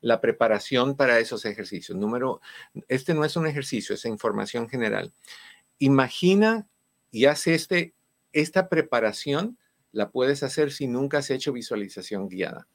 la 0.00 0.20
preparación 0.20 0.94
para 0.94 1.18
esos 1.18 1.44
ejercicios. 1.46 1.98
Número, 1.98 2.40
este 2.86 3.12
no 3.12 3.24
es 3.24 3.34
un 3.34 3.48
ejercicio, 3.48 3.96
es 3.96 4.04
información 4.04 4.68
general. 4.68 5.12
Imagina 5.80 6.68
y 7.10 7.24
haz 7.24 7.48
este, 7.48 7.92
esta 8.32 8.68
preparación 8.68 9.58
la 9.94 10.10
puedes 10.10 10.42
hacer 10.42 10.72
si 10.72 10.86
nunca 10.88 11.18
has 11.18 11.30
hecho 11.30 11.52
visualización 11.52 12.28
guiada. 12.28 12.66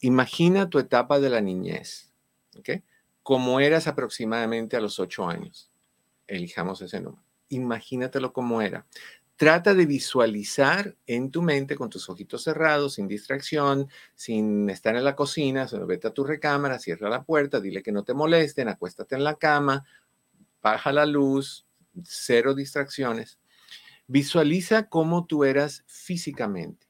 Imagina 0.00 0.68
tu 0.68 0.78
etapa 0.78 1.20
de 1.20 1.30
la 1.30 1.40
niñez, 1.40 2.12
¿ok? 2.56 2.70
Como 3.22 3.60
eras 3.60 3.86
aproximadamente 3.86 4.76
a 4.76 4.80
los 4.80 4.98
ocho 4.98 5.26
años. 5.26 5.70
Elijamos 6.26 6.82
ese 6.82 7.00
número. 7.00 7.24
Imagínatelo 7.48 8.32
como 8.32 8.60
era. 8.60 8.86
Trata 9.36 9.72
de 9.72 9.86
visualizar 9.86 10.96
en 11.06 11.30
tu 11.30 11.42
mente 11.42 11.76
con 11.76 11.90
tus 11.90 12.08
ojitos 12.08 12.42
cerrados, 12.42 12.94
sin 12.94 13.06
distracción, 13.06 13.88
sin 14.16 14.68
estar 14.68 14.96
en 14.96 15.04
la 15.04 15.14
cocina, 15.14 15.68
vete 15.86 16.08
a 16.08 16.12
tu 16.12 16.24
recámara, 16.24 16.80
cierra 16.80 17.08
la 17.08 17.22
puerta, 17.22 17.60
dile 17.60 17.82
que 17.82 17.92
no 17.92 18.02
te 18.02 18.14
molesten, 18.14 18.68
acuéstate 18.68 19.14
en 19.14 19.22
la 19.22 19.36
cama, 19.36 19.84
baja 20.60 20.90
la 20.90 21.06
luz, 21.06 21.66
cero 22.02 22.52
distracciones. 22.52 23.38
Visualiza 24.08 24.88
cómo 24.88 25.26
tú 25.26 25.44
eras 25.44 25.84
físicamente. 25.86 26.86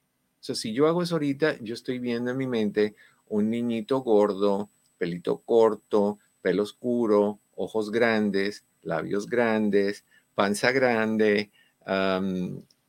O 0.47 0.55
si 0.55 0.73
yo 0.73 0.87
hago 0.87 1.03
eso 1.03 1.15
ahorita, 1.15 1.57
yo 1.59 1.73
estoy 1.73 1.99
viendo 1.99 2.31
en 2.31 2.37
mi 2.37 2.47
mente 2.47 2.95
un 3.27 3.49
niñito 3.49 3.99
gordo, 3.99 4.69
pelito 4.97 5.39
corto, 5.39 6.17
pelo 6.41 6.63
oscuro, 6.63 7.39
ojos 7.55 7.91
grandes, 7.91 8.63
labios 8.81 9.27
grandes, 9.27 10.05
panza 10.33 10.71
grande, 10.71 11.51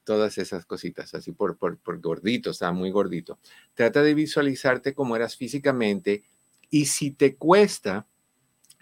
todas 0.05 0.39
esas 0.39 0.65
cositas, 0.65 1.13
así 1.15 1.33
por, 1.33 1.57
por, 1.57 2.01
gordito, 2.01 2.51
está 2.51 2.71
muy 2.71 2.93
gordito. 2.93 3.41
Trata 3.75 4.03
de 4.03 4.15
visualizarte 4.15 4.95
cómo 4.95 5.17
eras 5.17 5.37
físicamente 5.37 6.23
y 6.71 6.87
si 6.87 7.11
te 7.11 7.35
cuesta, 7.35 8.07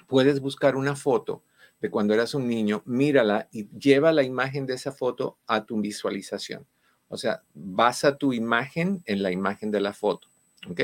puedes 0.07 0.41
buscar 0.41 0.77
una 0.77 0.95
foto 0.95 1.43
de 1.81 1.91
cuando 1.91 2.15
eras 2.15 2.35
un 2.35 2.49
niño, 2.49 2.83
mírala 2.87 3.49
y 3.53 3.69
lleva 3.79 4.13
la 4.13 4.23
imagen 4.23 4.67
de 4.67 4.75
esa 4.75 4.93
foto 4.93 5.39
a 5.47 5.65
tu 5.65 5.81
visualización. 5.81 6.67
O 7.09 7.17
sea, 7.17 7.43
basa 7.55 8.17
tu 8.17 8.33
imagen 8.33 9.03
en 9.07 9.23
la 9.23 9.31
imagen 9.31 9.71
de 9.71 9.81
la 9.81 9.93
foto, 9.93 10.29
¿ok? 10.69 10.81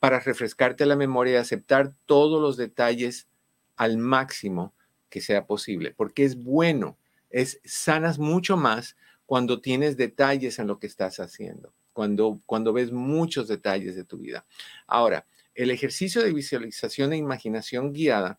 Para 0.00 0.20
refrescarte 0.20 0.86
la 0.86 0.96
memoria 0.96 1.34
y 1.34 1.36
aceptar 1.36 1.94
todos 2.06 2.40
los 2.40 2.56
detalles 2.56 3.28
al 3.76 3.98
máximo 3.98 4.74
que 5.08 5.20
sea 5.20 5.46
posible, 5.46 5.92
porque 5.96 6.24
es 6.24 6.36
bueno 6.36 6.96
es 7.32 7.60
sanas 7.64 8.18
mucho 8.18 8.56
más 8.56 8.96
cuando 9.26 9.60
tienes 9.60 9.96
detalles 9.96 10.58
en 10.58 10.68
lo 10.68 10.78
que 10.78 10.86
estás 10.86 11.18
haciendo, 11.18 11.74
cuando, 11.92 12.40
cuando 12.46 12.72
ves 12.72 12.92
muchos 12.92 13.48
detalles 13.48 13.96
de 13.96 14.04
tu 14.04 14.18
vida. 14.18 14.44
Ahora, 14.86 15.26
el 15.54 15.70
ejercicio 15.70 16.22
de 16.22 16.32
visualización 16.32 17.12
e 17.12 17.16
imaginación 17.16 17.92
guiada, 17.92 18.38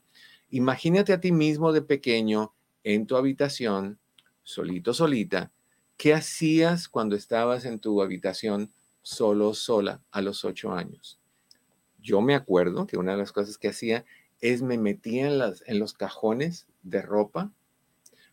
imagínate 0.53 1.13
a 1.13 1.19
ti 1.19 1.31
mismo 1.31 1.73
de 1.73 1.81
pequeño 1.81 2.53
en 2.83 3.07
tu 3.07 3.15
habitación, 3.17 3.97
solito, 4.43 4.93
solita, 4.93 5.51
¿qué 5.97 6.13
hacías 6.13 6.87
cuando 6.87 7.15
estabas 7.15 7.65
en 7.65 7.79
tu 7.79 8.03
habitación 8.03 8.71
solo, 9.01 9.55
sola, 9.55 10.03
a 10.11 10.21
los 10.21 10.45
ocho 10.45 10.71
años? 10.71 11.19
Yo 11.99 12.21
me 12.21 12.35
acuerdo 12.35 12.85
que 12.85 12.97
una 12.97 13.13
de 13.13 13.17
las 13.17 13.31
cosas 13.31 13.57
que 13.57 13.69
hacía 13.69 14.05
es 14.41 14.61
me 14.61 14.77
metía 14.77 15.25
en, 15.65 15.79
los 15.79 15.93
cajones 15.93 16.67
de 16.83 17.01
ropa 17.01 17.51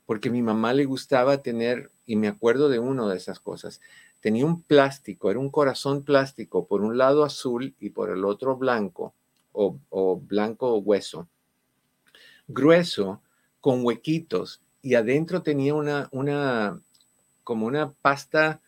porque 0.04 0.28
mi 0.28 0.42
mamá 0.42 0.74
le 0.74 0.84
gustaba 0.84 1.40
tener, 1.40 1.90
y 2.04 2.16
me 2.16 2.28
acuerdo 2.28 2.68
de 2.68 2.80
una 2.80 3.08
de 3.08 3.16
esas 3.16 3.40
cosas, 3.40 3.80
tenía 4.20 4.44
un 4.44 4.62
plástico, 4.62 5.30
era 5.30 5.40
un 5.40 5.50
corazón 5.50 6.02
plástico, 6.02 6.66
por 6.66 6.82
un 6.82 6.98
lado 6.98 7.24
azul 7.24 7.74
y 7.80 7.90
por 7.90 8.10
el 8.10 8.26
otro 8.26 8.56
blanco, 8.56 9.14
o, 9.52 9.78
o 9.88 10.20
blanco 10.20 10.76
hueso, 10.76 11.28
grueso, 12.52 13.22
con 13.60 13.84
huequitos, 13.84 14.60
y 14.82 14.94
adentro 14.94 15.42
tenía 15.42 15.74
una, 15.74 16.08
una, 16.12 16.80
como 17.44 17.66
una 17.66 17.92
pasta 17.92 18.60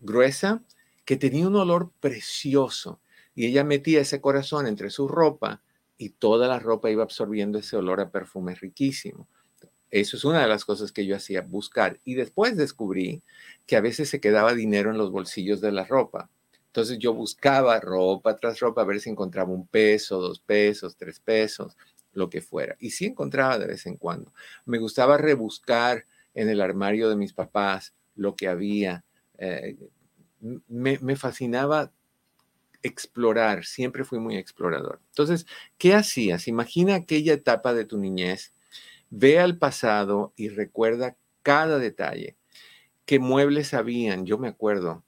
gruesa 0.00 0.62
que 1.04 1.16
tenía 1.16 1.46
un 1.46 1.56
olor 1.56 1.90
precioso. 2.00 3.00
Y 3.34 3.46
ella 3.46 3.64
metía 3.64 4.00
ese 4.00 4.20
corazón 4.20 4.66
entre 4.66 4.90
su 4.90 5.08
ropa 5.08 5.62
y 5.98 6.10
toda 6.10 6.48
la 6.48 6.58
ropa 6.58 6.90
iba 6.90 7.02
absorbiendo 7.02 7.58
ese 7.58 7.76
olor 7.76 8.00
a 8.00 8.10
perfume 8.10 8.54
riquísimo. 8.54 9.28
Eso 9.90 10.16
es 10.16 10.24
una 10.24 10.40
de 10.42 10.48
las 10.48 10.64
cosas 10.64 10.92
que 10.92 11.04
yo 11.04 11.16
hacía, 11.16 11.42
buscar. 11.42 11.98
Y 12.04 12.14
después 12.14 12.56
descubrí 12.56 13.22
que 13.66 13.76
a 13.76 13.80
veces 13.80 14.08
se 14.08 14.20
quedaba 14.20 14.54
dinero 14.54 14.90
en 14.90 14.98
los 14.98 15.10
bolsillos 15.10 15.60
de 15.60 15.72
la 15.72 15.84
ropa. 15.84 16.30
Entonces 16.66 16.98
yo 16.98 17.12
buscaba 17.12 17.80
ropa 17.80 18.36
tras 18.36 18.60
ropa 18.60 18.82
a 18.82 18.84
ver 18.84 19.00
si 19.00 19.10
encontraba 19.10 19.50
un 19.50 19.66
peso, 19.66 20.20
dos 20.20 20.38
pesos, 20.38 20.96
tres 20.96 21.18
pesos, 21.18 21.76
lo 22.12 22.30
que 22.30 22.40
fuera. 22.40 22.76
Y 22.78 22.90
sí 22.90 23.06
encontraba 23.06 23.58
de 23.58 23.66
vez 23.66 23.86
en 23.86 23.96
cuando. 23.96 24.32
Me 24.64 24.78
gustaba 24.78 25.16
rebuscar 25.16 26.06
en 26.34 26.48
el 26.48 26.60
armario 26.60 27.08
de 27.08 27.16
mis 27.16 27.32
papás 27.32 27.94
lo 28.14 28.36
que 28.36 28.48
había. 28.48 29.04
Eh, 29.38 29.76
me, 30.68 30.98
me 31.00 31.16
fascinaba 31.16 31.92
explorar, 32.82 33.64
siempre 33.64 34.04
fui 34.04 34.18
muy 34.18 34.36
explorador. 34.36 35.00
Entonces, 35.08 35.46
¿qué 35.76 35.94
hacías? 35.94 36.48
Imagina 36.48 36.94
aquella 36.94 37.34
etapa 37.34 37.74
de 37.74 37.84
tu 37.84 37.98
niñez 37.98 38.54
Ve 39.10 39.40
al 39.40 39.58
pasado 39.58 40.32
y 40.36 40.48
recuerda 40.48 41.16
cada 41.42 41.80
detalle. 41.80 42.36
¿Qué 43.06 43.18
muebles 43.18 43.74
habían? 43.74 44.24
Yo 44.24 44.38
me 44.38 44.46
acuerdo 44.46 45.04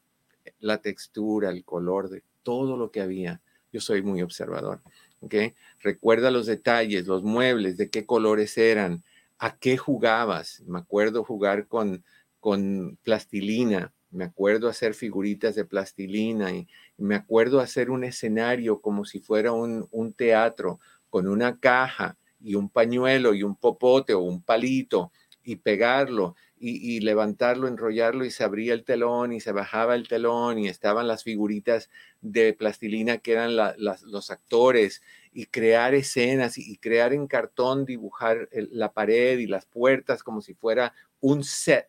la 0.59 0.79
textura, 0.79 1.51
el 1.51 1.65
color 1.65 2.11
de 2.11 2.25
todo 2.43 2.77
lo 2.77 2.91
que 2.91 3.01
había. 3.01 3.41
Yo 3.73 3.81
soy 3.81 4.03
muy 4.03 4.21
observador. 4.21 4.81
¿Okay? 5.23 5.55
Recuerda 5.81 6.31
los 6.31 6.47
detalles, 6.47 7.07
los 7.07 7.23
muebles, 7.23 7.77
de 7.77 7.89
qué 7.89 8.05
colores 8.05 8.59
eran, 8.59 9.03
a 9.39 9.57
qué 9.57 9.77
jugabas. 9.77 10.63
Me 10.67 10.79
acuerdo 10.79 11.25
jugar 11.25 11.67
con, 11.67 12.05
con 12.41 12.99
plastilina, 13.03 13.93
me 14.11 14.25
acuerdo 14.25 14.69
hacer 14.69 14.95
figuritas 14.95 15.55
de 15.55 15.65
plastilina 15.65 16.53
y, 16.53 16.69
me 16.99 17.17
acuerdo 17.17 17.59
hacer 17.59 17.91
un 17.91 18.05
escenario 18.05 18.81
como 18.81 19.05
si 19.05 19.19
fuera 19.19 19.51
un, 19.51 19.89
un 19.91 20.13
teatro 20.13 20.79
con 21.11 21.27
una 21.27 21.59
caja 21.59 22.17
y 22.41 22.55
un 22.55 22.69
pañuelo 22.69 23.35
y 23.35 23.43
un 23.43 23.57
popote 23.57 24.15
o 24.15 24.21
un 24.21 24.43
palito 24.43 25.11
y 25.43 25.57
pegarlo 25.57 26.37
y, 26.65 27.01
levantarlo, 27.01 27.67
enrollarlo 27.67 28.25
y 28.25 28.31
se 28.31 28.45
abría 28.45 28.73
el 28.73 28.85
telón 28.85 29.33
y 29.33 29.41
se 29.41 29.51
bajaba 29.51 29.97
el 29.97 30.07
telón 30.07 30.61
y 30.61 30.69
estaban 30.69 31.09
las 31.09 31.25
figuritas 31.25 31.91
de 32.21 32.53
plastilina 32.53 33.19
que 33.19 33.33
eran 33.33 33.57
los 33.57 34.31
actores 34.31 35.03
y 35.33 35.47
crear 35.47 35.93
escenas 35.95 36.59
y, 36.59 36.77
crear 36.77 37.13
en 37.13 37.27
cartón, 37.27 37.85
dibujar 37.85 38.49
la 38.53 38.93
pared 38.93 39.41
y 39.41 39.49
las 39.49 39.67
puertas 39.67 40.23
como 40.23 40.41
si 40.41 40.55
fuera 40.55 40.95
un 41.21 41.43
set. 41.43 41.89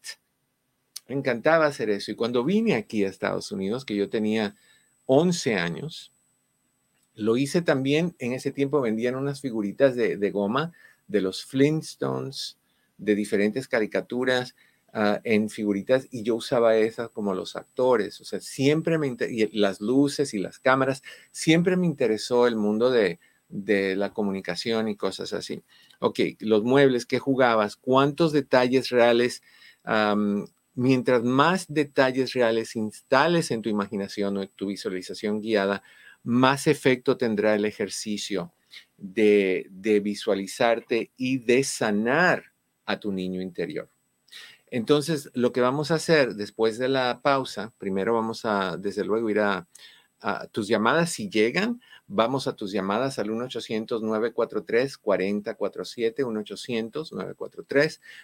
Me 1.07 1.13
encantaba 1.13 1.67
hacer 1.67 1.91
eso. 1.91 2.11
Y 2.11 2.15
cuando 2.15 2.43
vine 2.43 2.73
aquí 2.73 3.03
a 3.03 3.09
Estados 3.09 3.51
Unidos, 3.51 3.85
que 3.85 3.95
yo 3.95 4.09
tenía 4.09 4.55
11 5.05 5.55
años, 5.55 6.11
lo 7.13 7.37
hice 7.37 7.61
también, 7.61 8.15
en 8.17 8.33
ese 8.33 8.51
tiempo 8.51 8.81
vendían 8.81 9.13
unas 9.13 9.39
figuritas 9.39 9.95
de, 9.95 10.31
goma 10.31 10.71
de 11.07 11.21
los 11.21 11.45
Flintstones, 11.45 12.57
de 13.03 13.15
diferentes 13.15 13.67
caricaturas 13.67 14.55
ah, 14.93 15.19
en 15.23 15.49
figuritas 15.49 16.07
y 16.11 16.23
yo 16.23 16.35
usaba 16.35 16.77
esas 16.77 17.09
como 17.09 17.33
los 17.33 17.55
actores. 17.55 18.21
O 18.21 18.25
sea, 18.25 18.39
siempre 18.39 18.97
me 18.97 19.15
y 19.29 19.57
las 19.57 19.81
luces 19.81 20.33
y 20.33 20.39
las 20.39 20.59
cámaras, 20.59 21.03
siempre 21.31 21.77
me 21.77 21.85
interesó 21.85 22.47
el 22.47 22.55
mundo 22.55 22.91
de, 22.91 23.19
la 23.49 24.13
comunicación 24.13 24.87
y 24.87 24.95
cosas 24.95 25.31
así. 25.33 25.61
Ok, 25.99 26.19
los 26.39 26.63
muebles, 26.63 27.05
¿qué 27.05 27.19
jugabas? 27.19 27.75
¿Cuántos 27.75 28.31
detalles 28.31 28.89
reales? 28.89 29.41
mientras 30.75 31.23
más 31.23 31.65
detalles 31.67 32.33
reales 32.33 32.75
instales 32.75 33.51
en 33.51 33.61
tu 33.61 33.69
imaginación 33.69 34.37
o 34.37 34.43
en 34.43 34.49
tu 34.55 34.67
visualización 34.67 35.41
guiada, 35.41 35.83
más 36.23 36.67
efecto 36.67 37.17
tendrá 37.17 37.53
el 37.55 37.65
ejercicio 37.65 38.53
de, 38.97 39.69
visualizarte 40.03 41.11
y 41.17 41.39
de 41.39 41.63
sanar 41.63 42.52
a 42.85 42.99
tu 42.99 43.11
niño 43.11 43.41
interior. 43.41 43.89
Entonces, 44.73 45.29
lo 45.35 45.51
que 45.51 45.61
vamos 45.61 45.91
a 45.91 45.95
hacer 45.95 46.33
después 46.33 46.79
de 46.79 46.89
la 46.89 47.21
pausa, 47.21 47.71
primero 47.77 48.15
vamos 48.15 48.43
a, 48.43 48.75
desde 48.77 49.05
luego, 49.05 49.29
ir 49.29 49.39
a, 49.39 49.67
tus 50.51 50.67
llamadas. 50.69 51.11
Si 51.11 51.29
llegan, 51.29 51.81
vamos 52.07 52.47
a 52.47 52.55
tus 52.55 52.71
llamadas 52.71 53.19
al 53.19 53.29
1-800-943-4047, 53.29 56.25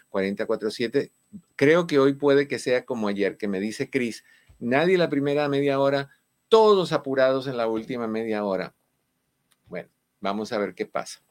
1-800-943-4047. 0.10 1.12
Creo 1.58 1.88
que 1.88 2.00
hoy 2.00 2.14
puede 2.14 2.48
que 2.48 2.58
sea 2.58 2.86
como 2.86 3.10
ayer, 3.10 3.38
que 3.38 3.50
me 3.50 3.60
dice 3.60 3.90
Cris, 3.90 4.24
nadie 4.60 4.98
la 4.98 5.10
primera 5.10 5.50
media 5.50 5.80
hora 5.80 6.10
todos 6.48 6.94
apurados 6.94 7.48
en 7.48 7.58
la 7.58 7.68
última 7.68 8.08
media 8.08 8.44
hora. 8.44 8.74
Bueno, 9.68 9.90
vamos 10.20 10.52
a 10.52 10.58
ver 10.58 10.74
qué 10.74 10.86
pasa. 10.86 11.22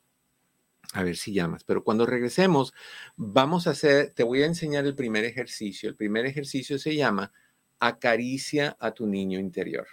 A 0.94 1.02
ver 1.02 1.16
si 1.16 1.32
llamas. 1.32 1.64
Pero 1.64 1.84
cuando 1.84 2.06
regresemos, 2.06 2.72
vamos 3.16 3.66
a 3.66 3.70
hacer, 3.70 4.12
te 4.14 4.22
voy 4.22 4.42
a 4.42 4.46
enseñar 4.46 4.86
el 4.86 4.94
primer 4.94 5.24
ejercicio. 5.24 5.88
El 5.88 5.96
primer 5.96 6.26
ejercicio 6.26 6.78
se 6.78 6.94
llama 6.96 7.32
acaricia 7.78 8.76
a 8.80 8.92
tu 8.92 9.06
niño 9.06 9.38
interior. 9.38 9.86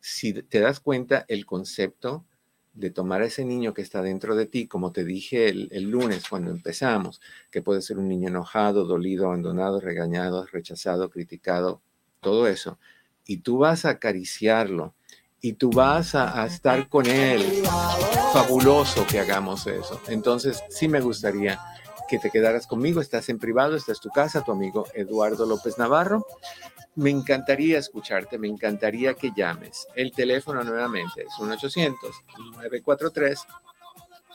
Si 0.00 0.32
te 0.32 0.60
das 0.60 0.80
cuenta, 0.80 1.24
el 1.28 1.46
concepto 1.46 2.26
de 2.74 2.90
tomar 2.90 3.22
a 3.22 3.26
ese 3.26 3.44
niño 3.44 3.72
que 3.72 3.82
está 3.82 4.02
dentro 4.02 4.36
de 4.36 4.46
ti, 4.46 4.68
como 4.68 4.92
te 4.92 5.04
dije 5.04 5.48
el, 5.48 5.68
el, 5.72 5.84
lunes 5.84 6.28
cuando 6.28 6.50
empezamos, 6.50 7.22
que 7.50 7.62
puede 7.62 7.80
ser 7.80 7.98
un 7.98 8.08
niño 8.08 8.28
enojado, 8.28 8.84
dolido, 8.84 9.26
abandonado, 9.26 9.80
regañado, 9.80 10.46
rechazado, 10.46 11.08
criticado, 11.08 11.80
todo 12.20 12.46
eso, 12.46 12.78
y 13.24 13.38
tú 13.38 13.58
vas 13.58 13.86
a 13.86 13.90
acariciarlo 13.90 14.94
y 15.40 15.54
tú 15.54 15.70
vas 15.70 16.14
a, 16.14 16.44
estar 16.46 16.88
con 16.88 17.06
él, 17.06 17.64
fabuloso 18.32 19.04
que 19.06 19.18
hagamos 19.20 19.66
eso. 19.66 20.00
Entonces, 20.08 20.62
sí 20.70 20.88
me 20.88 21.00
gustaría 21.00 21.60
que 22.08 22.18
te 22.18 22.30
quedaras 22.30 22.66
conmigo, 22.66 23.00
estás 23.00 23.28
en 23.28 23.38
privado, 23.38 23.76
esta 23.76 23.92
es 23.92 24.00
tu 24.00 24.10
casa, 24.10 24.42
tu 24.44 24.50
amigo 24.52 24.86
Eduardo 24.94 25.46
López 25.46 25.78
Navarro. 25.78 26.26
Me 26.94 27.10
encantaría 27.10 27.78
escucharte, 27.78 28.38
me 28.38 28.48
encantaría 28.48 29.14
que 29.14 29.32
llames. 29.36 29.86
El 29.94 30.12
teléfono 30.12 30.64
nuevamente 30.64 31.24
es 31.24 31.32
1-800-943. 31.38 33.38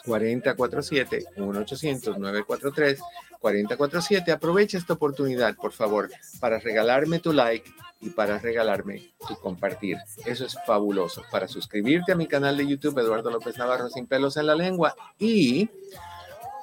4047 0.06 1.26
1-800-943 1.38 2.98
4047. 3.42 4.32
Aprovecha 4.32 4.78
esta 4.78 4.94
oportunidad, 4.94 5.56
por 5.56 5.74
favor, 5.74 6.10
para 6.40 6.60
regalarme 6.60 7.20
tu 7.20 7.34
like 7.34 7.70
y 8.00 8.12
para 8.12 8.40
regalarme 8.40 9.14
tu 9.28 9.36
compartir. 9.36 9.98
Eso 10.26 10.46
es 10.46 10.56
fabuloso. 10.66 11.24
Para 11.32 11.48
suscribirte 11.48 12.14
a 12.14 12.16
mi 12.16 12.28
canal 12.28 12.56
de 12.56 12.68
YouTube, 12.68 13.00
Eduardo 13.00 13.30
López 13.30 13.58
Navarro 13.58 13.90
sin 13.90 14.08
pelos 14.08 14.38
en 14.38 14.46
la 14.46 14.56
lengua, 14.56 14.96
y 15.20 15.70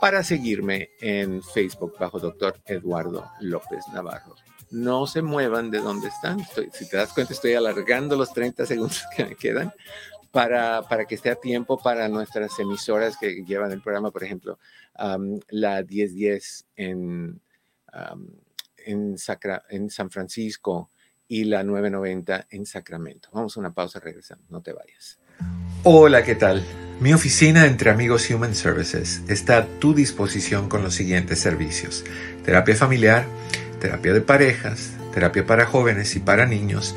para 0.00 0.22
seguirme 0.22 0.90
en 1.00 1.42
Facebook 1.42 1.94
bajo 1.98 2.20
Doctor 2.20 2.60
Eduardo 2.64 3.28
López 3.40 3.84
Navarro. 3.92 4.36
No 4.70 5.06
se 5.06 5.22
muevan 5.22 5.70
de 5.70 5.80
donde 5.80 6.08
están. 6.08 6.40
si 6.72 6.88
te 6.88 6.96
das 6.96 7.12
cuenta, 7.12 7.32
estoy 7.32 7.54
alargando 7.54 8.16
los 8.16 8.32
30 8.32 8.66
segundos 8.66 9.02
que 9.16 9.24
me 9.24 9.34
quedan 9.34 9.72
para, 10.30 10.82
para 10.82 11.04
que 11.04 11.14
esté 11.14 11.30
a 11.30 11.36
tiempo 11.36 11.78
para 11.78 12.08
nuestras 12.08 12.58
emisoras 12.58 13.16
que 13.16 13.44
llevan 13.44 13.72
el 13.72 13.80
programa, 13.80 14.10
por 14.10 14.24
ejemplo, 14.24 14.58
la 15.48 15.82
1010 15.82 16.66
en, 16.76 17.40
en, 18.76 19.18
Sacra, 19.18 19.64
en 19.70 19.90
San 19.90 20.10
Francisco 20.10 20.90
y 21.26 21.44
la 21.44 21.62
990 21.62 22.46
en 22.50 22.66
Sacramento. 22.66 23.28
Vamos 23.32 23.56
a 23.56 23.60
una 23.60 23.72
pausa, 23.72 24.00
regresamos, 24.00 24.50
no 24.50 24.62
te 24.62 24.72
vayas. 24.72 25.18
Hola, 25.84 26.24
¿qué 26.24 26.34
tal? 26.34 26.64
Mi 27.00 27.12
oficina 27.12 27.66
entre 27.66 27.90
amigos 27.90 28.28
Human 28.28 28.54
Services 28.54 29.22
está 29.28 29.58
a 29.58 29.66
tu 29.78 29.94
disposición 29.94 30.68
con 30.68 30.82
los 30.82 30.94
siguientes 30.94 31.38
servicios. 31.38 32.04
Terapia 32.44 32.74
familiar, 32.74 33.24
terapia 33.80 34.12
de 34.12 34.20
parejas, 34.20 34.92
terapia 35.14 35.46
para 35.46 35.66
jóvenes 35.66 36.16
y 36.16 36.20
para 36.20 36.46
niños, 36.46 36.96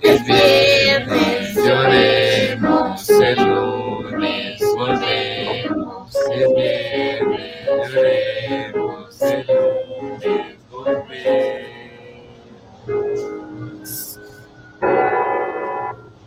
El 0.00 0.24
viernes 0.24 1.54
lloremos, 1.54 3.08
el 3.08 3.36
lunes 3.36 4.60
volvemos. 4.76 6.16
El 6.30 6.54
viernes 6.54 7.66
lloremos, 7.94 9.22
el 9.22 9.46
lunes 9.46 10.56
volvemos. 10.70 11.80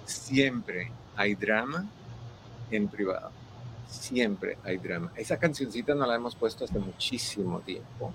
Siempre 0.05 0.91
hay 1.15 1.35
drama 1.35 1.85
en 2.71 2.87
privado. 2.87 3.31
Siempre 3.87 4.57
hay 4.63 4.77
drama. 4.77 5.11
Esa 5.15 5.37
cancioncita 5.37 5.93
no 5.93 6.07
la 6.07 6.15
hemos 6.15 6.35
puesto 6.35 6.65
hace 6.65 6.79
muchísimo 6.79 7.59
tiempo. 7.59 8.11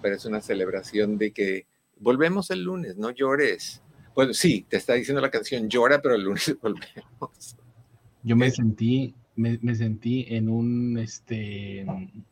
Pero 0.00 0.14
es 0.14 0.24
una 0.24 0.40
celebración 0.40 1.18
de 1.18 1.30
que 1.32 1.66
volvemos 1.98 2.50
el 2.50 2.62
lunes, 2.62 2.96
no 2.96 3.10
llores. 3.10 3.82
Bueno, 4.14 4.32
sí, 4.32 4.64
te 4.68 4.76
está 4.78 4.94
diciendo 4.94 5.20
la 5.20 5.30
canción 5.30 5.68
llora, 5.68 6.00
pero 6.00 6.14
el 6.14 6.22
lunes 6.22 6.56
volvemos. 6.62 7.56
Yo 8.22 8.36
me 8.36 8.50
sentí, 8.50 9.14
me, 9.36 9.58
me 9.62 9.74
sentí 9.74 10.26
en 10.28 10.48
un, 10.48 10.98
este, 10.98 11.80
en, 11.80 12.24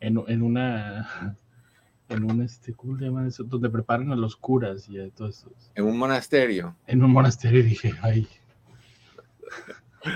en 0.00 0.42
una, 0.42 1.36
en 2.08 2.30
un, 2.30 2.42
este, 2.42 2.72
¿cómo 2.74 2.98
se 2.98 3.04
llama 3.04 3.26
eso? 3.26 3.44
Donde 3.44 3.70
preparan 3.70 4.12
a 4.12 4.16
los 4.16 4.36
curas 4.36 4.88
y 4.88 4.98
a 4.98 5.08
todo 5.10 5.28
eso. 5.28 5.50
En 5.74 5.84
un 5.84 5.96
monasterio. 5.96 6.76
En 6.86 7.02
un 7.02 7.12
monasterio 7.12 7.62
dije, 7.64 7.92
ay. 8.02 8.26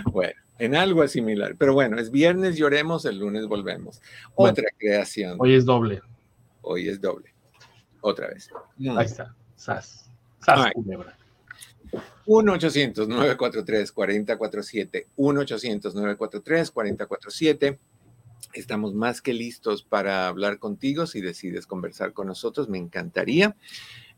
Bueno, 0.06 0.34
en 0.58 0.74
algo 0.74 1.06
similar. 1.06 1.54
Pero 1.56 1.74
bueno, 1.74 1.98
es 1.98 2.10
viernes, 2.10 2.56
lloremos, 2.56 3.04
el 3.04 3.18
lunes 3.18 3.46
volvemos. 3.46 4.02
Otra 4.34 4.64
Bueno, 4.64 4.68
creación. 4.78 5.36
Hoy 5.38 5.54
es 5.54 5.64
doble. 5.64 6.00
Hoy 6.62 6.88
es 6.88 7.00
doble. 7.00 7.35
Otra 8.06 8.28
vez. 8.28 8.48
Mm. 8.78 8.96
Ahí 8.96 9.06
está. 9.06 9.34
Sas. 9.56 10.08
Sas, 10.38 10.70
culebra. 10.74 11.18
1-800-943-4047. 12.26 15.06
1-800-943-4047. 15.16 17.78
Estamos 18.52 18.94
más 18.94 19.20
que 19.20 19.32
listos 19.32 19.82
para 19.82 20.28
hablar 20.28 20.60
contigo. 20.60 21.08
Si 21.08 21.20
decides 21.20 21.66
conversar 21.66 22.12
con 22.12 22.28
nosotros, 22.28 22.68
me 22.68 22.78
encantaría. 22.78 23.56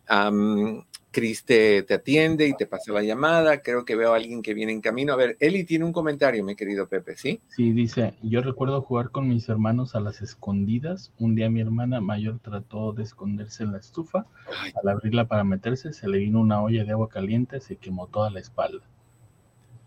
Am, 0.06 0.84
Cris 1.10 1.44
te, 1.44 1.82
te 1.82 1.94
atiende 1.94 2.46
y 2.46 2.54
te 2.54 2.66
pasa 2.66 2.92
la 2.92 3.02
llamada. 3.02 3.62
Creo 3.62 3.84
que 3.84 3.96
veo 3.96 4.12
a 4.12 4.16
alguien 4.16 4.42
que 4.42 4.54
viene 4.54 4.72
en 4.72 4.80
camino. 4.80 5.12
A 5.12 5.16
ver, 5.16 5.36
Eli 5.40 5.64
tiene 5.64 5.84
un 5.84 5.92
comentario, 5.92 6.44
mi 6.44 6.54
querido 6.54 6.88
Pepe, 6.88 7.16
¿sí? 7.16 7.40
Sí, 7.48 7.72
dice, 7.72 8.14
yo 8.22 8.42
recuerdo 8.42 8.82
jugar 8.82 9.10
con 9.10 9.26
mis 9.28 9.48
hermanos 9.48 9.94
a 9.94 10.00
las 10.00 10.20
escondidas. 10.22 11.12
Un 11.18 11.34
día 11.34 11.48
mi 11.50 11.60
hermana 11.60 12.00
mayor 12.00 12.38
trató 12.40 12.92
de 12.92 13.02
esconderse 13.04 13.64
en 13.64 13.72
la 13.72 13.78
estufa. 13.78 14.26
Ay, 14.60 14.72
Al 14.82 14.88
abrirla 14.90 15.26
para 15.26 15.44
meterse, 15.44 15.92
se 15.92 16.08
le 16.08 16.18
vino 16.18 16.40
una 16.40 16.62
olla 16.62 16.84
de 16.84 16.92
agua 16.92 17.08
caliente, 17.08 17.60
se 17.60 17.76
quemó 17.76 18.06
toda 18.06 18.30
la 18.30 18.40
espalda. 18.40 18.84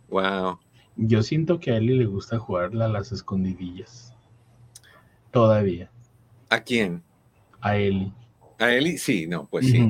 wow. 0.09 0.59
Yo 0.97 1.23
siento 1.23 1.59
que 1.59 1.71
a 1.71 1.77
Eli 1.77 1.97
le 1.97 2.05
gusta 2.05 2.37
jugarla 2.37 2.85
a 2.85 2.89
las 2.89 3.11
escondidillas. 3.13 4.13
Todavía. 5.31 5.89
¿A 6.49 6.59
quién? 6.59 7.01
A 7.61 7.77
Eli. 7.77 8.11
¿A 8.59 8.71
Eli? 8.73 8.97
Sí, 8.97 9.25
no, 9.25 9.47
pues 9.47 9.67
sí. 9.67 9.89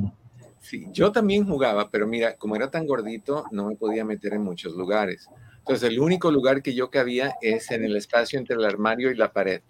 Sí, 0.61 0.85
yo 0.91 1.11
también 1.11 1.45
jugaba, 1.45 1.89
pero 1.89 2.07
mira, 2.07 2.35
como 2.37 2.55
era 2.55 2.69
tan 2.69 2.85
gordito, 2.85 3.45
no 3.51 3.67
me 3.67 3.75
podía 3.75 4.05
meter 4.05 4.33
en 4.33 4.43
muchos 4.43 4.73
lugares. 4.73 5.27
Entonces, 5.57 5.89
el 5.89 5.99
único 5.99 6.31
lugar 6.31 6.61
que 6.61 6.73
yo 6.73 6.89
cabía 6.89 7.35
es 7.41 7.71
en 7.71 7.83
el 7.83 7.95
espacio 7.95 8.39
entre 8.39 8.55
el 8.55 8.65
armario 8.65 9.11
y 9.11 9.15
la 9.15 9.33
pared. 9.33 9.61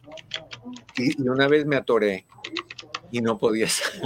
Y, 0.97 1.21
una 1.27 1.47
vez 1.47 1.65
me 1.65 1.77
atoré 1.77 2.25
y 3.10 3.21
no 3.21 3.38
podía 3.38 3.67
salir. 3.69 4.04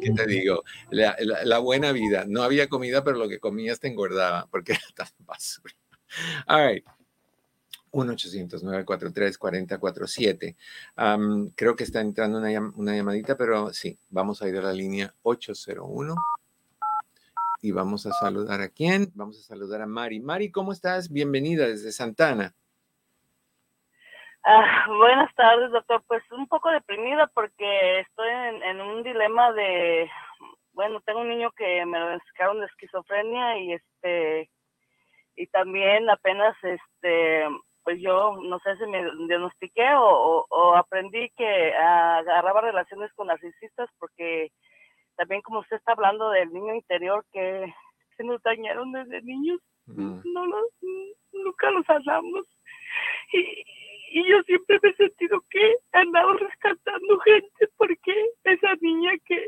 ¿Qué 0.00 0.10
te 0.12 0.26
digo? 0.26 0.62
La 0.90 1.58
buena 1.58 1.92
vida. 1.92 2.24
No 2.26 2.42
había 2.42 2.68
comida, 2.68 3.02
pero 3.04 3.18
lo 3.18 3.28
que 3.28 3.40
comías 3.40 3.80
te 3.80 3.88
engordaba 3.88 4.46
porque 4.50 4.72
era 4.72 4.82
tan 4.94 5.08
basura. 5.26 5.74
All 6.46 6.66
right. 6.66 6.84
1-800-943-4047. 7.92 10.56
Am, 10.96 11.50
creo 11.56 11.76
que 11.76 11.84
está 11.84 12.00
entrando 12.00 12.38
una, 12.38 12.50
llam- 12.50 12.72
una 12.76 12.94
llamadita, 12.96 13.36
pero 13.36 13.72
sí, 13.72 13.98
vamos 14.08 14.42
a 14.42 14.48
ir 14.48 14.56
a 14.58 14.62
la 14.62 14.72
línea 14.72 15.12
801 15.22 16.14
y 17.62 17.72
vamos 17.72 18.06
a 18.06 18.12
saludar 18.12 18.60
a 18.60 18.68
quién? 18.68 19.10
Vamos 19.14 19.38
a 19.38 19.42
saludar 19.42 19.82
a 19.82 19.86
Mari. 19.86 20.20
Mari, 20.20 20.50
¿cómo 20.50 20.72
estás? 20.72 21.10
Bienvenida 21.12 21.66
desde 21.66 21.92
Santana. 21.92 22.54
Ah, 24.44 24.86
buenas 24.88 25.34
tardes, 25.34 25.70
doctor. 25.70 26.02
Pues 26.06 26.22
un 26.32 26.48
poco 26.48 26.70
deprimida 26.70 27.26
porque 27.26 28.00
estoy 28.00 28.28
en, 28.30 28.62
en 28.62 28.80
un 28.80 29.02
dilema 29.02 29.52
de, 29.52 30.10
bueno, 30.72 31.02
tengo 31.02 31.20
un 31.20 31.28
niño 31.28 31.50
que 31.52 31.84
me 31.84 31.98
lo 31.98 32.06
diagnosticaron 32.06 32.60
de 32.60 32.66
esquizofrenia 32.66 33.58
y 33.58 33.72
este, 33.74 34.50
y 35.36 35.46
también 35.48 36.08
apenas, 36.08 36.56
este, 36.62 37.44
pues 37.90 38.02
yo 38.02 38.36
no 38.42 38.58
sé 38.60 38.76
si 38.76 38.86
me 38.86 39.02
diagnostiqué 39.26 39.82
o, 39.96 40.04
o- 40.04 40.46
o 40.48 40.76
aprendí 40.76 41.28
que 41.36 41.72
ah, 41.74 42.18
agarraba 42.18 42.60
relaciones 42.60 43.12
con 43.14 43.26
narcisistas 43.26 43.90
porque 43.98 44.52
también 45.16 45.42
como 45.42 45.58
usted 45.58 45.76
está 45.76 45.92
hablando 45.92 46.30
del 46.30 46.52
niño 46.52 46.72
interior 46.74 47.24
que 47.32 47.74
se 48.16 48.22
nos 48.22 48.40
dañaron 48.42 48.92
desde 48.92 49.22
niños, 49.22 49.58
no 50.24 50.46
lo, 50.46 50.58
nunca 51.32 51.70
lo 51.72 51.82
sanamos. 51.82 52.44
Y, 53.32 53.64
y 54.20 54.28
yo 54.28 54.40
siempre 54.44 54.78
me 54.82 54.90
he 54.90 54.94
sentido 54.94 55.42
que 55.50 55.60
he 55.72 55.76
andado 55.98 56.32
rescatando 56.34 57.18
gente 57.20 57.68
porque 57.76 58.14
esa 58.44 58.74
niña 58.80 59.12
que, 59.24 59.46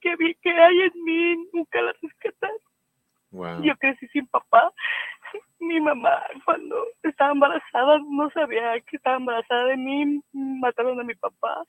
que 0.00 0.14
vi 0.16 0.34
que 0.36 0.50
hay 0.50 0.80
en 0.82 1.04
mí 1.04 1.48
nunca 1.52 1.82
la 1.82 1.92
rescataron. 2.00 2.58
Yo 3.62 3.76
crecí 3.76 4.06
sin 4.08 4.26
papá. 4.28 4.72
Mi 5.58 5.80
mamá, 5.80 6.22
cuando 6.44 6.86
estaba 7.02 7.32
embarazada, 7.32 7.98
no 8.08 8.30
sabía 8.30 8.80
que 8.80 8.96
estaba 8.96 9.16
embarazada 9.16 9.64
de 9.66 9.76
mí. 9.76 10.20
Mataron 10.32 11.00
a 11.00 11.04
mi 11.04 11.14
papá. 11.14 11.64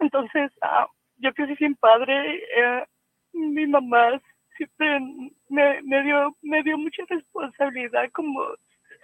Entonces, 0.00 0.50
ah, 0.62 0.86
yo 1.18 1.32
crecí 1.34 1.56
sin 1.56 1.74
padre. 1.76 2.42
eh, 2.56 2.84
mi 3.32 3.66
mamá 3.66 4.20
siempre 4.56 5.00
me, 5.48 5.80
me, 5.82 6.02
dio, 6.02 6.36
me 6.42 6.62
dio 6.62 6.76
mucha 6.76 7.02
responsabilidad, 7.08 8.10
como 8.12 8.44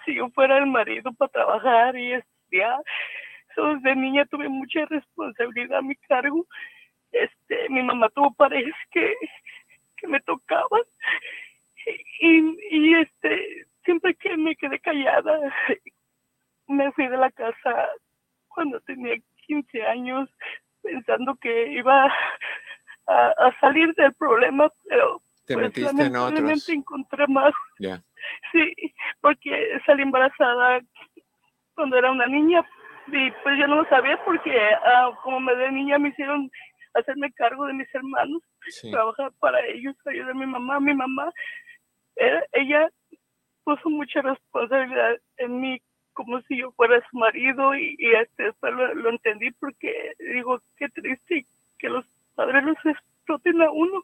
si 0.04 0.14
yo 0.14 0.28
fuera 0.30 0.58
el 0.58 0.66
marido 0.66 1.12
para 1.14 1.30
trabajar 1.30 1.96
y 1.96 2.12
estudiar. 2.12 2.82
So, 3.54 3.76
desde 3.76 3.94
niña 3.96 4.24
tuve 4.26 4.48
mucha 4.48 4.84
responsabilidad 4.86 5.78
a 5.78 5.82
mi 5.82 5.94
cargo. 5.96 6.46
Este, 7.12 7.68
mi 7.68 7.82
mamá 7.82 8.08
tuvo 8.10 8.34
parejas 8.34 8.74
que, 8.90 9.14
que 10.04 10.08
me 10.10 10.20
tocaban 10.20 10.82
y, 12.20 12.56
y 12.70 12.94
este 12.94 13.66
siempre 13.84 14.14
que 14.14 14.36
me 14.36 14.54
quedé 14.56 14.78
callada 14.80 15.38
me 16.68 16.92
fui 16.92 17.08
de 17.08 17.16
la 17.16 17.30
casa 17.30 17.88
cuando 18.48 18.80
tenía 18.80 19.14
15 19.46 19.82
años 19.84 20.28
pensando 20.82 21.34
que 21.36 21.72
iba 21.72 22.06
a, 23.06 23.28
a 23.28 23.60
salir 23.60 23.94
del 23.94 24.12
problema 24.14 24.70
pero 24.88 25.22
Te 25.46 25.54
pues, 25.54 25.66
metiste 25.66 25.90
en 25.90 25.96
lamentablemente 26.12 26.52
otros. 26.52 26.68
encontré 26.68 27.26
más 27.28 27.52
Ya. 27.78 28.02
sí 28.52 28.72
porque 29.20 29.80
salí 29.86 30.02
embarazada 30.02 30.80
cuando 31.74 31.96
era 31.96 32.10
una 32.12 32.26
niña 32.26 32.64
y 33.08 33.30
pues 33.42 33.58
yo 33.58 33.66
no 33.66 33.76
lo 33.76 33.88
sabía 33.90 34.22
porque 34.24 34.54
ah, 34.84 35.10
como 35.22 35.40
me 35.40 35.54
de 35.56 35.70
niña 35.72 35.98
me 35.98 36.08
hicieron 36.10 36.50
hacerme 36.94 37.32
cargo 37.32 37.66
de 37.66 37.74
mis 37.74 37.94
hermanos 37.94 38.42
Sí. 38.68 38.90
trabajar 38.90 39.30
para 39.40 39.60
ellos, 39.66 39.94
ayudar 40.06 40.30
a 40.30 40.34
mi 40.34 40.46
mamá. 40.46 40.80
Mi 40.80 40.94
mamá, 40.94 41.30
ella 42.52 42.88
puso 43.64 43.88
mucha 43.90 44.20
responsabilidad 44.22 45.16
en 45.38 45.60
mí, 45.60 45.80
como 46.12 46.40
si 46.42 46.58
yo 46.58 46.70
fuera 46.72 47.02
su 47.10 47.16
marido, 47.18 47.74
y, 47.74 47.96
y 47.98 48.14
este, 48.14 48.44
después 48.44 48.72
lo, 48.74 48.94
lo 48.94 49.10
entendí 49.10 49.50
porque 49.52 50.12
digo, 50.18 50.60
qué 50.76 50.88
triste 50.90 51.46
que 51.78 51.88
los 51.88 52.06
padres 52.34 52.62
los 52.64 52.76
exploten 52.84 53.60
a 53.62 53.70
uno, 53.70 54.02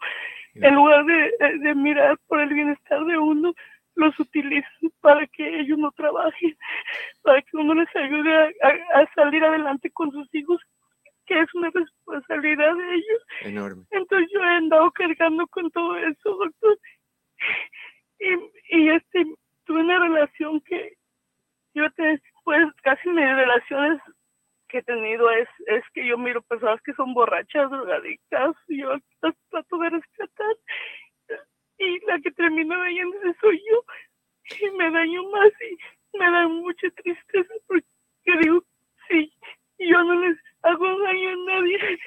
en 0.55 0.74
lugar 0.74 1.05
de 1.05 1.74
mirar 1.74 2.18
por 2.26 2.40
el 2.40 2.53
bienestar 2.53 3.05
de 3.05 3.16
uno, 3.18 3.55
los 3.94 4.18
utilizan 4.18 4.90
para 5.00 5.26
que 5.29 5.61
ellos 5.61 5.79
no 5.79 5.90
trabajen, 5.92 6.57
para 7.22 7.40
que 7.42 7.57
uno 7.57 7.74
les 7.74 7.94
ayude 7.94 8.35
a, 8.35 8.50
a- 8.62 9.00
a 9.03 9.14
salir 9.14 9.44
adelante 9.44 9.90
con 9.90 10.11
sus 10.11 10.33
hijos, 10.35 10.61
que 11.26 11.38
es 11.38 11.55
una 11.55 11.70
responsabilidad 11.72 12.74
de 12.74 12.94
ellos. 12.94 13.22
Enorme. 13.50 13.84
Entonces 13.90 14.28
yo 14.32 14.40
he 14.40 14.48
andado 14.48 14.90
cargando 14.92 15.46
con 15.48 15.70
todo 15.70 15.96
eso, 15.96 16.30
doctor. 16.36 16.78
Y, 18.18 18.78
y 18.78 18.90
este, 18.90 19.24
tuve 19.64 19.80
una 19.80 19.98
relación 19.98 20.60
que 20.62 20.94
yo 21.74 21.90
te, 21.92 22.20
pues 22.44 22.66
casi 22.82 23.08
mis 23.08 23.24
relaciones 23.24 24.00
que 24.68 24.78
he 24.78 24.82
tenido 24.82 25.30
es, 25.30 25.48
es 25.66 25.82
que 25.94 26.06
yo 26.06 26.16
miro 26.18 26.42
personas 26.42 26.80
que 26.82 26.92
son 26.94 27.14
borrachas, 27.14 27.70
drogadictas, 27.70 28.54
y 28.68 28.80
yo 28.80 28.96
las 29.22 29.34
trato 29.50 29.78
de 29.78 29.90
rescatar. 29.90 30.56
Y 31.78 31.98
la 32.06 32.18
que 32.20 32.30
termina 32.32 32.76
dañándose 32.76 33.34
soy 33.40 33.62
yo. 33.70 33.84
Y 34.60 34.70
me 34.76 34.90
daño 34.90 35.22
más 35.30 35.50
y 35.60 36.18
me 36.18 36.30
da 36.30 36.48
mucha 36.48 36.90
tristeza 36.90 37.54
porque 37.66 37.84
digo, 38.42 38.64
sí, 39.08 39.32
yo 39.78 40.02
no 40.02 40.14
les 40.20 40.36
hago 40.62 40.98
daño 41.00 41.30
a 41.30 41.36
nadie. 41.46 41.98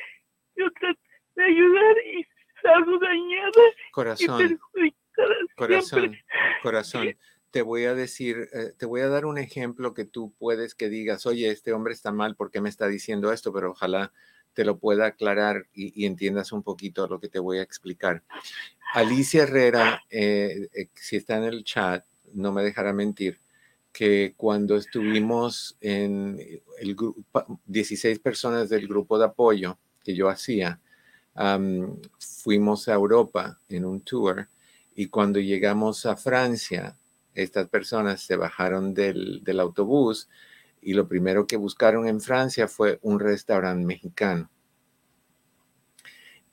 Yo 0.56 0.70
trato 0.72 1.00
de 1.36 1.44
ayudar 1.44 1.96
y 2.06 2.26
salgo 2.62 3.00
dañada 3.00 3.62
y 3.88 3.92
Corazón, 3.92 4.38
perjudicada 4.38 5.36
corazón, 5.56 6.00
siempre. 6.00 6.26
corazón. 6.62 7.18
Te 7.52 7.62
voy 7.62 7.86
a 7.86 7.94
decir, 7.94 8.50
eh, 8.54 8.74
te 8.78 8.86
voy 8.86 9.02
a 9.02 9.10
dar 9.10 9.26
un 9.26 9.38
ejemplo 9.54 9.94
que 9.94 10.06
tú 10.06 10.34
puedes 10.38 10.76
que 10.76 10.90
digas, 10.90 11.26
oye, 11.26 11.50
este 11.52 11.74
hombre 11.74 11.94
está 11.94 12.12
mal, 12.12 12.36
¿por 12.36 12.52
qué 12.52 12.62
me 12.62 12.70
está 12.70 12.88
diciendo 12.88 13.32
esto? 13.32 13.54
Pero 13.54 13.72
ojalá 13.72 14.12
te 14.54 14.66
lo 14.66 14.78
pueda 14.80 15.08
aclarar 15.08 15.68
y, 15.74 16.02
y 16.02 16.06
entiendas 16.06 16.52
un 16.52 16.64
poquito 16.64 17.08
lo 17.08 17.20
que 17.20 17.30
te 17.30 17.40
voy 17.40 17.60
a 17.60 17.64
explicar. 17.64 18.24
Alicia 18.94 19.44
Herrera, 19.44 20.04
eh, 20.10 20.70
eh, 20.74 20.90
si 20.94 21.16
está 21.16 21.38
en 21.38 21.46
el 21.46 21.64
chat, 21.64 22.06
no 22.34 22.52
me 22.52 22.64
dejará 22.64 22.94
mentir, 22.94 23.40
que 23.92 24.34
cuando 24.38 24.76
estuvimos 24.76 25.78
en 25.82 26.40
el 26.80 26.96
grupo, 26.96 27.60
16 27.66 28.20
personas 28.20 28.70
del 28.70 28.88
grupo 28.88 29.18
de 29.18 29.26
apoyo 29.26 29.80
que 30.04 30.16
yo 30.16 30.30
hacía, 30.30 30.80
am, 31.36 32.00
fuimos 32.20 32.88
a 32.88 32.94
Europa 32.94 33.60
en 33.70 33.86
un 33.86 34.02
tour 34.02 34.48
y 34.96 35.08
cuando 35.08 35.40
llegamos 35.40 36.06
a 36.06 36.16
Francia, 36.16 36.96
estas 37.36 37.68
personas 37.70 38.22
se 38.22 38.36
bajaron 38.36 38.94
del, 38.94 39.42
autobús 39.60 40.30
y 40.82 40.94
lo 40.94 41.08
primero 41.08 41.48
que 41.48 41.58
buscaron 41.58 42.08
en 42.08 42.22
Francia 42.22 42.68
fue 42.68 43.00
un 43.02 43.20
restaurante 43.20 43.86
mexicano. 43.86 44.50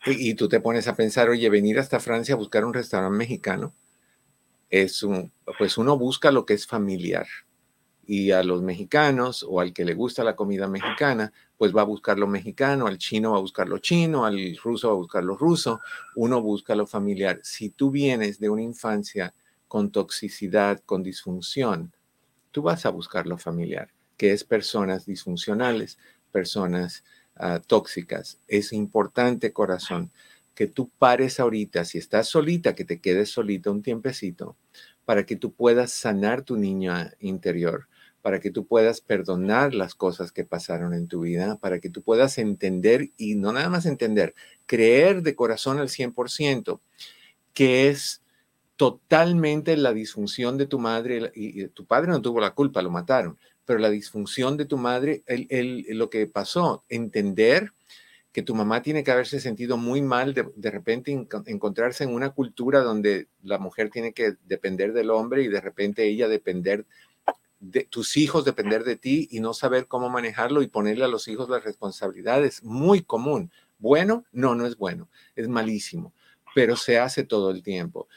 Y, 0.06 0.30
y 0.30 0.34
tú 0.34 0.48
te 0.48 0.60
pones 0.60 0.88
a 0.88 0.96
pensar, 0.96 1.28
oye, 1.28 1.48
venir 1.50 1.78
hasta 1.78 2.00
Francia 2.00 2.34
a 2.34 2.38
buscar 2.38 2.64
un 2.64 2.72
restaurante 2.72 3.18
mexicano, 3.18 3.74
es 4.70 5.02
un, 5.02 5.32
pues 5.58 5.76
uno 5.76 5.98
busca 5.98 6.30
lo 6.30 6.46
que 6.46 6.54
es 6.54 6.66
familiar. 6.66 7.26
Y 8.06 8.32
a 8.32 8.42
los 8.42 8.62
mexicanos 8.62 9.44
o 9.48 9.60
al 9.60 9.72
que 9.72 9.84
le 9.84 9.94
gusta 9.94 10.24
la 10.24 10.34
comida 10.34 10.66
mexicana, 10.66 11.32
pues 11.58 11.76
va 11.76 11.82
a 11.82 11.84
buscar 11.84 12.18
lo 12.18 12.26
mexicano, 12.26 12.86
al 12.86 12.98
chino 12.98 13.32
va 13.32 13.38
a 13.38 13.40
buscar 13.40 13.68
lo 13.68 13.78
chino, 13.78 14.24
al 14.24 14.56
ruso 14.56 14.88
va 14.88 14.94
a 14.94 14.96
buscar 14.96 15.22
lo 15.22 15.36
ruso, 15.36 15.80
uno 16.16 16.40
busca 16.40 16.74
lo 16.74 16.86
familiar. 16.86 17.40
Si 17.42 17.70
tú 17.70 17.90
vienes 17.90 18.40
de 18.40 18.48
una 18.48 18.62
infancia 18.62 19.34
con 19.70 19.92
toxicidad, 19.92 20.80
con 20.84 21.04
disfunción, 21.04 21.94
tú 22.50 22.62
vas 22.62 22.84
a 22.86 22.90
buscar 22.90 23.28
lo 23.28 23.38
familiar, 23.38 23.92
que 24.16 24.32
es 24.32 24.42
personas 24.42 25.06
disfuncionales, 25.06 25.96
personas 26.32 27.04
ah, 27.36 27.60
tóxicas. 27.64 28.40
Es 28.48 28.72
importante, 28.72 29.52
corazón, 29.52 30.10
que 30.56 30.66
tú 30.66 30.90
pares 30.98 31.38
ahorita, 31.38 31.84
si 31.84 31.98
estás 31.98 32.26
solita, 32.26 32.74
que 32.74 32.84
te 32.84 33.00
quedes 33.00 33.30
solita 33.30 33.70
un 33.70 33.80
tiempecito, 33.80 34.56
para 35.04 35.24
que 35.24 35.36
tú 35.36 35.52
puedas 35.52 35.92
sanar 35.92 36.42
tu 36.42 36.56
niña 36.56 37.12
interior, 37.20 37.86
para 38.22 38.40
que 38.40 38.50
tú 38.50 38.66
puedas 38.66 39.00
perdonar 39.00 39.72
las 39.72 39.94
cosas 39.94 40.32
que 40.32 40.44
pasaron 40.44 40.94
en 40.94 41.06
tu 41.06 41.20
vida, 41.20 41.58
para 41.58 41.78
que 41.78 41.90
tú 41.90 42.02
puedas 42.02 42.38
entender 42.38 43.12
y 43.16 43.36
no 43.36 43.52
nada 43.52 43.68
más 43.68 43.86
entender, 43.86 44.34
creer 44.66 45.22
de 45.22 45.36
corazón 45.36 45.78
al 45.78 45.90
100% 45.90 46.80
que 47.54 47.88
es 47.88 48.22
totalmente 48.80 49.76
la 49.76 49.92
disfunción 49.92 50.56
de 50.56 50.64
tu 50.64 50.78
madre 50.78 51.30
y, 51.34 51.66
tu 51.66 51.84
padre 51.84 52.08
no 52.08 52.22
tuvo 52.22 52.40
la 52.40 52.54
culpa, 52.54 52.80
lo 52.80 52.88
mataron, 52.88 53.36
pero 53.66 53.78
la 53.78 53.90
disfunción 53.90 54.56
de 54.56 54.64
tu 54.64 54.78
madre, 54.78 55.22
lo 55.90 56.08
que 56.08 56.26
pasó, 56.26 56.82
entender 56.88 57.74
que 58.32 58.40
tu 58.40 58.54
mamá 58.54 58.80
tiene 58.80 59.04
que 59.04 59.10
haberse 59.10 59.38
sentido 59.38 59.76
muy 59.76 60.00
mal 60.00 60.32
de, 60.32 60.48
de 60.56 60.70
repente 60.70 61.12
enco- 61.12 61.42
encontrarse 61.44 62.04
en 62.04 62.14
una 62.14 62.30
cultura 62.30 62.80
donde 62.80 63.28
la 63.42 63.58
mujer 63.58 63.90
tiene 63.90 64.14
que 64.14 64.36
depender 64.46 64.94
del 64.94 65.10
hombre 65.10 65.42
y 65.42 65.48
de 65.48 65.60
repente 65.60 66.06
ella 66.06 66.26
depender 66.26 66.86
de 67.58 67.84
tus 67.84 68.16
hijos 68.16 68.46
depender 68.46 68.84
de 68.84 68.96
ti 68.96 69.28
y 69.30 69.40
no 69.40 69.52
saber 69.52 69.88
cómo 69.88 70.08
manejarlo 70.08 70.62
y 70.62 70.68
ponerle 70.68 71.04
a 71.04 71.08
los 71.08 71.28
hijos 71.28 71.50
las 71.50 71.64
responsabilidades. 71.64 72.64
Muy 72.64 73.02
común. 73.02 73.52
Bueno, 73.78 74.24
no, 74.32 74.54
no 74.54 74.64
es 74.64 74.78
bueno. 74.78 75.10
Es 75.36 75.48
malísimo, 75.48 76.14
pero 76.54 76.76
se 76.76 76.98
hace 76.98 77.24
todo 77.24 77.50
el 77.50 77.62
tiempo. 77.62 78.08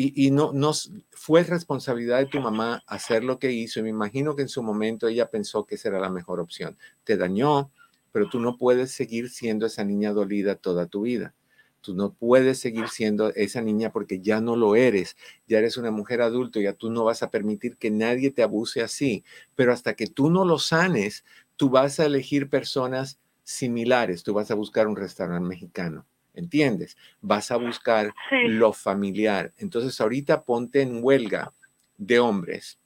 Y, 0.00 0.28
y 0.28 0.30
no, 0.30 0.52
no 0.52 0.70
fue 1.10 1.42
responsabilidad 1.42 2.18
de 2.18 2.26
tu 2.26 2.40
mamá 2.40 2.84
hacer 2.86 3.24
lo 3.24 3.40
que 3.40 3.50
hizo. 3.50 3.80
Y 3.80 3.82
me 3.82 3.88
imagino 3.88 4.36
que 4.36 4.42
en 4.42 4.48
su 4.48 4.62
momento 4.62 5.08
ella 5.08 5.28
pensó 5.28 5.66
que 5.66 5.74
esa 5.74 5.88
era 5.88 5.98
la 5.98 6.08
mejor 6.08 6.38
opción. 6.38 6.78
Te 7.02 7.16
dañó, 7.16 7.72
pero 8.12 8.28
tú 8.28 8.38
no 8.38 8.56
puedes 8.56 8.92
seguir 8.92 9.28
siendo 9.28 9.66
esa 9.66 9.82
niña 9.82 10.12
dolida 10.12 10.54
toda 10.54 10.86
tu 10.86 11.02
vida. 11.02 11.34
Tú 11.80 11.96
no 11.96 12.12
puedes 12.12 12.60
seguir 12.60 12.88
siendo 12.88 13.34
esa 13.34 13.60
niña 13.60 13.90
porque 13.90 14.20
ya 14.20 14.40
no 14.40 14.54
lo 14.54 14.76
eres. 14.76 15.16
Ya 15.48 15.58
eres 15.58 15.76
una 15.76 15.90
mujer 15.90 16.22
adulta, 16.22 16.60
ya 16.60 16.74
tú 16.74 16.90
no 16.90 17.02
vas 17.02 17.24
a 17.24 17.30
permitir 17.32 17.76
que 17.76 17.90
nadie 17.90 18.30
te 18.30 18.44
abuse 18.44 18.82
así. 18.82 19.24
Pero 19.56 19.72
hasta 19.72 19.94
que 19.94 20.06
tú 20.06 20.30
no 20.30 20.44
lo 20.44 20.60
sanes, 20.60 21.24
tú 21.56 21.70
vas 21.70 21.98
a 21.98 22.06
elegir 22.06 22.48
personas 22.48 23.18
similares. 23.42 24.22
Tú 24.22 24.32
vas 24.32 24.52
a 24.52 24.54
buscar 24.54 24.86
un 24.86 24.94
restaurante 24.94 25.48
mexicano. 25.48 26.06
¿Entiendes? 26.38 26.96
Vas 27.20 27.50
a 27.50 27.56
buscar 27.56 28.14
Sí. 28.30 28.48
lo 28.48 28.72
familiar. 28.72 29.52
Entonces 29.58 30.00
ahorita 30.00 30.44
ponte 30.44 30.82
en 30.82 31.02
huelga 31.02 31.52
de 31.96 32.20
hombres 32.20 32.78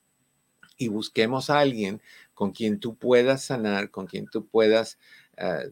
y 0.79 0.89
busquemos 0.89 1.51
a 1.51 1.61
alguien 1.61 2.01
con 2.33 2.53
quien 2.53 2.81
tú 2.81 2.97
puedas 2.97 3.45
sanar, 3.45 3.91
con 3.91 4.07
quien 4.07 4.27
tú 4.27 4.47
puedas 4.47 4.99
ah, 5.37 5.65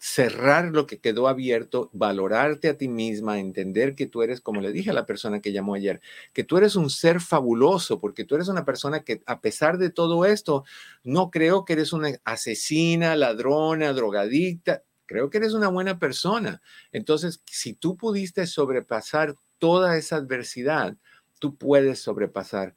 cerrar 0.00 0.66
lo 0.72 0.86
que 0.86 0.98
quedó 0.98 1.28
abierto, 1.28 1.90
valorarte 1.92 2.68
a 2.68 2.76
ti 2.76 2.88
misma, 2.88 3.38
entender 3.38 3.94
que 3.94 4.06
tú 4.06 4.22
eres, 4.22 4.40
como 4.40 4.60
le 4.60 4.72
dije 4.72 4.90
a 4.90 4.94
la 4.94 5.06
persona 5.06 5.40
que 5.40 5.52
llamó 5.52 5.74
ayer, 5.74 6.00
que 6.32 6.44
tú 6.44 6.58
eres 6.58 6.76
un 6.76 6.90
ser 6.90 7.20
fabuloso, 7.20 8.00
porque 8.00 8.24
tú 8.24 8.34
eres 8.34 8.48
una 8.48 8.64
persona 8.64 9.04
que 9.04 9.22
a 9.26 9.40
pesar 9.40 9.78
de 9.78 9.90
todo 9.90 10.24
esto, 10.24 10.64
no 11.04 11.30
creo 11.30 11.64
que 11.64 11.74
eres 11.74 11.92
una 11.92 12.10
asesina, 12.24 13.16
ladrona, 13.16 13.92
drogadicta, 13.92 14.82
creo 15.06 15.30
que 15.30 15.38
eres 15.38 15.54
una 15.54 15.68
buena 15.68 15.98
persona. 15.98 16.60
Entonces, 16.92 17.42
si 17.46 17.74
tú 17.74 17.96
pudiste 17.96 18.46
sobrepasar 18.46 19.36
toda 19.58 19.96
esa 19.96 20.16
adversidad, 20.16 20.96
tú 21.38 21.56
puedes 21.56 22.00
sobrepasar 22.00 22.74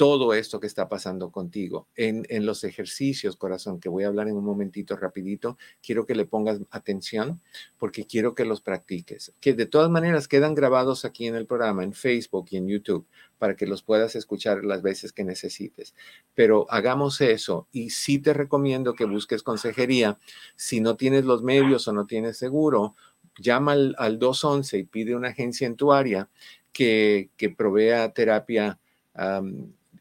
todo 0.00 0.32
esto 0.32 0.60
que 0.60 0.66
está 0.66 0.88
pasando 0.88 1.30
contigo. 1.30 1.86
En, 1.94 2.24
en, 2.30 2.46
los 2.46 2.64
ejercicios, 2.64 3.36
corazón, 3.36 3.80
que 3.80 3.90
voy 3.90 4.04
a 4.04 4.06
hablar 4.06 4.28
en 4.28 4.36
un 4.38 4.46
momentito 4.46 4.96
rapidito, 4.96 5.58
quiero 5.82 6.06
que 6.06 6.14
le 6.14 6.24
pongas 6.24 6.58
atención 6.70 7.42
porque 7.76 8.06
quiero 8.06 8.34
que 8.34 8.46
los 8.46 8.62
practiques, 8.62 9.34
que 9.40 9.52
de 9.52 9.66
todas 9.66 9.90
maneras 9.90 10.26
quedan 10.26 10.54
grabados 10.54 11.04
aquí 11.04 11.26
en 11.26 11.34
el 11.34 11.44
programa, 11.44 11.84
en 11.84 11.92
Facebook 11.92 12.46
y 12.50 12.56
en 12.56 12.66
YouTube, 12.66 13.06
para 13.36 13.56
que 13.56 13.66
los 13.66 13.82
puedas 13.82 14.16
escuchar 14.16 14.64
las 14.64 14.80
veces 14.80 15.12
que 15.12 15.22
necesites. 15.22 15.94
Pero 16.34 16.64
hagamos 16.70 17.20
eso 17.20 17.68
y 17.70 17.90
sí 17.90 18.18
te 18.18 18.32
recomiendo 18.32 18.94
que 18.94 19.04
busques 19.04 19.42
consejería. 19.42 20.18
Si 20.56 20.80
no 20.80 20.96
tienes 20.96 21.26
los 21.26 21.42
medios 21.42 21.86
o 21.88 21.92
no 21.92 22.06
tienes 22.06 22.38
seguro, 22.38 22.96
llama 23.38 23.72
al, 23.72 23.94
al 23.98 24.18
211 24.18 24.78
y 24.78 24.84
pide 24.84 25.14
una 25.14 25.28
agencia 25.28 25.66
en 25.66 25.76
tu 25.76 25.92
área 25.92 26.30
que, 26.72 27.28
que 27.36 27.50
provea 27.50 28.14
terapia. 28.14 28.78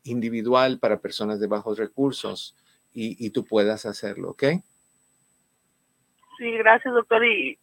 Individual 0.10 0.80
para 0.80 1.00
personas 1.00 1.40
de 1.40 1.48
bajos 1.48 1.78
recursos 1.78 2.56
y, 2.94 3.24
y, 3.26 3.30
tú 3.30 3.46
puedas 3.46 3.86
hacerlo, 3.86 4.32
¿ok? 4.32 4.44
Sí, 6.38 6.52
gracias, 6.58 6.94
doctor. 6.94 7.24
Y 7.26 7.60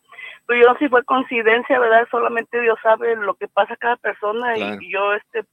pues 0.46 0.62
yo 0.64 0.74
sí 0.78 0.88
fue 0.88 1.04
coincidencia, 1.04 1.78
¿verdad? 1.78 2.06
Solamente 2.10 2.60
Dios 2.60 2.78
sabe 2.82 3.16
lo 3.16 3.34
que 3.34 3.48
pasa 3.48 3.74
a 3.74 3.78
cada 3.78 3.96
persona 3.96 4.54
claro. 4.54 4.78
y 4.80 4.92
yo 4.92 5.12
este 5.14 5.44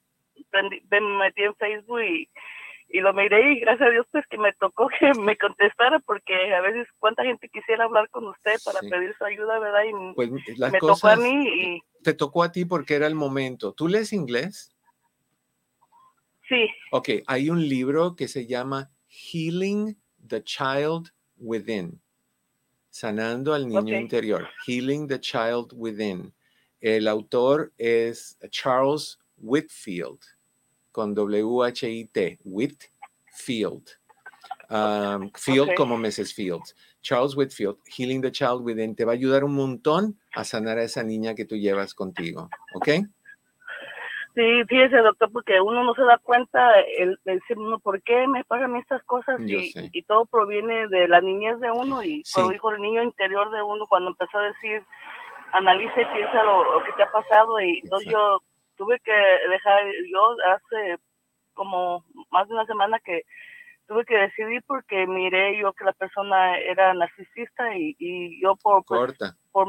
me 0.51 1.01
metí 1.01 1.43
en 1.43 1.55
Facebook 1.55 2.01
y, 2.01 2.29
y 2.89 3.01
lo 3.01 3.11
miré 3.13 3.53
y 3.53 3.59
gracias 3.59 3.87
a 3.87 3.91
Dios 3.91 4.05
pues 4.11 4.25
que 4.27 4.37
me 4.37 4.53
tocó 4.53 4.87
que 4.87 5.13
me 5.19 5.35
contestara 5.35 5.99
porque 5.99 6.53
a 6.53 6.61
veces 6.61 6.87
cuánta 6.99 7.23
gente 7.23 7.49
quisiera 7.49 7.85
hablar 7.85 8.07
con 8.09 8.27
usted 8.27 8.55
para 8.63 8.79
sí. 8.79 8.89
pedir 8.89 9.15
su 9.17 9.25
ayuda, 9.25 9.57
¿verdad? 9.59 9.81
Y 9.83 10.13
pues 10.13 10.29
me 10.31 10.79
tocó 10.79 11.07
a 11.07 11.15
mí 11.15 11.47
y... 11.47 11.83
Te 12.03 12.13
tocó 12.13 12.43
a 12.43 12.51
ti 12.51 12.65
porque 12.65 12.95
era 12.95 13.07
el 13.07 13.15
momento. 13.15 13.73
¿Tú 13.73 13.87
lees 13.87 14.13
inglés? 14.13 14.72
Sí. 16.53 16.69
Ok, 16.91 17.09
hay 17.25 17.49
un 17.49 17.67
libro 17.67 18.15
que 18.15 18.27
se 18.27 18.45
llama 18.45 18.91
Healing 19.07 19.97
the 20.27 20.43
Child 20.43 21.11
Within. 21.37 21.99
Sanando 22.91 23.55
al 23.55 23.67
niño 23.67 23.81
okay. 23.81 23.95
interior. 23.95 24.47
Healing 24.67 25.07
the 25.07 25.19
Child 25.19 25.73
Within. 25.75 26.31
El 26.79 27.07
autor 27.07 27.73
es 27.77 28.37
Charles 28.51 29.17
Whitfield, 29.37 30.19
con 30.91 31.15
W-H-I-T, 31.15 32.39
Whitfield. 32.43 33.89
Um, 34.69 35.31
field 35.35 35.69
okay. 35.69 35.75
como 35.75 35.97
Mrs. 35.97 36.33
Fields. 36.33 36.75
Charles 37.01 37.35
Whitfield, 37.35 37.77
Healing 37.87 38.21
the 38.21 38.31
Child 38.31 38.61
Within, 38.61 38.95
te 38.95 39.05
va 39.05 39.13
a 39.13 39.15
ayudar 39.15 39.43
un 39.43 39.55
montón 39.55 40.19
a 40.35 40.43
sanar 40.43 40.77
a 40.77 40.83
esa 40.83 41.03
niña 41.03 41.33
que 41.33 41.45
tú 41.45 41.55
llevas 41.55 41.93
contigo. 41.93 42.49
¿Ok? 42.75 42.89
Sí, 44.36 44.63
fíjese, 44.67 44.97
doctor, 44.97 45.31
porque 45.31 45.61
uno 45.61 45.84
no 45.84 45.93
se 45.93 46.01
da 46.01 46.17
cuenta, 46.17 46.79
el, 46.79 47.19
el 47.25 47.39
decir 47.39 47.57
uno, 47.59 47.77
¿por 47.77 48.01
qué 48.01 48.27
me 48.27 48.43
pasan 48.43 48.75
estas 48.75 49.03
cosas? 49.03 49.39
Y, 49.41 49.71
y, 49.91 50.03
todo 50.03 50.25
proviene 50.25 50.88
de 50.88 51.07
la 51.07 51.21
niñez 51.21 51.59
de 51.59 51.69
uno 51.69 52.01
y, 52.01 52.23
sí. 52.25 52.34
como 52.34 52.49
dijo 52.49 52.71
el 52.71 52.81
niño 52.81 53.03
interior 53.03 53.51
de 53.51 53.61
uno, 53.61 53.86
cuando 53.88 54.09
empezó 54.09 54.39
a 54.39 54.47
decir, 54.47 54.84
analiza 55.51 56.01
y 56.01 56.05
piensa 56.05 56.43
lo, 56.43 56.79
lo 56.79 56.84
que 56.84 56.93
te 56.93 57.03
ha 57.03 57.11
pasado. 57.11 57.61
Y 57.61 57.81
entonces 57.84 58.11
yo 58.11 58.39
tuve 58.75 58.99
que 59.01 59.11
dejar, 59.11 59.84
yo 60.11 60.36
hace 60.51 60.97
como 61.53 62.03
más 62.31 62.47
de 62.47 62.55
una 62.55 62.65
semana 62.65 62.99
que 63.05 63.21
tuve 63.88 64.03
que 64.03 64.17
decidir 64.17 64.63
porque 64.65 65.05
miré 65.05 65.59
yo 65.59 65.73
que 65.73 65.86
la 65.86 65.93
persona 65.93 66.57
era 66.57 66.91
narcisista 66.95 67.77
y, 67.77 67.95
y 67.99 68.41
yo 68.41 68.55
por, 68.55 68.84
pues, 68.86 69.13
por, 69.51 69.67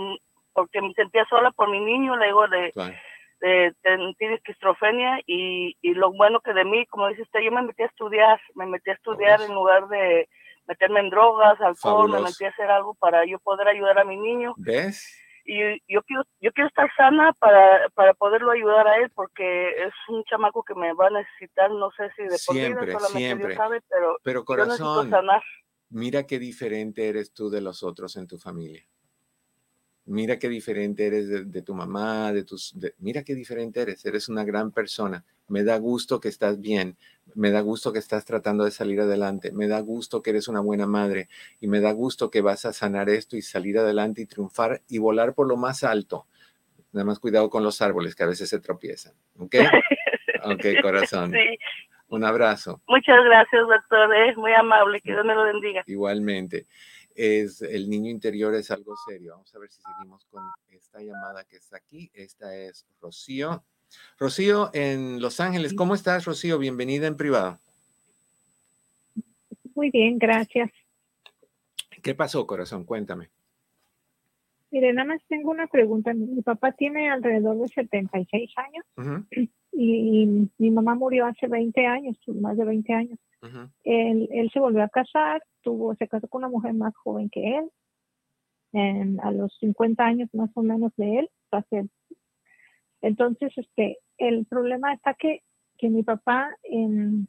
porque 0.55 0.81
me 0.81 0.95
sentía 0.95 1.27
sola 1.29 1.51
por 1.51 1.69
mi 1.69 1.81
niño, 1.81 2.17
le 2.17 2.27
digo, 2.27 2.49
de... 2.49 2.73
Claro 2.73 2.95
de, 3.41 3.75
tiene 4.19 4.35
esquizofrenia 4.35 5.21
y, 5.27 5.77
y, 5.83 5.95
lo 5.95 6.13
bueno 6.13 6.41
que 6.41 6.53
de 6.53 6.65
mí, 6.65 6.87
como 6.87 7.09
dice 7.09 7.23
usted, 7.23 7.41
yo 7.41 7.53
me 7.53 7.63
metí 7.63 7.83
a 7.83 7.87
estudiar, 7.87 8.41
me 8.55 8.67
metí 8.67 8.91
a 8.91 8.95
estudiar 8.95 9.41
en 9.43 9.55
lugar 9.55 9.89
de 9.89 10.29
meterme 10.67 11.01
en 11.01 11.11
drogas, 11.11 11.61
alcohol, 11.61 11.77
Fabuloso. 11.77 12.23
me 12.23 12.29
metí 12.31 12.45
a 12.45 12.49
hacer 12.49 12.71
algo 12.71 12.95
para 12.95 13.27
yo 13.27 13.39
poder 13.41 13.69
ayudar 13.69 13.99
a 13.99 14.05
mi 14.05 14.17
niño. 14.17 14.55
¿Ves? 14.57 15.21
Y 15.47 15.59
yo 15.93 16.03
quiero, 16.05 16.23
yo 16.41 16.53
quiero 16.53 16.69
estar 16.69 16.89
sana 16.97 17.35
para, 17.39 17.91
para 17.91 18.15
poderlo 18.15 18.51
ayudar 18.51 18.89
a 18.89 18.97
él 18.97 19.11
porque 19.15 19.69
es 19.69 19.93
un 20.09 20.25
chamaco 20.25 20.63
que 20.63 20.75
me 20.75 20.95
va 20.95 21.09
a 21.09 21.11
necesitar, 21.11 21.71
no 21.71 21.91
sé 21.91 22.11
si 22.17 22.23
de 22.23 22.39
siempre, 22.39 22.93
por 22.93 23.03
vida, 23.03 23.09
siempre. 23.11 23.49
Dios 23.49 23.59
sabe, 23.59 23.83
pero, 23.91 24.17
pero 24.23 24.45
corazón, 24.45 25.11
mira 25.91 26.27
qué 26.27 26.39
diferente 26.39 27.07
eres 27.07 27.35
tú 27.35 27.51
de 27.51 27.61
los 27.61 27.83
otros 27.83 28.17
en 28.17 28.27
tu 28.27 28.39
familia 28.39 28.83
mira 30.07 30.39
qué 30.39 30.49
diferente 30.49 31.07
eres 31.07 31.29
de, 31.29 31.45
de 31.45 31.63
tu 31.63 31.75
mamá, 31.75 32.33
de 32.33 32.45
tus, 32.45 32.79
de, 32.79 32.95
mira 32.99 33.23
qué 33.23 33.35
diferente 33.35 33.81
eres, 33.81 34.05
eres 34.05 34.29
una 34.29 34.45
gran 34.45 34.71
persona, 34.71 35.25
me 35.49 35.65
da 35.65 35.79
gusto 35.79 36.21
que 36.21 36.29
estás 36.29 36.61
bien, 36.61 36.97
me 37.35 37.51
da 37.51 37.61
gusto 37.61 37.93
que 37.93 37.99
estás 37.99 38.25
tratando 38.25 38.65
de 38.65 38.71
salir 38.71 39.01
adelante, 39.01 39.53
me 39.53 39.67
da 39.67 39.81
gusto 39.81 40.23
que 40.23 40.31
eres 40.31 40.49
una 40.49 40.61
buena 40.61 40.87
madre 40.87 41.29
y 41.61 41.69
me 41.69 41.81
da 41.81 41.93
gusto 41.93 42.31
que 42.31 42.41
vas 42.41 42.65
a 42.65 42.73
sanar 42.73 43.09
esto 43.09 43.37
y 43.37 43.43
salir 43.43 43.79
adelante 43.79 44.23
y 44.23 44.27
triunfar 44.27 44.83
y 44.89 44.99
volar 44.99 45.35
por 45.35 45.49
lo 45.49 45.57
más 45.57 45.85
alto. 45.85 46.27
Nada 46.93 47.07
más 47.07 47.19
cuidado 47.19 47.51
con 47.51 47.65
los 47.65 47.83
árboles 47.83 48.15
que 48.15 48.23
a 48.23 48.29
veces 48.29 48.49
se 48.49 48.61
tropiezan, 48.61 49.15
¿ok? 49.39 49.57
Ok, 50.47 50.67
corazón. 50.83 51.33
Sí. 51.33 51.59
Un 52.09 52.23
abrazo. 52.23 52.83
Muchas 52.87 53.25
gracias, 53.25 53.63
doctor. 53.67 54.15
Es 54.15 54.37
muy 54.37 54.53
amable. 54.53 55.01
Que 55.01 55.13
Dios 55.13 55.25
me 55.25 55.35
lo 55.35 55.45
bendiga. 55.45 55.83
Igualmente 55.87 56.67
es 57.15 57.63
el 57.63 57.89
niño 57.89 58.11
interior 58.11 58.55
es 58.55 58.71
algo 58.71 58.95
serio. 59.09 59.33
Vamos 59.33 59.55
a 59.55 59.59
ver 59.59 59.71
si 59.71 59.81
seguimos 59.81 60.25
con 60.27 60.43
esta 60.69 61.01
llamada 61.01 61.45
que 61.45 61.57
está 61.57 61.77
aquí. 61.77 62.11
Esta 62.13 62.55
es 62.57 62.87
Rocío. 63.01 63.65
Rocío 64.19 64.71
en 64.73 65.21
Los 65.21 65.41
Ángeles. 65.41 65.75
¿Cómo 65.75 65.95
estás, 65.95 66.25
Rocío? 66.25 66.59
Bienvenida 66.59 67.07
en 67.07 67.17
privado. 67.17 67.61
Muy 69.75 69.91
bien, 69.91 70.19
gracias. 70.19 70.71
¿Qué 72.03 72.15
pasó, 72.15 72.47
corazón? 72.47 72.85
Cuéntame. 72.85 73.31
Mire, 74.71 74.93
nada 74.93 75.07
más 75.07 75.23
tengo 75.29 75.51
una 75.51 75.69
pregunta. 75.69 76.13
Mi 76.13 76.43
papá 76.43 76.73
tiene 76.73 77.09
alrededor 77.09 77.57
de 77.59 77.69
76 77.69 78.51
años 78.57 78.85
uh 78.97 79.03
-huh. 79.03 79.49
y, 79.73 80.23
y, 80.23 80.51
mi 80.59 80.71
mamá 80.71 80.97
murió 80.97 81.27
hace 81.27 81.47
20 81.47 81.87
años, 81.87 82.17
más 82.27 82.57
de 82.57 82.65
20 82.65 82.93
años. 82.93 83.19
Uh 83.45 83.47
-huh. 83.47 83.71
él, 83.85 84.29
él, 84.33 84.51
se 84.53 84.59
volvió 84.59 84.83
a 84.83 84.89
casar, 84.89 85.43
tuvo, 85.63 85.95
se 85.97 86.09
casó 86.09 86.29
con 86.29 86.41
una 86.41 86.49
mujer 86.49 86.73
más 86.73 86.95
joven 86.97 87.29
que 87.29 87.59
él, 87.59 87.71
en, 88.73 89.21
a 89.21 89.31
los 89.31 89.55
50 89.61 90.03
años 90.03 90.29
más 90.33 90.51
o 90.55 90.63
menos 90.63 90.93
de 90.97 91.19
él. 91.19 91.31
Entonces, 93.03 93.53
este, 93.57 93.99
el 94.19 94.47
problema 94.47 94.95
está 94.95 95.15
que, 95.15 95.43
que 95.77 95.91
mi 95.91 96.03
papá, 96.03 96.57
en, 96.63 97.29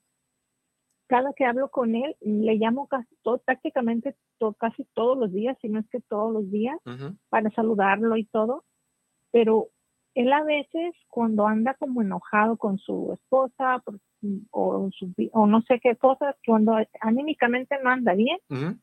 cada 1.07 1.34
que 1.34 1.45
hablo 1.45 1.70
con 1.70 1.95
él, 1.95 2.16
le 2.22 2.55
llamo 2.55 2.88
casi 2.88 3.16
todo, 3.22 3.39
prácticamente 3.39 4.16
casi 4.57 4.86
todos 4.93 5.18
los 5.18 5.32
días, 5.32 5.57
si 5.61 5.70
no 5.70 5.80
es 5.80 5.89
que 5.89 6.01
todos 6.01 6.32
los 6.34 6.49
días, 6.51 6.78
uh 6.86 6.91
-huh. 6.91 7.18
para 7.30 7.49
saludarlo 7.51 8.18
y 8.18 8.26
todo, 8.26 8.63
pero 9.32 9.70
él 10.16 10.32
a 10.32 10.43
veces 10.43 10.95
cuando 11.09 11.45
anda 11.45 11.74
como 11.76 12.01
enojado 12.01 12.57
con 12.57 12.78
su 12.78 13.11
esposa 13.13 13.82
por, 13.86 13.99
o, 14.51 14.89
su, 14.91 15.13
o, 15.32 15.47
no 15.47 15.61
sé 15.63 15.80
qué 15.80 15.95
cosas, 15.95 16.36
cuando 16.45 16.78
anímicamente 17.01 17.78
no 17.84 17.89
anda 17.89 18.13
bien, 18.13 18.38
uh 18.49 18.55
-huh. 18.55 18.80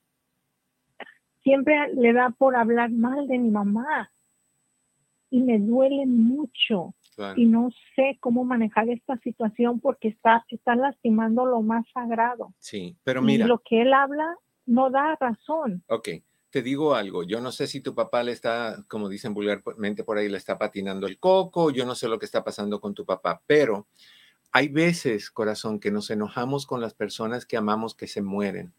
siempre 1.42 1.92
le 1.94 2.12
da 2.12 2.30
por 2.30 2.56
hablar 2.56 2.90
mal 2.90 3.26
de 3.28 3.38
mi 3.38 3.50
mamá 3.50 4.10
y 5.30 5.40
me 5.40 5.58
duele 5.58 6.06
mucho. 6.06 6.94
Claro. 7.16 7.40
Y 7.40 7.46
no 7.46 7.70
sé 7.94 8.16
cómo 8.20 8.44
manejar 8.44 8.88
esta 8.88 9.16
situación 9.18 9.80
porque 9.80 10.08
está, 10.08 10.44
está 10.48 10.74
lastimando 10.74 11.44
lo 11.44 11.60
más 11.60 11.84
sagrado. 11.92 12.54
Sí, 12.58 12.96
pero 13.02 13.20
mira. 13.20 13.44
Y 13.44 13.48
lo 13.48 13.58
que 13.58 13.82
él 13.82 13.92
habla 13.92 14.36
no 14.66 14.90
da 14.90 15.16
razón. 15.20 15.82
Ok, 15.88 16.08
te 16.50 16.62
digo 16.62 16.94
algo. 16.94 17.22
Yo 17.22 17.40
no 17.40 17.50
sé 17.50 17.66
si 17.66 17.80
tu 17.80 17.94
papá 17.94 18.22
le 18.22 18.32
está, 18.32 18.84
como 18.88 19.08
dicen 19.08 19.32
vulgarmente 19.32 20.04
por 20.04 20.18
ahí, 20.18 20.28
le 20.28 20.36
está 20.36 20.58
patinando 20.58 21.06
el 21.06 21.18
coco. 21.18 21.70
Yo 21.70 21.86
no 21.86 21.94
sé 21.94 22.08
lo 22.08 22.18
que 22.18 22.26
está 22.26 22.44
pasando 22.44 22.80
con 22.80 22.94
tu 22.94 23.06
papá, 23.06 23.42
pero 23.46 23.88
hay 24.52 24.68
veces, 24.68 25.30
corazón, 25.30 25.80
que 25.80 25.90
nos 25.90 26.10
enojamos 26.10 26.66
con 26.66 26.80
las 26.80 26.94
personas 26.94 27.46
que 27.46 27.56
amamos 27.56 27.94
que 27.94 28.06
se 28.06 28.22
mueren. 28.22 28.72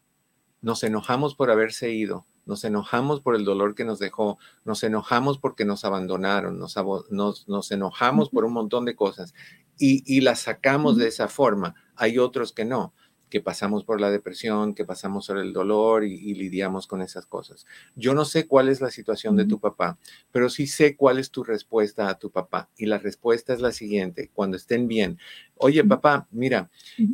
Nos 0.62 0.82
enojamos 0.82 1.34
por 1.34 1.50
haberse 1.50 1.90
ido 1.90 2.26
nos 2.46 2.64
enojamos 2.64 3.20
por 3.20 3.36
el 3.36 3.44
dolor 3.44 3.74
que 3.74 3.84
nos 3.84 3.98
dejó, 3.98 4.38
nos 4.64 4.82
enojamos 4.82 5.38
porque 5.38 5.64
nos 5.64 5.84
abandonaron, 5.84 6.58
nos, 6.58 6.76
nos, 7.10 7.48
nos 7.48 7.70
enojamos 7.70 8.28
por 8.30 8.44
un 8.44 8.52
montón 8.52 8.84
de 8.84 8.96
cosas 8.96 9.34
y, 9.78 10.02
y 10.06 10.20
las 10.20 10.40
sacamos 10.40 10.96
de 10.96 11.08
esa 11.08 11.28
forma. 11.28 11.74
Hay 11.96 12.18
otros 12.18 12.52
que 12.52 12.64
no, 12.64 12.92
que 13.34 13.40
pasamos 13.40 13.82
por 13.82 14.00
la 14.00 14.12
depresión, 14.12 14.76
que 14.76 14.84
pasamos 14.84 15.26
por 15.26 15.38
el 15.38 15.52
dolor 15.52 16.04
y, 16.04 16.34
lidiamos 16.34 16.86
con 16.86 17.02
esas 17.02 17.26
cosas. 17.26 17.66
Yo 17.96 18.14
no 18.14 18.24
sé 18.24 18.46
cuál 18.46 18.68
es 18.68 18.80
la 18.80 18.92
situación 18.92 19.34
de 19.34 19.44
tu 19.44 19.58
papá, 19.58 19.98
pero 20.30 20.48
sí 20.48 20.68
sé 20.68 20.94
cuál 20.94 21.18
es 21.18 21.32
tu 21.32 21.42
respuesta 21.42 22.08
a 22.08 22.16
tu 22.16 22.30
papá. 22.30 22.70
Y 22.76 22.86
la 22.86 22.98
respuesta 22.98 23.52
es 23.52 23.60
la 23.60 23.72
siguiente, 23.72 24.30
cuando 24.32 24.56
estén 24.56 24.86
bien. 24.86 25.18
Oye, 25.56 25.82
papá, 25.82 26.28
mira, 26.30 26.70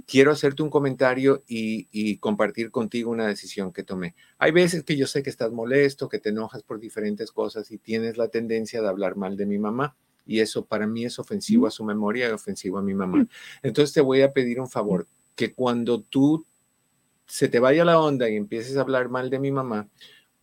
quiero 0.07 0.31
hacerte 0.31 0.63
un 0.63 0.69
comentario 0.69 1.43
y, 1.49 1.89
y 1.91 2.19
compartir 2.19 2.71
contigo 2.71 3.11
una 3.11 3.27
decisión 3.27 3.73
que 3.73 3.83
tomé. 3.83 4.15
Hay 4.37 4.53
veces 4.53 4.85
que 4.85 4.99
yo 4.99 5.07
sé 5.07 5.23
que 5.23 5.31
estás 5.31 5.51
molesto, 5.53 6.11
que 6.11 6.19
te 6.19 6.29
enojas 6.29 6.63
por 6.63 6.81
diferentes 6.81 7.33
cosas 7.33 7.71
y 7.71 7.79
tienes 7.79 8.19
la 8.19 8.29
tendencia 8.29 8.83
de 8.83 8.89
hablar 8.89 9.17
mal 9.17 9.39
de 9.39 9.47
mi 9.47 9.59
mamá 9.59 9.97
y 10.27 10.41
eso 10.41 10.67
para 10.67 10.87
mí 10.87 11.07
es 11.07 11.19
ofensivo 11.19 11.67
a 11.67 11.71
su 11.71 11.83
memoria 11.83 12.29
y 12.29 12.33
ofensivo 12.33 12.77
a 12.77 12.83
mi 12.83 12.93
mamá. 12.93 13.27
Entonces 13.63 13.95
te 13.95 14.03
voy 14.03 14.21
a 14.21 14.33
pedir 14.35 14.61
un 14.61 14.69
favor, 14.69 15.07
que 15.41 15.55
cuando 15.55 16.03
tú 16.03 16.45
se 17.25 17.49
te 17.49 17.61
vaya 17.61 17.83
la 17.83 17.99
onda 17.99 18.29
y 18.29 18.37
empieces 18.37 18.77
a 18.77 18.83
hablar 18.83 19.09
mal 19.09 19.31
de 19.31 19.39
mi 19.39 19.51
mamá, 19.51 19.89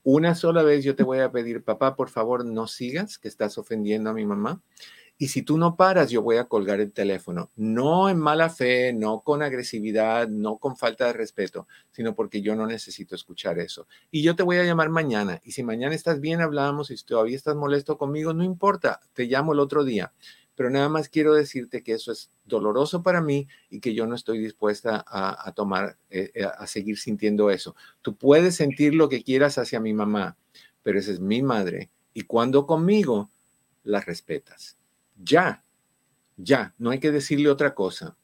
una 0.02 0.34
sola 0.34 0.64
vez 0.64 0.84
yo 0.84 0.96
te 0.96 1.04
voy 1.04 1.20
a 1.20 1.32
pedir, 1.32 1.64
papá, 1.64 1.96
por 1.96 2.10
favor, 2.10 2.44
no 2.44 2.66
sigas, 2.66 3.20
que 3.20 3.28
estás 3.28 3.60
ofendiendo 3.60 4.10
a 4.10 4.14
mi 4.14 4.26
mamá. 4.26 4.60
Y 5.20 5.28
si 5.28 5.44
tú 5.44 5.60
no 5.60 5.76
paras, 5.76 6.10
yo 6.10 6.24
voy 6.24 6.38
a 6.38 6.46
colgar 6.46 6.80
el 6.80 6.94
teléfono. 6.94 7.52
No 7.56 8.10
en 8.10 8.18
mala 8.18 8.50
fe, 8.50 8.92
no 8.92 9.22
con 9.22 9.44
agresividad, 9.44 10.30
no 10.30 10.58
con 10.58 10.76
falta 10.76 11.06
de 11.06 11.14
respeto, 11.14 11.68
sino 11.92 12.16
porque 12.16 12.42
yo 12.42 12.56
no 12.56 12.66
necesito 12.66 13.14
escuchar 13.14 13.60
eso. 13.60 13.88
Y 14.10 14.24
yo 14.24 14.36
te 14.36 14.42
voy 14.42 14.58
a 14.58 14.64
llamar 14.64 14.90
mañana. 14.90 15.42
Y 15.44 15.52
si 15.52 15.62
mañana 15.62 15.94
estás 15.94 16.20
bien, 16.20 16.42
hablamos. 16.42 16.90
Y 16.90 16.98
si 16.98 17.06
todavía 17.06 17.36
estás 17.36 17.56
molesto 17.56 18.00
conmigo, 18.00 18.34
no 18.34 18.44
importa, 18.44 19.00
te 19.14 19.26
llamo 19.26 19.54
el 19.54 19.60
otro 19.60 19.84
día 19.84 20.12
pero 20.58 20.72
nada 20.72 20.90
más 20.90 21.08
quiero 21.08 21.36
decirte 21.36 21.84
que 21.84 21.94
eso 21.94 22.12
es 22.12 22.32
doloroso 22.44 23.04
para 23.04 23.22
mí 23.22 23.48
y 23.70 23.80
que 23.80 23.94
yo 23.94 24.08
no 24.08 24.16
estoy 24.16 24.40
dispuesta 24.40 25.06
a, 25.08 25.52
tomar, 25.52 25.98
eh, 26.10 26.32
eh, 26.34 26.46
a 26.46 26.66
seguir 26.66 26.98
sintiendo 26.98 27.52
eso. 27.52 27.76
Tú 28.02 28.16
puedes 28.16 28.56
sentir 28.56 28.96
lo 28.96 29.08
que 29.08 29.24
quieras 29.24 29.60
hacia 29.60 29.80
mi 29.80 29.94
mamá, 29.94 30.36
pero 30.82 30.98
esa 30.98 31.12
es 31.12 31.20
mi 31.20 31.44
madre 31.44 31.92
y 32.12 32.24
cuando 32.24 32.66
conmigo 32.66 33.30
la 33.84 34.02
respetas. 34.02 34.78
Ya, 35.24 35.64
ya, 36.38 36.74
no 36.80 36.90
hay 36.90 37.00
que 37.00 37.12
decirle 37.12 37.52
otra 37.52 37.76
cosa. 37.76 38.18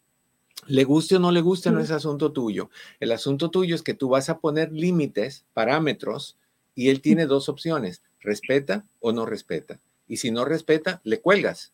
Le 0.66 0.86
guste 0.86 1.18
o 1.18 1.20
no 1.20 1.32
le 1.32 1.42
guste, 1.42 1.70
no 1.70 1.82
es 1.82 1.92
asunto 1.92 2.32
tuyo. 2.32 2.72
El 3.00 3.12
asunto 3.12 3.52
tuyo 3.52 3.76
es 3.76 3.84
que 3.84 3.94
tú 3.94 4.10
vas 4.10 4.30
a 4.30 4.40
poner 4.40 4.72
límites, 4.72 5.46
parámetros, 5.54 6.40
y 6.74 6.90
él 6.90 7.00
tiene 7.02 7.28
dos 7.28 7.48
opciones, 7.48 8.02
respeta 8.22 8.88
o 9.00 9.12
no 9.12 9.28
respeta. 9.28 9.80
Y 10.08 10.18
si 10.18 10.32
no 10.32 10.46
respeta, 10.46 11.00
le 11.04 11.22
cuelgas 11.22 11.74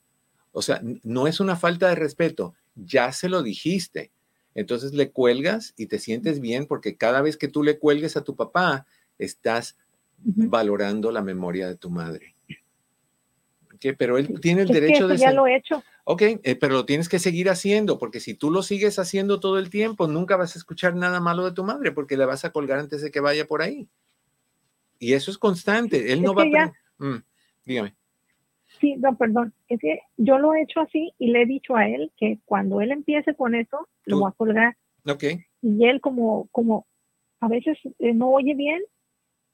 o 0.59 0.61
sea, 0.61 0.81
no 1.03 1.25
es 1.25 1.39
una 1.39 1.55
falta 1.55 1.87
de 1.87 1.95
respeto, 1.95 2.53
ya 2.75 3.13
se 3.13 3.29
lo 3.29 3.43
dijiste. 3.43 4.11
Entonces 4.55 4.93
le 4.93 5.09
cuelgas 5.09 5.73
y 5.77 5.85
te 5.85 5.99
sientes 5.99 6.41
bien 6.41 6.65
porque 6.65 6.97
cada 6.97 7.21
vez 7.21 7.37
que 7.37 7.47
tú 7.47 7.63
le 7.63 7.79
cuelgues 7.79 8.17
a 8.17 8.25
tu 8.25 8.35
papá, 8.35 8.85
estás 9.17 9.77
valorando 10.17 11.13
la 11.13 11.21
memoria 11.21 11.65
de 11.69 11.77
tu 11.77 11.89
madre. 11.89 12.35
Pero 13.97 14.17
él 14.17 14.37
tiene 14.41 14.63
el 14.63 14.67
derecho 14.67 15.07
de... 15.07 15.15
Ya 15.15 15.31
lo 15.31 15.47
he 15.47 15.55
hecho. 15.55 15.81
Ok, 16.03 16.23
eh, 16.23 16.57
pero 16.59 16.73
lo 16.73 16.85
tienes 16.85 17.07
que 17.07 17.19
seguir 17.19 17.49
haciendo 17.49 17.97
porque 17.97 18.19
si 18.19 18.33
tú 18.33 18.51
lo 18.51 18.61
sigues 18.61 18.99
haciendo 18.99 19.39
todo 19.39 19.59
el 19.59 19.69
tiempo, 19.69 20.07
nunca 20.09 20.35
vas 20.35 20.57
a 20.57 20.59
escuchar 20.59 20.93
nada 20.93 21.21
malo 21.21 21.45
de 21.45 21.53
tu 21.53 21.63
madre 21.63 21.93
porque 21.93 22.17
le 22.17 22.25
vas 22.25 22.43
a 22.43 22.51
colgar 22.51 22.79
antes 22.79 23.01
de 23.01 23.11
que 23.11 23.21
vaya 23.21 23.47
por 23.47 23.61
ahí. 23.61 23.87
Y 24.99 25.13
eso 25.13 25.31
es 25.31 25.37
constante. 25.37 26.11
Él 26.11 26.21
no 26.21 26.33
va 26.33 26.43
a... 26.43 26.73
Mm, 26.97 27.23
dígame. 27.63 27.95
Sí, 28.79 28.95
no, 28.97 29.17
perdón. 29.17 29.53
Es 29.67 29.79
que 29.79 30.01
yo 30.17 30.37
lo 30.37 30.53
he 30.53 30.61
hecho 30.61 30.81
así 30.81 31.13
y 31.17 31.31
le 31.31 31.43
he 31.43 31.45
dicho 31.45 31.75
a 31.75 31.87
él 31.87 32.11
que 32.17 32.39
cuando 32.45 32.81
él 32.81 32.91
empiece 32.91 33.35
con 33.35 33.55
eso, 33.55 33.87
lo 34.05 34.19
voy 34.19 34.29
a 34.29 34.35
colgar. 34.35 34.77
Ok. 35.05 35.23
Y 35.61 35.85
él 35.85 35.99
como, 36.01 36.47
como 36.51 36.85
a 37.41 37.47
veces 37.47 37.77
eh, 37.99 38.13
no 38.13 38.29
oye 38.29 38.53
bien, 38.55 38.81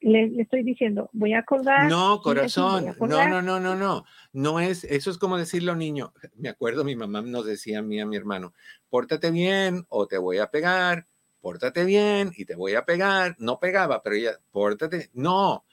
le, 0.02 0.42
estoy 0.42 0.64
diciendo, 0.64 1.10
voy 1.14 1.34
a 1.34 1.44
colgar. 1.44 1.90
No, 1.90 2.22
corazón, 2.22 2.96
no, 3.00 3.28
no, 3.28 3.42
no, 3.42 3.60
no, 3.60 3.76
no. 3.76 4.06
No 4.34 4.60
es, 4.60 4.84
eso 4.84 5.10
es 5.10 5.18
como 5.18 5.36
un 5.36 5.78
niño. 5.80 6.14
Me 6.36 6.50
acuerdo, 6.50 6.84
mi 6.84 6.96
mamá 6.96 7.22
nos 7.22 7.46
decía 7.46 7.80
a 7.80 7.82
mí, 7.82 8.00
a 8.00 8.06
mi 8.06 8.16
hermano, 8.16 8.54
pórtate 8.90 9.32
bien 9.32 9.86
o 9.90 10.08
te 10.08 10.20
voy 10.20 10.38
a 10.38 10.52
pegar, 10.52 11.08
pórtate 11.42 11.86
bien 11.86 12.32
y 12.36 12.46
te 12.46 12.56
voy 12.56 12.76
a 12.76 12.86
pegar. 12.86 13.36
No 13.40 13.60
pegaba, 13.60 14.04
pero 14.04 14.16
ella, 14.16 14.32
pórtate. 14.52 15.10
No, 15.14 15.66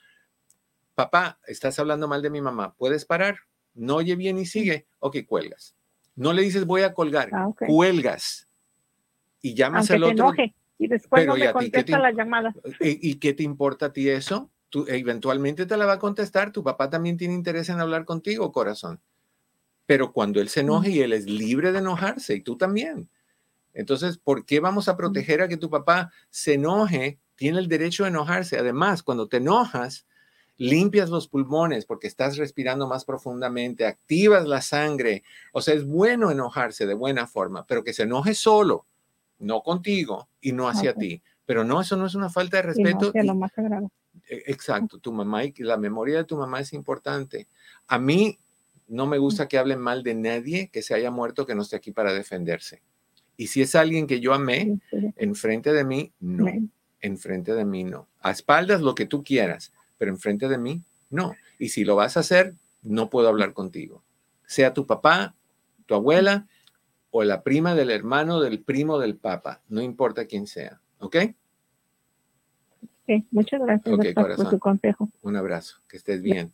papá, 0.95 1.38
estás 1.47 1.78
hablando 1.78 2.09
mal 2.09 2.22
de 2.22 2.30
mi 2.30 2.40
mamá, 2.40 2.74
¿puedes 2.74 3.05
parar? 3.05 3.38
No 3.74 3.97
oye 3.97 4.16
bien 4.16 4.38
y 4.38 4.47
sigue. 4.47 4.86
Ok, 4.99 5.18
cuelgas. 5.26 5.74
No 6.14 6.32
le 6.32 6.43
dices 6.43 6.66
voy 6.66 6.82
a 6.82 6.93
colgar, 6.93 7.30
ah, 7.32 7.49
cuelgas 7.66 8.49
y 9.40 9.55
llamas 9.55 9.90
al 9.90 10.05
otro. 10.05 10.32
y 10.78 10.88
después 10.88 11.26
no 11.26 11.36
me 11.36 11.53
contesta 11.53 11.99
la 11.99 12.12
llamada. 12.12 12.55
¿Y, 12.80 13.14
qué 13.16 13.32
te 13.32 13.43
importa 13.43 13.86
a 13.86 13.93
ti 13.93 14.09
eso? 14.09 14.51
Tú, 14.68 14.84
eventualmente 14.88 15.66
te 15.66 15.76
la 15.76 15.86
va 15.86 15.95
a 15.95 15.99
contestar. 15.99 16.53
Tu 16.53 16.62
papá 16.62 16.90
también 16.90 17.16
tiene 17.16 17.34
interés 17.34 17.68
en 17.68 17.80
hablar 17.80 18.05
contigo, 18.05 18.53
corazón. 18.53 19.01
Pero 19.86 20.12
cuando 20.12 20.40
él 20.40 20.49
se 20.49 20.61
enoje 20.61 20.90
y 20.90 21.01
él 21.01 21.12
es 21.12 21.26
libre 21.26 21.72
de 21.72 21.78
enojarse, 21.78 22.34
y 22.34 22.40
tú 22.40 22.57
también. 22.57 23.09
Entonces, 23.74 24.18
¿por 24.18 24.45
qué 24.45 24.61
vamos 24.61 24.88
a 24.88 24.97
proteger 24.97 25.43
a 25.43 25.49
que 25.49 25.57
tu 25.57 25.70
papá 25.70 26.12
se 26.30 26.55
enoje? 26.55 27.18
Tiene 27.36 27.59
el 27.59 27.68
derecho 27.68 28.05
de 28.05 28.11
enojarse. 28.11 28.59
Además, 28.59 29.03
cuando 29.03 29.28
te 29.28 29.38
enojas, 29.38 30.07
limpias 30.62 31.10
los 31.10 31.26
pulmones 31.26 31.84
porque 31.86 32.06
estás 32.06 32.36
respirando 32.36 32.86
más 32.86 33.04
profundamente, 33.04 33.84
activas 33.84 34.46
la 34.46 34.62
sangre. 34.62 35.24
O 35.52 35.60
sea, 35.60 35.74
es 35.74 35.84
bueno 35.84 36.30
enojarse 36.30 36.86
de 36.86 36.94
buena 36.94 37.26
forma, 37.26 37.66
pero 37.66 37.82
que 37.82 37.92
se 37.92 38.04
enoje 38.04 38.34
solo, 38.34 38.86
no 39.40 39.62
contigo 39.62 40.28
y 40.40 40.52
no 40.52 40.68
hacia 40.68 40.94
ti. 40.94 41.20
Pero 41.44 41.64
no, 41.64 41.80
eso 41.80 41.96
no 41.96 42.06
es 42.06 42.14
una 42.14 42.30
falta 42.30 42.58
de 42.58 42.62
respeto. 42.62 43.10
lo 43.12 43.34
más 43.34 43.50
e, 44.28 44.44
Exacto, 44.46 44.98
tu 44.98 45.12
mamá 45.12 45.44
y 45.44 45.52
la 45.58 45.76
memoria 45.76 46.18
de 46.18 46.24
tu 46.24 46.36
mamá 46.36 46.60
es 46.60 46.72
importante. 46.72 47.48
A 47.88 47.98
mí 47.98 48.38
no 48.86 49.06
me 49.06 49.18
gusta 49.18 49.48
que 49.48 49.58
hablen 49.58 49.80
mal 49.80 50.04
de 50.04 50.14
nadie 50.14 50.68
que 50.68 50.82
se 50.82 50.94
haya 50.94 51.10
muerto 51.10 51.44
que 51.44 51.56
no 51.56 51.62
esté 51.62 51.76
aquí 51.76 51.90
para 51.90 52.14
defenderse. 52.14 52.82
Y 53.36 53.48
si 53.48 53.62
es 53.62 53.74
alguien 53.74 54.06
que 54.06 54.20
yo 54.20 54.32
amé, 54.32 54.78
enfrente 55.16 55.72
de 55.72 55.84
mí, 55.84 56.12
no. 56.20 56.46
Enfrente 57.00 57.52
de 57.52 57.64
mí, 57.64 57.82
no. 57.82 58.06
A 58.20 58.30
espaldas, 58.30 58.80
lo 58.80 58.94
que 58.94 59.06
tú 59.06 59.24
quieras 59.24 59.72
pero 60.03 60.11
enfrente 60.11 60.48
de 60.48 60.59
mí, 60.59 60.82
no. 61.11 61.36
Y 61.61 61.68
si 61.68 61.84
lo 61.84 61.94
vas 61.94 62.16
a 62.16 62.20
hacer, 62.20 62.57
no 62.82 63.09
puedo 63.09 63.28
hablar 63.28 63.53
contigo. 63.53 64.03
Sea 64.46 64.74
tu 64.74 64.84
papá, 64.84 65.36
tu 65.86 65.94
abuela 65.94 66.48
o 67.12 67.22
la 67.22 67.44
prima 67.44 67.76
del 67.76 67.88
hermano 67.88 68.40
del 68.40 68.64
primo 68.64 68.98
del 68.98 69.14
papa, 69.14 69.62
no 69.68 69.80
importa 69.80 70.26
quién 70.26 70.48
sea, 70.48 70.80
¿ok? 70.98 71.16
Sí, 73.07 73.28
muchas 73.30 73.61
gracias 73.61 74.12
por 74.12 74.50
tu 74.50 74.59
consejo. 74.59 75.09
Un 75.22 75.36
abrazo, 75.36 75.76
que 75.86 75.98
estés 75.98 76.20
bien. 76.20 76.53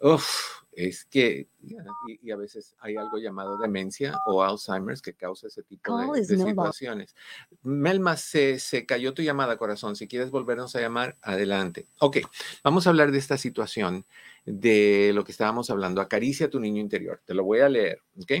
Uf, 0.00 0.59
es 0.88 1.04
que, 1.04 1.48
y, 1.60 2.30
a 2.30 2.36
veces 2.36 2.74
hay 2.80 2.96
algo 2.96 3.18
llamado 3.18 3.58
demencia 3.58 4.14
o 4.26 4.42
Alzheimer's 4.42 5.02
que 5.02 5.14
causa 5.14 5.48
ese 5.48 5.62
tipo 5.62 6.12
de, 6.14 6.24
situaciones. 6.24 7.14
Melma, 7.62 8.16
se, 8.16 8.58
se 8.58 8.86
cayó 8.86 9.12
tu 9.12 9.22
llamada, 9.22 9.58
corazón. 9.58 9.96
Si 9.96 10.08
quieres 10.08 10.30
volvernos 10.30 10.74
a 10.76 10.80
llamar, 10.80 11.18
adelante. 11.22 11.86
Ok, 11.98 12.18
vamos 12.64 12.86
a 12.86 12.90
hablar 12.90 13.12
de 13.12 13.18
esta 13.18 13.36
situación, 13.36 14.06
de 14.46 15.12
lo 15.14 15.24
que 15.24 15.32
estábamos 15.32 15.70
hablando. 15.70 16.00
Acaricia 16.00 16.46
a 16.46 16.50
tu 16.50 16.60
niño 16.60 16.80
interior. 16.80 17.20
Te 17.24 17.34
lo 17.34 17.44
voy 17.44 17.60
a 17.60 17.68
leer, 17.68 18.00
¿ok? 18.18 18.32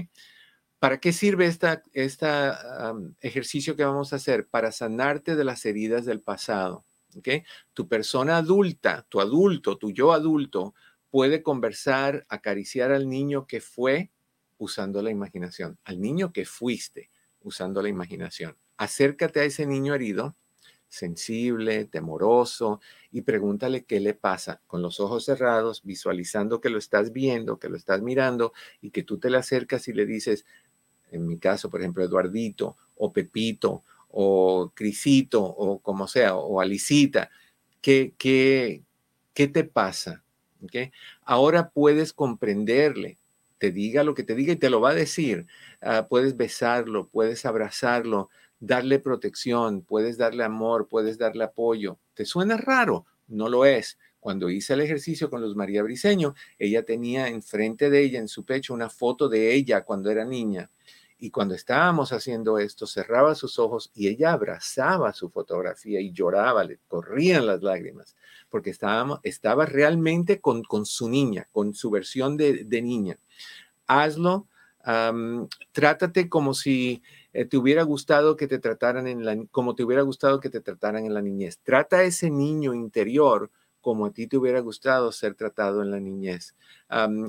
¿Para 0.78 0.98
qué 0.98 1.12
sirve 1.12 1.44
este 1.44 1.82
esta, 1.92 2.94
ejercicio 3.20 3.76
que 3.76 3.84
vamos 3.84 4.12
a 4.12 4.16
hacer? 4.16 4.48
Para 4.48 4.72
sanarte 4.72 5.36
de 5.36 5.44
las 5.44 5.66
heridas 5.66 6.06
del 6.06 6.20
pasado. 6.20 6.86
¿ok? 7.16 7.28
Tu 7.74 7.86
persona 7.86 8.38
adulta, 8.38 9.04
tu 9.08 9.20
adulto, 9.20 9.76
tu 9.76 9.90
yo 9.90 10.12
adulto, 10.12 10.74
puede 11.10 11.42
conversar, 11.42 12.26
acariciar 12.28 12.92
al 12.92 13.08
niño 13.08 13.46
que 13.46 13.60
fue 13.60 14.10
usando 14.58 15.02
la 15.02 15.10
imaginación, 15.10 15.78
al 15.84 16.00
niño 16.00 16.32
que 16.32 16.44
fuiste 16.44 17.10
usando 17.42 17.82
la 17.82 17.88
imaginación. 17.88 18.56
Acércate 18.76 19.40
a 19.40 19.44
ese 19.44 19.66
niño 19.66 19.94
herido, 19.94 20.36
sensible, 20.88 21.84
temoroso, 21.84 22.80
y 23.10 23.22
pregúntale 23.22 23.84
qué 23.84 24.00
le 24.00 24.14
pasa 24.14 24.60
con 24.66 24.82
los 24.82 25.00
ojos 25.00 25.24
cerrados, 25.24 25.82
visualizando 25.84 26.60
que 26.60 26.70
lo 26.70 26.78
estás 26.78 27.12
viendo, 27.12 27.58
que 27.58 27.68
lo 27.68 27.76
estás 27.76 28.02
mirando, 28.02 28.52
y 28.80 28.90
que 28.90 29.02
tú 29.02 29.18
te 29.18 29.30
le 29.30 29.38
acercas 29.38 29.88
y 29.88 29.92
le 29.92 30.04
dices, 30.04 30.44
en 31.10 31.26
mi 31.26 31.38
caso, 31.38 31.70
por 31.70 31.80
ejemplo, 31.80 32.04
Eduardito, 32.04 32.76
o 32.96 33.12
Pepito, 33.12 33.84
o 34.08 34.72
Crisito, 34.74 35.42
o 35.42 35.78
como 35.78 36.08
sea, 36.08 36.36
o 36.36 36.60
Alicita, 36.60 37.30
¿qué, 37.80 38.14
qué, 38.18 38.82
qué 39.32 39.48
te 39.48 39.64
pasa? 39.64 40.24
Ahora 41.22 41.70
puedes 41.70 42.12
comprenderle, 42.12 43.18
te 43.58 43.70
diga 43.72 44.04
lo 44.04 44.14
que 44.14 44.22
te 44.22 44.34
diga 44.34 44.52
y 44.52 44.56
te 44.56 44.70
lo 44.70 44.80
va 44.80 44.90
a 44.90 44.94
decir. 44.94 45.46
Ah, 45.80 46.06
puedes 46.08 46.36
besarlo, 46.36 47.08
puedes 47.08 47.44
abrazarlo, 47.44 48.30
darle 48.58 48.98
protección, 48.98 49.82
puedes 49.82 50.16
darle 50.16 50.44
amor, 50.44 50.88
puedes 50.88 51.18
darle 51.18 51.44
apoyo. 51.44 51.98
¿Te 52.14 52.24
suena 52.24 52.56
raro? 52.56 53.06
No 53.28 53.48
lo 53.48 53.64
es. 53.64 53.98
Cuando 54.18 54.50
hice 54.50 54.74
el 54.74 54.80
ejercicio 54.80 55.30
con 55.30 55.40
Luz 55.40 55.56
María 55.56 55.82
Briseño, 55.82 56.34
ella 56.58 56.84
tenía 56.84 57.28
enfrente 57.28 57.88
de 57.88 58.02
ella, 58.02 58.18
en 58.18 58.28
su 58.28 58.44
pecho, 58.44 58.74
una 58.74 58.90
foto 58.90 59.28
de 59.28 59.54
ella 59.54 59.82
cuando 59.82 60.10
era 60.10 60.24
niña. 60.24 60.70
Y 61.22 61.30
cuando 61.30 61.54
estábamos 61.54 62.12
haciendo 62.14 62.58
esto, 62.58 62.86
cerraba 62.86 63.34
sus 63.34 63.58
ojos 63.58 63.90
y 63.94 64.08
ella 64.08 64.32
abrazaba 64.32 65.12
su 65.12 65.28
fotografía 65.28 66.00
y 66.00 66.12
lloraba, 66.12 66.64
le 66.64 66.78
corrían 66.88 67.46
las 67.46 67.62
lágrimas, 67.62 68.16
porque 68.48 68.70
estaba, 68.70 69.20
estaba 69.22 69.66
realmente 69.66 70.40
con, 70.40 70.62
con 70.62 70.86
su 70.86 71.10
niña, 71.10 71.46
con 71.52 71.74
su 71.74 71.90
versión 71.90 72.38
de, 72.38 72.64
de 72.64 72.80
niña. 72.80 73.18
Hazlo, 73.86 74.48
trátate 75.72 76.28
como 76.30 76.54
si 76.54 77.02
eh, 77.32 77.44
te 77.44 77.56
hubiera 77.56 77.82
gustado 77.82 78.36
que 78.36 78.46
te 78.46 78.58
trataran 78.58 79.06
en 79.06 79.24
la, 79.24 79.36
como 79.50 79.74
te 79.74 79.84
hubiera 79.84 80.02
gustado 80.02 80.40
que 80.40 80.50
te 80.50 80.60
trataran 80.60 81.04
en 81.04 81.14
la 81.14 81.22
niñez. 81.22 81.58
Trata 81.62 81.98
a 81.98 82.02
ese 82.04 82.30
niño 82.30 82.72
interior 82.72 83.50
como 83.80 84.06
a 84.06 84.12
ti 84.12 84.26
te 84.26 84.36
hubiera 84.36 84.60
gustado 84.60 85.10
ser 85.12 85.34
tratado 85.34 85.82
en 85.82 85.90
la 85.90 86.00
niñez. 86.00 86.54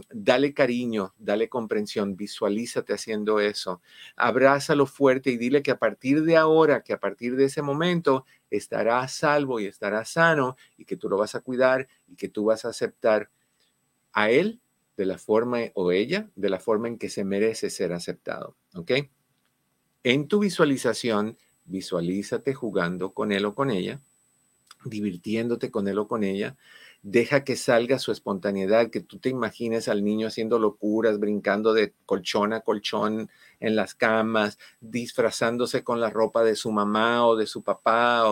dale 0.09 0.53
cariño, 0.53 1.13
dale 1.17 1.49
comprensión, 1.49 2.15
visualízate 2.15 2.93
haciendo 2.93 3.39
eso. 3.39 3.81
Abrázalo 4.15 4.85
fuerte 4.85 5.31
y 5.31 5.37
dile 5.37 5.63
que 5.63 5.71
a 5.71 5.79
partir 5.79 6.23
de 6.23 6.37
ahora, 6.37 6.83
que 6.83 6.93
a 6.93 6.99
partir 6.99 7.35
de 7.35 7.45
ese 7.45 7.61
momento, 7.61 8.25
estará 8.49 9.07
salvo 9.07 9.59
y 9.59 9.65
estará 9.65 10.05
sano 10.05 10.57
y 10.77 10.85
que 10.85 10.97
tú 10.97 11.09
lo 11.09 11.17
vas 11.17 11.35
a 11.35 11.41
cuidar 11.41 11.87
y 12.07 12.15
que 12.15 12.27
tú 12.27 12.45
vas 12.45 12.65
a 12.65 12.69
aceptar 12.69 13.29
a 14.13 14.29
él 14.29 14.59
de 14.97 15.05
la 15.05 15.17
forma 15.17 15.59
o 15.73 15.91
ella 15.91 16.29
de 16.35 16.49
la 16.49 16.59
forma 16.59 16.87
en 16.87 16.97
que 16.97 17.09
se 17.09 17.23
merece 17.23 17.69
ser 17.69 17.93
aceptado. 17.93 18.55
¿Ok? 18.75 18.91
En 20.03 20.27
tu 20.27 20.39
visualización, 20.39 21.37
visualízate 21.65 22.53
jugando 22.53 23.13
con 23.13 23.31
él 23.31 23.45
o 23.45 23.55
con 23.55 23.71
ella, 23.71 24.01
divirtiéndote 24.85 25.71
con 25.71 25.87
él 25.87 25.99
o 25.99 26.07
con 26.07 26.23
ella. 26.23 26.55
Deja 27.03 27.43
que 27.43 27.55
salga 27.55 27.97
su 27.97 28.11
espontaneidad, 28.11 28.91
que 28.91 29.01
tú 29.01 29.17
te 29.17 29.29
imagines 29.29 29.87
al 29.87 30.03
niño 30.03 30.27
haciendo 30.27 30.59
locuras, 30.59 31.19
brincando 31.19 31.73
de 31.73 31.93
colchón 32.05 32.53
a 32.53 32.61
colchón 32.61 33.29
en 33.59 33.75
las 33.75 33.95
camas, 33.95 34.59
disfrazándose 34.81 35.83
con 35.83 35.99
la 35.99 36.09
ropa 36.09 36.43
de 36.43 36.55
su 36.55 36.71
mamá 36.71 37.25
o 37.25 37.35
de 37.35 37.47
su 37.47 37.63
papá. 37.63 38.23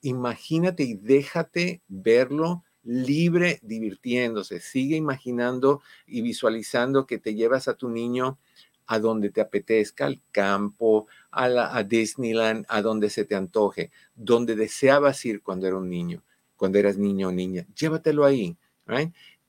Imagínate 0.00 0.84
y 0.84 0.94
déjate 0.94 1.82
verlo 1.88 2.64
libre 2.82 3.58
divirtiéndose. 3.62 4.60
Sigue 4.60 4.96
imaginando 4.96 5.82
y 6.06 6.22
visualizando 6.22 7.06
que 7.06 7.18
te 7.18 7.34
llevas 7.34 7.68
a 7.68 7.74
tu 7.74 7.90
niño 7.90 8.38
a 8.86 8.98
donde 8.98 9.30
te 9.30 9.40
apetezca, 9.40 10.06
al 10.06 10.20
campo, 10.32 11.06
a, 11.30 11.48
la, 11.48 11.82
Disneyland, 11.84 12.64
a 12.68 12.82
donde 12.82 13.10
se 13.10 13.24
te 13.24 13.34
antoje, 13.34 13.90
donde 14.14 14.56
deseabas 14.56 15.24
ir 15.24 15.42
cuando 15.42 15.66
era 15.66 15.76
un 15.76 15.88
niño, 15.88 16.22
cuando 16.56 16.78
eras 16.78 16.96
niño 16.96 17.28
o 17.28 17.32
niña. 17.32 17.66
Llévatelo 17.74 18.24
ahí. 18.24 18.56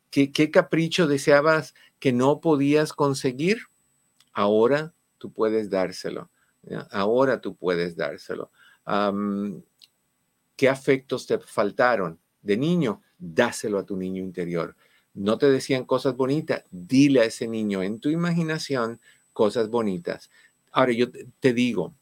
¿Qué, 0.09 0.31
¿Qué, 0.31 0.51
capricho 0.51 1.07
deseabas 1.07 1.73
que 1.99 2.13
no 2.13 2.41
podías 2.41 2.93
conseguir? 2.93 3.61
Ahora 4.33 4.93
tú 5.17 5.31
puedes 5.31 5.69
dárselo. 5.69 6.29
Ahora 6.91 7.41
tú 7.41 7.55
puedes 7.55 7.95
dárselo. 7.95 8.51
¿Qué 10.55 10.69
afectos 10.69 11.25
te 11.25 11.39
faltaron 11.39 12.19
de 12.41 12.57
niño? 12.57 13.01
Dáselo 13.17 13.79
a 13.79 13.85
tu 13.85 13.97
niño 13.97 14.21
interior. 14.21 14.75
No 15.13 15.37
te 15.37 15.49
decían 15.49 15.85
cosas 15.85 16.15
bonitas, 16.15 16.63
dile 16.71 17.21
a 17.21 17.25
ese 17.25 17.47
niño 17.47 17.83
en 17.83 17.99
tu 17.99 18.09
imaginación 18.09 19.01
cosas 19.33 19.69
bonitas. 19.69 20.29
Ahora 20.71 20.93
yo 20.93 21.07
te 21.39 21.53
digo, 21.53 21.93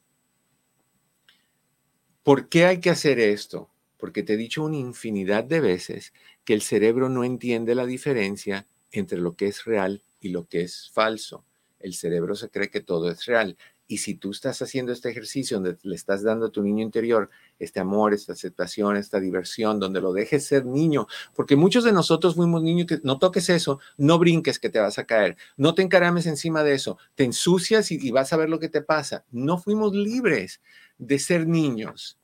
¿por 2.24 2.50
qué 2.50 2.66
hay 2.66 2.80
que 2.80 2.90
hacer 2.90 3.20
esto? 3.20 3.70
Porque 3.98 4.24
te 4.24 4.34
he 4.34 4.38
dicho 4.38 4.64
una 4.64 4.78
infinidad 4.78 5.44
de 5.44 5.60
veces 5.60 6.14
que 6.46 6.54
el 6.54 6.62
cerebro 6.62 7.10
no 7.10 7.24
entiende 7.24 7.76
la 7.76 7.86
diferencia 7.86 8.68
entre 8.92 9.20
lo 9.20 9.36
que 9.36 9.48
es 9.48 9.66
real 9.66 10.04
y 10.20 10.30
lo 10.30 10.48
que 10.48 10.62
es 10.62 10.90
falso. 10.92 11.46
El 11.80 11.94
cerebro 11.94 12.36
se 12.36 12.50
cree 12.50 12.70
que 12.70 12.82
todo 12.82 13.10
es 13.10 13.26
real. 13.26 13.58
Y 13.92 13.98
si 13.98 14.14
tú 14.14 14.30
estás 14.30 14.62
haciendo 14.62 14.92
este 14.92 15.10
ejercicio 15.10 15.58
donde 15.58 15.76
le 15.82 15.96
estás 15.96 16.22
dando 16.22 16.46
a 16.46 16.52
tu 16.52 16.62
niño 16.62 16.84
interior 16.84 17.32
este 17.58 17.80
amor, 17.80 18.14
esta 18.14 18.34
aceptación, 18.34 18.96
esta 18.96 19.20
diversión, 19.20 19.80
donde 19.80 20.00
lo 20.00 20.14
dejes 20.14 20.46
ser 20.46 20.64
niño, 20.64 21.08
porque 21.34 21.56
muchos 21.56 21.84
de 21.84 21.92
nosotros 21.92 22.36
fuimos 22.36 22.62
niños 22.62 22.86
que 22.86 23.00
no 23.02 23.18
toques 23.18 23.50
eso, 23.50 23.80
no 23.98 24.20
brinques 24.20 24.60
que 24.60 24.70
te 24.70 24.78
vas 24.80 25.00
a 25.00 25.06
caer, 25.06 25.38
no 25.58 25.74
te 25.74 25.82
encarames 25.82 26.28
encima 26.28 26.64
de 26.64 26.76
eso, 26.76 27.00
te 27.16 27.24
ensucias 27.24 27.92
y, 27.92 28.12
vas 28.12 28.32
a 28.32 28.38
ver 28.38 28.48
lo 28.48 28.60
que 28.60 28.70
te 28.70 28.84
pasa. 28.84 29.26
No 29.32 29.58
fuimos 29.58 29.96
libres 29.96 30.62
de 31.00 31.18
ser 31.18 31.48
niños. 31.48 32.20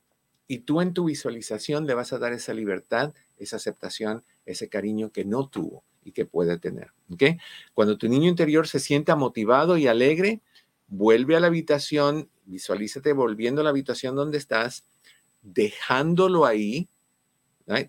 Y 0.47 0.59
tú 0.59 0.81
en 0.81 0.93
tu 0.93 1.05
visualización 1.05 1.87
le 1.87 1.95
vas 1.95 2.13
a 2.13 2.19
dar 2.19 2.31
esa 2.31 2.53
libertad, 2.53 3.11
esa 3.37 3.55
aceptación, 3.55 4.23
ese 4.45 4.69
cariño 4.69 5.11
que 5.11 5.25
no 5.25 5.49
tuvo 5.49 5.83
y 6.03 6.11
que 6.11 6.25
puede 6.25 6.59
tener. 6.59 6.91
¿okay? 7.11 7.39
Cuando 7.73 7.97
tu 7.97 8.07
niño 8.07 8.29
interior 8.29 8.67
se 8.67 8.79
sienta 8.79 9.15
motivado 9.15 9.77
y 9.77 9.87
alegre, 9.87 10.41
vuelve 10.87 11.35
a 11.35 11.39
la 11.39 11.47
habitación, 11.47 12.29
visualízate 12.45 13.13
volviendo 13.13 13.61
a 13.61 13.63
la 13.63 13.69
habitación 13.71 14.15
donde 14.15 14.37
estás, 14.37 14.83
dejándolo 15.41 16.45
ahí, 16.45 16.89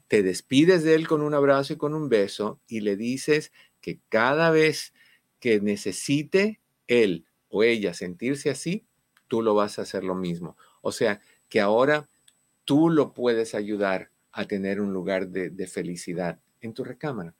te 0.09 0.23
despides 0.23 0.85
de 0.85 0.95
él 0.95 1.07
con 1.07 1.21
un 1.21 1.35
abrazo 1.35 1.75
y 1.75 1.77
con 1.77 1.95
un 1.95 2.09
beso 2.09 2.61
y 2.67 2.81
le 2.81 2.97
dices 2.97 3.53
que 3.81 4.01
cada 4.09 4.51
vez 4.51 4.95
que 5.39 5.61
necesite 5.61 6.61
él 6.87 7.27
o 7.49 7.63
ella 7.63 7.93
sentirse 7.93 8.49
así, 8.51 8.87
tú 9.29 9.43
lo 9.43 9.55
vas 9.55 9.79
a 9.79 9.83
hacer 9.83 10.03
lo 10.03 10.15
mismo. 10.15 10.57
O 10.81 10.93
sea, 10.93 11.21
que 11.49 11.61
ahora 11.61 12.09
tú 12.65 12.89
lo 12.89 13.13
puedes 13.13 13.55
ayudar 13.55 14.11
a 14.33 14.47
tener 14.47 14.81
un 14.81 14.93
lugar 14.93 15.29
de, 15.29 15.51
de 15.51 15.67
felicidad 15.67 16.41
en 16.61 16.73
tu 16.73 16.85
recámara. 16.85 17.35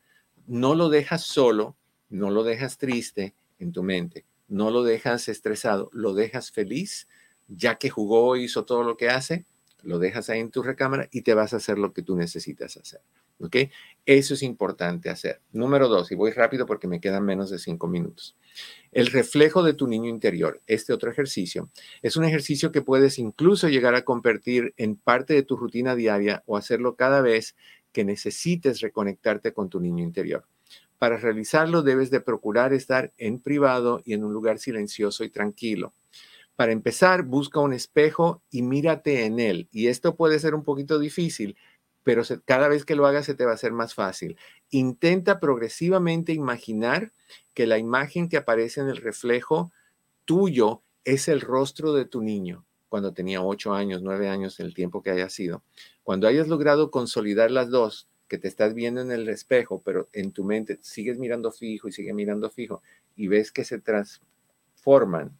No 0.47 0.75
lo 0.75 0.89
dejas 0.89 1.23
solo, 1.23 1.77
no 2.11 2.31
lo 2.31 2.45
dejas 2.45 2.79
triste 2.79 3.35
en 3.59 3.73
tu 3.73 3.83
mente 3.83 4.27
no 4.49 4.71
lo 4.71 4.83
dejas 4.83 5.29
estresado, 5.29 5.91
lo 5.93 6.15
dejas 6.15 6.51
feliz, 6.51 7.09
ya 7.49 7.77
que 7.77 7.91
jugó, 7.91 8.37
hizo 8.37 8.65
todo 8.65 8.83
lo 8.83 8.97
que 8.97 9.09
hace, 9.09 9.47
lo 9.83 9.99
dejas 9.99 10.31
ahí 10.31 10.41
en 10.41 10.51
tu 10.51 10.63
recámara 10.63 11.09
y 11.13 11.23
te 11.23 11.35
vas 11.35 11.53
a 11.53 11.59
hacer 11.59 11.79
lo 11.79 11.93
que 11.93 12.03
tú 12.03 12.17
necesitas 12.17 12.77
hacer. 12.77 13.01
¿Ok? 13.39 13.57
Eso 14.07 14.35
es 14.35 14.43
importante 14.43 15.11
hacer. 15.11 15.43
Número 15.53 15.89
dos, 15.89 16.11
y 16.11 16.15
voy 16.15 16.31
rápido 16.31 16.65
porque 16.65 16.89
me 16.89 17.01
quedan 17.01 17.25
menos 17.25 17.51
de 17.51 17.59
cinco 17.59 17.87
minutos. 17.87 18.35
El 18.93 19.09
reflejo 19.09 19.63
de 19.63 19.75
tu 19.75 19.87
niño 19.87 20.09
interior, 20.09 20.63
este 20.67 20.95
otro 20.95 21.11
ejercicio, 21.11 21.71
es 22.01 22.17
un 22.17 22.25
ejercicio 22.25 22.73
que 22.73 22.81
puedes 22.81 23.19
incluso 23.19 23.69
llegar 23.69 23.95
a 23.95 24.05
convertir 24.05 24.73
en 24.79 24.97
parte 24.97 25.35
de 25.35 25.43
tu 25.43 25.57
rutina 25.57 25.95
diaria 25.95 26.43
o 26.47 26.57
hacerlo 26.57 26.97
cada 26.97 27.21
vez 27.21 27.55
que 27.93 28.05
necesites 28.05 28.81
reconectarte 28.81 29.53
con 29.53 29.69
tu 29.69 29.81
niño 29.81 30.03
interior. 30.03 30.47
Para 30.99 31.17
realizarlo 31.17 31.83
debes 31.83 32.11
de 32.11 32.21
procurar 32.21 32.73
estar 32.73 33.13
en 33.19 33.39
privado 33.41 34.01
y 34.05 34.15
en 34.15 34.25
un 34.25 34.33
lugar 34.33 34.59
silencioso 34.59 35.25
y 35.25 35.31
tranquilo. 35.31 35.95
Para 36.57 36.73
empezar, 36.73 37.23
busca 37.23 37.61
un 37.61 37.73
espejo 37.73 38.43
y 38.51 38.63
mírate 38.63 39.25
en 39.25 39.41
él. 39.41 39.69
Y 39.73 39.89
esto 39.89 40.17
puede 40.17 40.39
ser 40.39 40.55
un 40.55 40.65
poquito 40.65 40.99
difícil, 40.99 41.57
pero 42.03 42.23
cada 42.45 42.69
vez 42.69 42.85
que 42.85 42.95
lo 42.95 43.07
hagas 43.07 43.27
se 43.27 43.35
te 43.35 43.45
va 43.45 43.51
a 43.51 43.55
hacer 43.55 43.73
más 43.73 43.95
fácil. 43.95 44.39
Intenta 44.71 45.39
progresivamente 45.39 46.33
imaginar 46.33 47.13
que 47.53 47.67
la 47.67 47.79
imagen 47.79 48.29
que 48.29 48.39
aparece 48.39 48.81
en 48.81 48.89
el 48.89 48.97
reflejo 48.97 49.73
tuyo 50.25 50.83
es 51.05 51.29
el 51.29 51.41
rostro 51.41 51.93
de 51.93 52.07
tu 52.07 52.23
niño 52.23 52.67
cuando 52.89 53.13
tenía 53.13 53.43
ocho 53.43 53.75
años, 53.75 54.03
nueve 54.03 54.29
años, 54.29 54.61
el 54.61 54.75
tiempo 54.75 55.03
que 55.03 55.11
haya 55.11 55.29
sido. 55.29 55.63
Cuando 56.03 56.29
hayas 56.29 56.49
logrado 56.49 56.91
consolidar 56.91 57.51
las 57.51 57.71
dos, 57.71 58.09
que 58.29 58.39
te 58.39 58.49
estás 58.49 58.75
viendo 58.75 59.01
en 59.01 59.11
el 59.11 59.29
espejo, 59.29 59.83
pero 59.85 60.09
en 60.13 60.33
tu 60.33 60.45
mente 60.45 60.79
sigues 60.83 61.19
mirando 61.19 61.53
fijo 61.53 61.89
y 61.89 61.93
sigue 61.93 62.13
mirando 62.13 62.51
fijo 62.51 62.83
y 63.15 63.29
ves 63.29 63.53
que 63.53 63.65
se 63.65 63.79
transforman, 63.79 65.37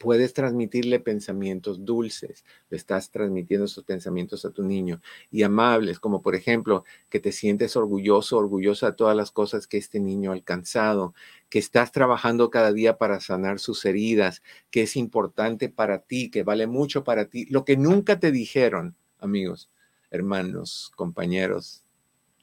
puedes 0.00 0.32
transmitirle 0.32 0.98
pensamientos 0.98 1.84
dulces, 1.84 2.42
le 2.70 2.78
estás 2.78 3.10
transmitiendo 3.10 3.66
esos 3.66 3.84
pensamientos 3.84 4.46
a 4.46 4.50
tu 4.50 4.62
niño 4.62 5.02
y 5.30 5.42
amables, 5.42 6.00
como 6.00 6.22
por 6.22 6.34
ejemplo 6.34 6.84
que 7.10 7.20
te 7.20 7.32
sientes 7.32 7.76
orgulloso, 7.76 8.38
orgullosa 8.38 8.86
de 8.86 8.96
todas 8.96 9.14
las 9.14 9.30
cosas 9.30 9.66
que 9.66 9.76
este 9.76 10.00
niño 10.00 10.30
ha 10.30 10.34
alcanzado, 10.34 11.14
que 11.50 11.58
estás 11.58 11.92
trabajando 11.92 12.48
cada 12.48 12.72
día 12.72 12.96
para 12.96 13.20
sanar 13.20 13.58
sus 13.58 13.84
heridas, 13.84 14.42
que 14.70 14.82
es 14.82 14.96
importante 14.96 15.68
para 15.68 15.98
ti, 15.98 16.30
que 16.30 16.44
vale 16.44 16.66
mucho 16.66 17.04
para 17.04 17.26
ti, 17.26 17.44
lo 17.50 17.66
que 17.66 17.76
nunca 17.76 18.18
te 18.18 18.32
dijeron, 18.32 18.96
amigos, 19.18 19.68
hermanos, 20.10 20.92
compañeros, 20.96 21.84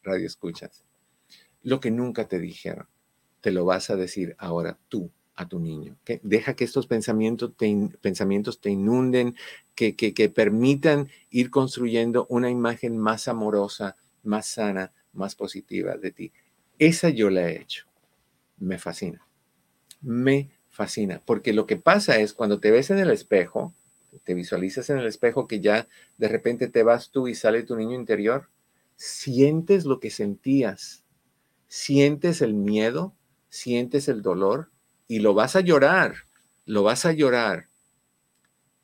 radio 0.07 0.25
escuchas. 0.25 0.83
Lo 1.63 1.79
que 1.79 1.91
nunca 1.91 2.27
te 2.27 2.39
dijeron, 2.39 2.87
te 3.41 3.51
lo 3.51 3.65
vas 3.65 3.89
a 3.89 3.95
decir 3.95 4.35
ahora 4.39 4.79
tú 4.89 5.11
a 5.35 5.47
tu 5.47 5.59
niño. 5.59 5.95
Deja 6.23 6.55
que 6.55 6.63
estos 6.63 6.87
pensamientos 6.87 7.55
te, 7.55 7.89
pensamientos 8.01 8.59
te 8.59 8.71
inunden, 8.71 9.35
que, 9.75 9.95
que 9.95 10.29
permitan 10.29 11.09
ir 11.29 11.51
construyendo 11.51 12.25
una 12.29 12.49
imagen 12.49 12.97
más 12.97 13.27
amorosa, 13.27 13.95
más 14.23 14.47
sana, 14.47 14.93
más 15.13 15.35
positiva 15.35 15.95
de 15.97 16.11
ti. 16.11 16.31
Esa 16.79 17.09
yo 17.09 17.29
la 17.29 17.49
he 17.49 17.61
hecho. 17.61 17.85
Me 18.57 18.79
fascina. 18.79 19.27
Me 20.01 20.49
fascina. 20.69 21.21
Porque 21.25 21.53
lo 21.53 21.65
que 21.65 21.77
pasa 21.77 22.17
es 22.17 22.33
cuando 22.33 22.59
te 22.59 22.71
ves 22.71 22.89
en 22.89 22.99
el 22.99 23.11
espejo, 23.11 23.73
te 24.23 24.33
visualizas 24.33 24.89
en 24.89 24.97
el 24.97 25.07
espejo 25.07 25.47
que 25.47 25.59
ya 25.59 25.87
de 26.17 26.27
repente 26.27 26.67
te 26.67 26.83
vas 26.83 27.11
tú 27.11 27.27
y 27.27 27.35
sale 27.35 27.63
tu 27.63 27.75
niño 27.75 27.95
interior, 27.95 28.49
sientes 28.97 29.85
lo 29.85 29.99
que 29.99 30.09
sentías, 30.09 31.05
sientes 31.67 32.41
el 32.41 32.53
miedo, 32.53 33.15
sientes 33.47 34.09
el 34.09 34.21
dolor 34.21 34.71
y 35.07 35.19
lo 35.19 35.33
vas 35.33 35.55
a 35.55 35.61
llorar, 35.61 36.15
lo 36.65 36.83
vas 36.83 37.05
a 37.05 37.13
llorar, 37.13 37.69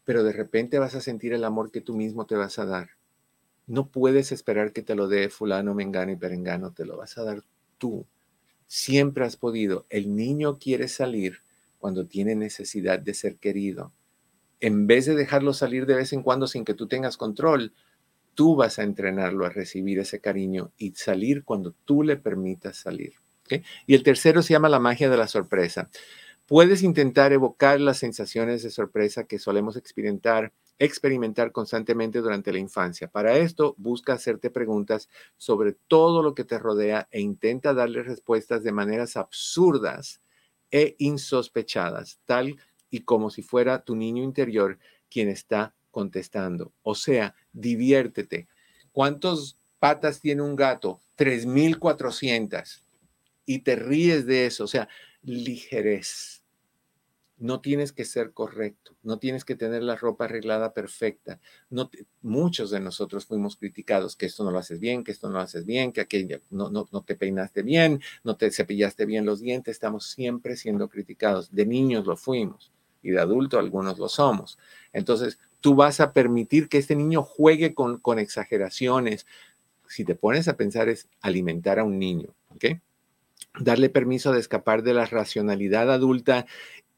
pero 0.05 0.23
de 0.23 0.31
repente 0.31 0.79
vas 0.79 0.95
a 0.95 1.01
sentir 1.01 1.33
el 1.33 1.43
amor 1.43 1.71
que 1.71 1.81
tú 1.81 1.95
mismo 1.95 2.25
te 2.25 2.35
vas 2.35 2.59
a 2.59 2.65
dar. 2.65 2.91
No 3.65 3.89
puedes 3.89 4.31
esperar 4.31 4.71
que 4.71 4.83
te 4.83 4.95
lo 4.95 5.07
dé 5.07 5.29
fulano, 5.29 5.73
mengano 5.73 6.11
y 6.11 6.15
perengano, 6.15 6.73
te 6.73 6.85
lo 6.85 6.97
vas 6.97 7.17
a 7.17 7.23
dar 7.23 7.43
tú. 7.77 8.05
Siempre 8.67 9.25
has 9.25 9.37
podido. 9.37 9.85
El 9.89 10.15
niño 10.15 10.59
quiere 10.59 10.87
salir 10.87 11.39
cuando 11.79 12.05
tiene 12.05 12.35
necesidad 12.35 12.99
de 12.99 13.13
ser 13.13 13.37
querido. 13.37 13.93
En 14.59 14.87
vez 14.87 15.05
de 15.05 15.15
dejarlo 15.15 15.53
salir 15.53 15.85
de 15.85 15.95
vez 15.95 16.13
en 16.13 16.23
cuando 16.23 16.47
sin 16.47 16.65
que 16.65 16.73
tú 16.73 16.87
tengas 16.87 17.17
control, 17.17 17.73
tú 18.33 18.55
vas 18.55 18.79
a 18.79 18.83
entrenarlo 18.83 19.45
a 19.45 19.49
recibir 19.49 19.99
ese 19.99 20.19
cariño 20.19 20.71
y 20.77 20.91
salir 20.91 21.43
cuando 21.43 21.73
tú 21.85 22.03
le 22.03 22.17
permitas 22.17 22.77
salir. 22.77 23.13
Y 23.85 23.93
el 23.93 24.03
tercero 24.03 24.41
se 24.41 24.53
llama 24.53 24.69
la 24.69 24.79
magia 24.79 25.09
de 25.09 25.17
la 25.17 25.27
sorpresa. 25.27 25.89
Puedes 26.45 26.83
intentar 26.83 27.31
evocar 27.31 27.79
las 27.79 27.97
sensaciones 27.97 28.63
de 28.63 28.69
sorpresa 28.69 29.25
que 29.25 29.39
solemos 29.39 29.77
experimentar, 29.77 30.51
experimentar 30.77 31.51
constantemente 31.51 32.19
durante 32.19 32.51
la 32.51 32.59
infancia. 32.59 33.07
Para 33.07 33.37
esto, 33.37 33.75
busca 33.77 34.13
hacerte 34.13 34.49
preguntas 34.49 35.09
sobre 35.37 35.73
todo 35.87 36.21
lo 36.21 36.35
que 36.35 36.43
te 36.43 36.59
rodea 36.59 37.07
e 37.11 37.21
intenta 37.21 37.73
darle 37.73 38.03
respuestas 38.03 38.63
de 38.63 38.71
maneras 38.71 39.15
absurdas 39.15 40.21
e 40.71 40.95
insospechadas, 40.97 42.19
tal 42.25 42.57
y 42.89 43.01
como 43.01 43.29
si 43.29 43.41
fuera 43.41 43.83
tu 43.83 43.95
niño 43.95 44.23
interior 44.23 44.79
quien 45.09 45.29
está 45.29 45.73
contestando. 45.93 46.73
O 46.81 46.95
sea, 46.95 47.33
diviértete. 47.53 48.49
¿Cuántas 48.91 49.57
patas 49.79 50.19
tiene 50.19 50.41
un 50.41 50.57
gato? 50.57 50.99
3.400. 51.17 52.81
Y 53.45 53.59
te 53.59 53.77
ríes 53.77 54.25
de 54.25 54.47
eso. 54.47 54.65
O 54.65 54.67
sea, 54.67 54.89
ligerez. 55.21 56.41
No 57.37 57.59
tienes 57.61 57.91
que 57.91 58.05
ser 58.05 58.31
correcto, 58.31 58.95
no 59.01 59.17
tienes 59.19 59.43
que 59.43 59.55
tener 59.55 59.83
la 59.83 59.97
ropa 59.97 60.25
arreglada 60.25 60.73
perfecta. 60.73 61.41
No 61.69 61.89
muchos 62.21 62.69
de 62.69 62.79
nosotros 62.79 63.25
fuimos 63.25 63.57
criticados 63.57 64.15
que 64.15 64.27
esto 64.27 64.45
no 64.45 64.51
lo 64.51 64.59
haces 64.59 64.79
bien, 64.79 65.03
que 65.03 65.11
esto 65.11 65.27
no 65.27 65.33
lo 65.33 65.39
haces 65.41 65.65
bien, 65.65 65.91
que 65.91 65.99
aquello 65.99 66.39
no, 66.51 66.69
no, 66.69 66.87
no 66.91 67.01
te 67.01 67.15
peinaste 67.15 67.63
bien, 67.63 68.01
no 68.23 68.37
te 68.37 68.49
cepillaste 68.51 69.05
bien 69.05 69.25
los 69.25 69.41
dientes. 69.41 69.73
Estamos 69.73 70.05
siempre 70.05 70.55
siendo 70.55 70.87
criticados. 70.87 71.51
De 71.51 71.65
niños 71.65 72.05
lo 72.05 72.15
fuimos 72.15 72.71
y 73.03 73.11
de 73.11 73.19
adulto 73.19 73.59
algunos 73.59 73.99
lo 73.99 74.07
somos. 74.07 74.57
Entonces, 74.93 75.37
tú 75.63 75.75
vas 75.75 76.01
a 76.01 76.11
permitir 76.11 76.67
que 76.67 76.77
este 76.77 76.93
niño 76.93 77.23
juegue 77.23 77.73
con, 77.73 78.19
exageraciones. 78.19 79.25
Si 79.87 80.03
te 80.03 80.13
pones 80.13 80.49
a 80.49 80.57
pensar 80.57 80.89
es 80.89 81.07
alimentar 81.21 81.79
a 81.79 81.85
un 81.85 81.97
niño, 81.99 82.35
¿ok? 82.49 82.65
darle 83.59 83.89
permiso 83.89 84.33
de 84.33 84.41
escapar 84.41 84.83
de 84.83 84.93
la 84.93 85.05
racionalidad 85.05 85.89
adulta 85.89 86.47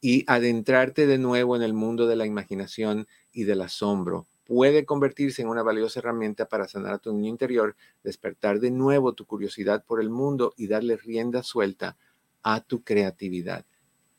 y 0.02 0.24
adentrarte 0.26 1.06
de 1.06 1.20
nuevo 1.20 1.56
en 1.56 1.62
el 1.62 1.74
mundo 1.74 2.08
de 2.08 2.16
la 2.16 2.26
imaginación 2.26 3.08
y 3.32 3.44
del 3.44 3.62
asombro. 3.62 4.26
Puede 4.46 4.84
convertirse 4.84 5.44
en 5.44 5.50
una 5.50 5.62
valiosa 5.62 6.00
herramienta 6.00 6.48
para 6.48 6.68
sanar 6.68 6.94
a 6.94 6.98
tu 6.98 7.14
niño 7.14 7.30
interior, 7.30 7.76
despertar 8.04 8.60
de 8.60 8.72
nuevo 8.72 9.14
tu 9.14 9.26
curiosidad 9.26 9.84
por 9.86 10.02
el 10.02 10.10
mundo 10.10 10.56
y 10.58 10.68
darle 10.68 10.98
rienda 10.98 11.44
suelta 11.44 11.98
a 12.42 12.62
tu 12.62 12.84
creatividad. 12.84 13.64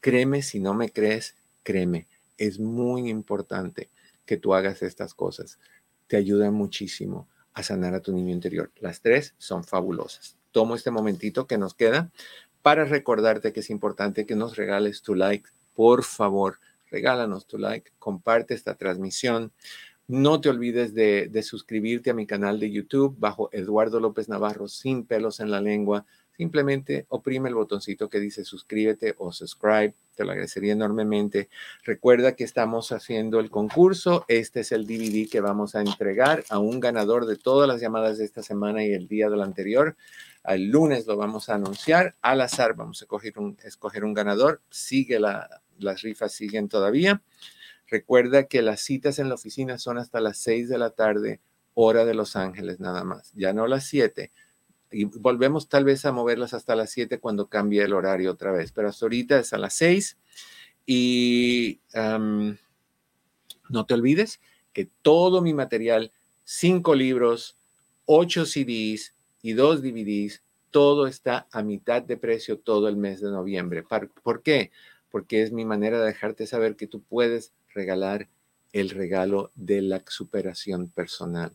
Créeme, 0.01 0.43
si 0.43 0.61
no 0.61 0.73
me 0.73 0.91
crees, 0.91 1.35
créeme. 1.65 2.07
Es 2.39 2.61
muy 2.61 3.09
importante 3.09 3.91
que 4.27 4.37
tú 4.37 4.55
hagas 4.55 4.83
estas 4.83 5.15
cosas. 5.15 5.59
Te 6.07 6.17
ayuda 6.17 6.51
muchísimo 6.51 7.29
a 7.55 7.63
sanar 7.63 7.95
a 7.95 8.01
tu 8.01 8.13
niño 8.13 8.33
interior. 8.33 8.71
Las 8.81 9.01
tres 9.01 9.35
son 9.39 9.65
fabulosas 9.65 10.37
tomo 10.57 10.75
este 10.75 10.91
momentito 10.91 11.47
que 11.47 11.59
nos 11.59 11.75
queda 11.75 12.11
para 12.63 12.87
recordarte 12.87 13.53
que 13.53 13.61
es 13.61 13.69
importante 13.69 14.25
que 14.25 14.37
nos 14.37 14.57
regales 14.57 15.03
tu 15.03 15.15
like. 15.15 15.51
Por 15.75 16.03
favor, 16.03 16.61
regálanos 16.91 17.47
tu 17.47 17.59
like, 17.59 17.91
comparte 17.99 18.55
esta 18.55 18.75
transmisión. 18.75 19.53
No 20.09 20.41
te 20.41 20.49
olvides 20.49 20.95
de, 20.95 21.29
de, 21.29 21.43
suscribirte 21.43 22.09
a 22.09 22.15
mi 22.15 22.27
canal 22.27 22.59
de 22.59 22.71
YouTube 22.71 23.15
bajo 23.19 23.51
Eduardo 23.53 24.01
López 24.01 24.31
Navarro 24.31 24.67
sin 24.67 25.05
pelos 25.05 25.41
en 25.41 25.51
la 25.51 25.61
lengua. 25.61 26.07
Simplemente 26.37 27.07
oprime 27.09 27.49
el 27.49 27.55
botoncito 27.55 28.11
que 28.11 28.21
dice 28.21 28.45
suscríbete 28.45 29.15
o 29.19 29.33
subscribe. 29.33 29.95
Te 30.15 30.25
lo 30.25 30.33
agradecería 30.33 30.73
enormemente. 30.73 31.49
Recuerda 31.83 32.37
que 32.37 32.45
estamos 32.45 32.93
haciendo 32.93 33.41
el 33.41 33.51
concurso. 33.51 34.25
Este 34.29 34.61
es 34.61 34.73
el 34.73 34.87
DVD 34.87 35.31
que 35.31 35.41
vamos 35.41 35.75
a 35.75 35.81
entregar 35.81 36.45
a 36.51 36.59
un 36.59 36.81
ganador 36.81 37.27
de 37.27 37.37
todas 37.37 37.67
las 37.67 37.81
llamadas 37.81 38.19
de 38.19 38.25
esta 38.25 38.43
semana 38.43 38.85
y 38.85 38.93
el 38.93 39.09
día 39.09 39.31
del 39.31 39.43
anterior. 39.43 39.97
El 40.45 40.71
lunes 40.71 41.07
lo 41.07 41.17
vamos 41.17 41.49
a 41.49 41.55
anunciar. 41.55 42.17
Al 42.21 42.41
azar 42.43 42.75
vamos 42.75 43.01
a 43.01 43.07
escoger 43.65 44.05
un, 44.05 44.15
ganador. 44.15 44.61
Sigue 44.71 45.19
la, 45.19 45.63
las 45.79 46.03
rifas, 46.03 46.33
siguen 46.33 46.69
todavía. 46.69 47.23
Recuerda 47.89 48.45
que 48.45 48.63
las 48.63 48.81
citas 48.81 49.19
en 49.19 49.29
la 49.29 49.37
oficina 49.37 49.79
son 49.79 49.99
hasta 49.99 50.21
las 50.21 50.39
6 50.39 50.69
de 50.69 50.79
la 50.79 50.91
tarde, 50.91 51.41
hora 51.75 52.05
de 52.05 52.15
Los 52.15 52.37
Ángeles 52.37 52.81
nada 52.81 53.05
más. 53.05 53.33
Ya 53.35 53.53
no 53.53 53.67
las 53.67 53.85
7. 53.85 54.33
Y 54.91 55.05
volvemos 55.05 55.69
tal 55.69 55.85
vez 55.85 56.05
a 56.05 56.13
moverlas 56.13 56.55
hasta 56.55 56.77
las 56.77 56.91
7 56.91 57.19
cuando 57.19 57.49
cambie 57.49 57.83
el 57.83 57.93
horario 57.93 58.31
otra 58.31 58.53
vez. 58.53 58.73
Pero 58.73 58.89
hasta 58.89 59.05
ahorita 59.05 59.39
es 59.41 59.53
a 59.53 59.59
las 59.59 59.75
6. 59.75 60.17
Y 60.87 61.81
no 61.95 63.87
te 63.87 63.95
olvides 63.95 64.41
que 64.73 64.89
todo 65.03 65.43
mi 65.43 65.55
material, 65.55 66.13
cinco 66.45 66.95
libros, 66.95 67.57
ocho 68.05 68.47
CDs, 68.47 69.17
y 69.47 69.53
dos 69.53 69.81
DVDs, 69.81 70.43
todo 70.73 71.07
está 71.07 71.47
a 71.53 71.63
mitad 71.63 72.03
de 72.03 72.17
precio 72.17 72.59
todo 72.59 72.89
el 72.89 72.97
mes 72.97 73.21
de 73.21 73.31
noviembre. 73.31 73.85
¿Por 73.85 74.43
qué? 74.43 74.73
Porque 75.11 75.43
es 75.43 75.53
mi 75.53 75.65
manera 75.65 76.01
de 76.01 76.07
dejarte 76.07 76.49
saber 76.49 76.75
que 76.75 76.89
tú 76.89 77.01
puedes 77.01 77.53
regalar 77.73 78.29
el 78.73 78.91
regalo 78.91 79.53
de 79.55 79.83
la 79.83 80.03
superación 80.09 80.89
personal 80.89 81.53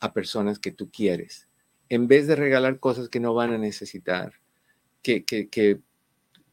a 0.00 0.12
personas 0.12 0.58
que 0.58 0.72
tú 0.72 0.90
quieres. 0.90 1.47
En 1.88 2.08
vez 2.08 2.26
de 2.26 2.36
regalar 2.36 2.78
cosas 2.78 3.08
que 3.08 3.20
no 3.20 3.34
van 3.34 3.52
a 3.52 3.58
necesitar, 3.58 4.34
que, 5.02 5.80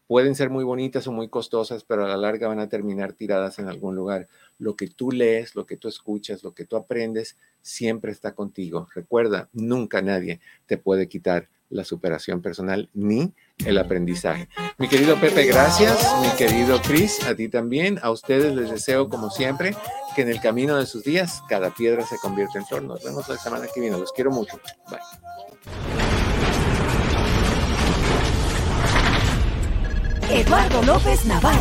pueden 0.07 0.35
ser 0.35 0.51
muy 0.51 0.63
bonitas 0.63 1.07
o 1.07 1.11
muy 1.11 1.29
costosas, 1.29 1.83
pero 1.83 2.05
a 2.05 2.07
la 2.07 2.17
larga 2.17 2.47
van 2.47 2.59
a 2.59 2.69
terminar 2.69 3.13
tiradas 3.13 3.57
en 3.57 3.67
algún 3.67 3.95
lugar. 3.95 4.27
Lo 4.59 4.75
que 4.75 4.87
tú 4.87 5.11
lees, 5.11 5.55
lo 5.55 5.65
que 5.65 5.77
tú 5.77 5.87
escuchas, 5.87 6.43
lo 6.43 6.53
que 6.53 6.65
tú 6.65 6.75
aprendes, 6.75 7.37
siempre 7.61 8.11
está 8.11 8.35
contigo. 8.35 8.87
Recuerda, 8.93 9.49
nunca 9.51 10.03
nadie 10.03 10.41
te 10.67 10.77
puede 10.77 11.07
quitar 11.07 11.49
la 11.69 11.83
superación 11.83 12.41
personal 12.41 12.89
ni 12.93 13.33
el 13.65 13.77
aprendizaje. 13.77 14.49
Mi 14.77 14.87
querido 14.87 15.15
Pepe, 15.19 15.45
gracias. 15.45 15.97
Mi 16.21 16.29
querido 16.37 16.81
Chris, 16.81 17.23
a 17.25 17.35
ti 17.35 17.49
también. 17.49 17.99
A 18.01 18.11
ustedes 18.11 18.55
les 18.55 18.69
deseo, 18.69 19.09
como 19.09 19.29
siempre, 19.29 19.75
que 20.15 20.21
en 20.21 20.29
el 20.29 20.39
camino 20.39 20.77
de 20.77 20.85
sus 20.85 21.03
días 21.03 21.41
cada 21.49 21.71
piedra 21.71 22.05
se 22.05 22.17
convierta 22.17 22.59
en 22.59 22.65
flor. 22.65 22.83
Nos 22.83 23.03
vemos 23.03 23.27
la 23.27 23.37
semana 23.37 23.67
que 23.73 23.81
viene. 23.81 23.97
Los 23.97 24.11
quiero 24.11 24.31
mucho. 24.31 24.59
Bye. 24.89 24.99
Eduardo 30.29 30.81
López 30.83 31.25
Navarro. 31.25 31.53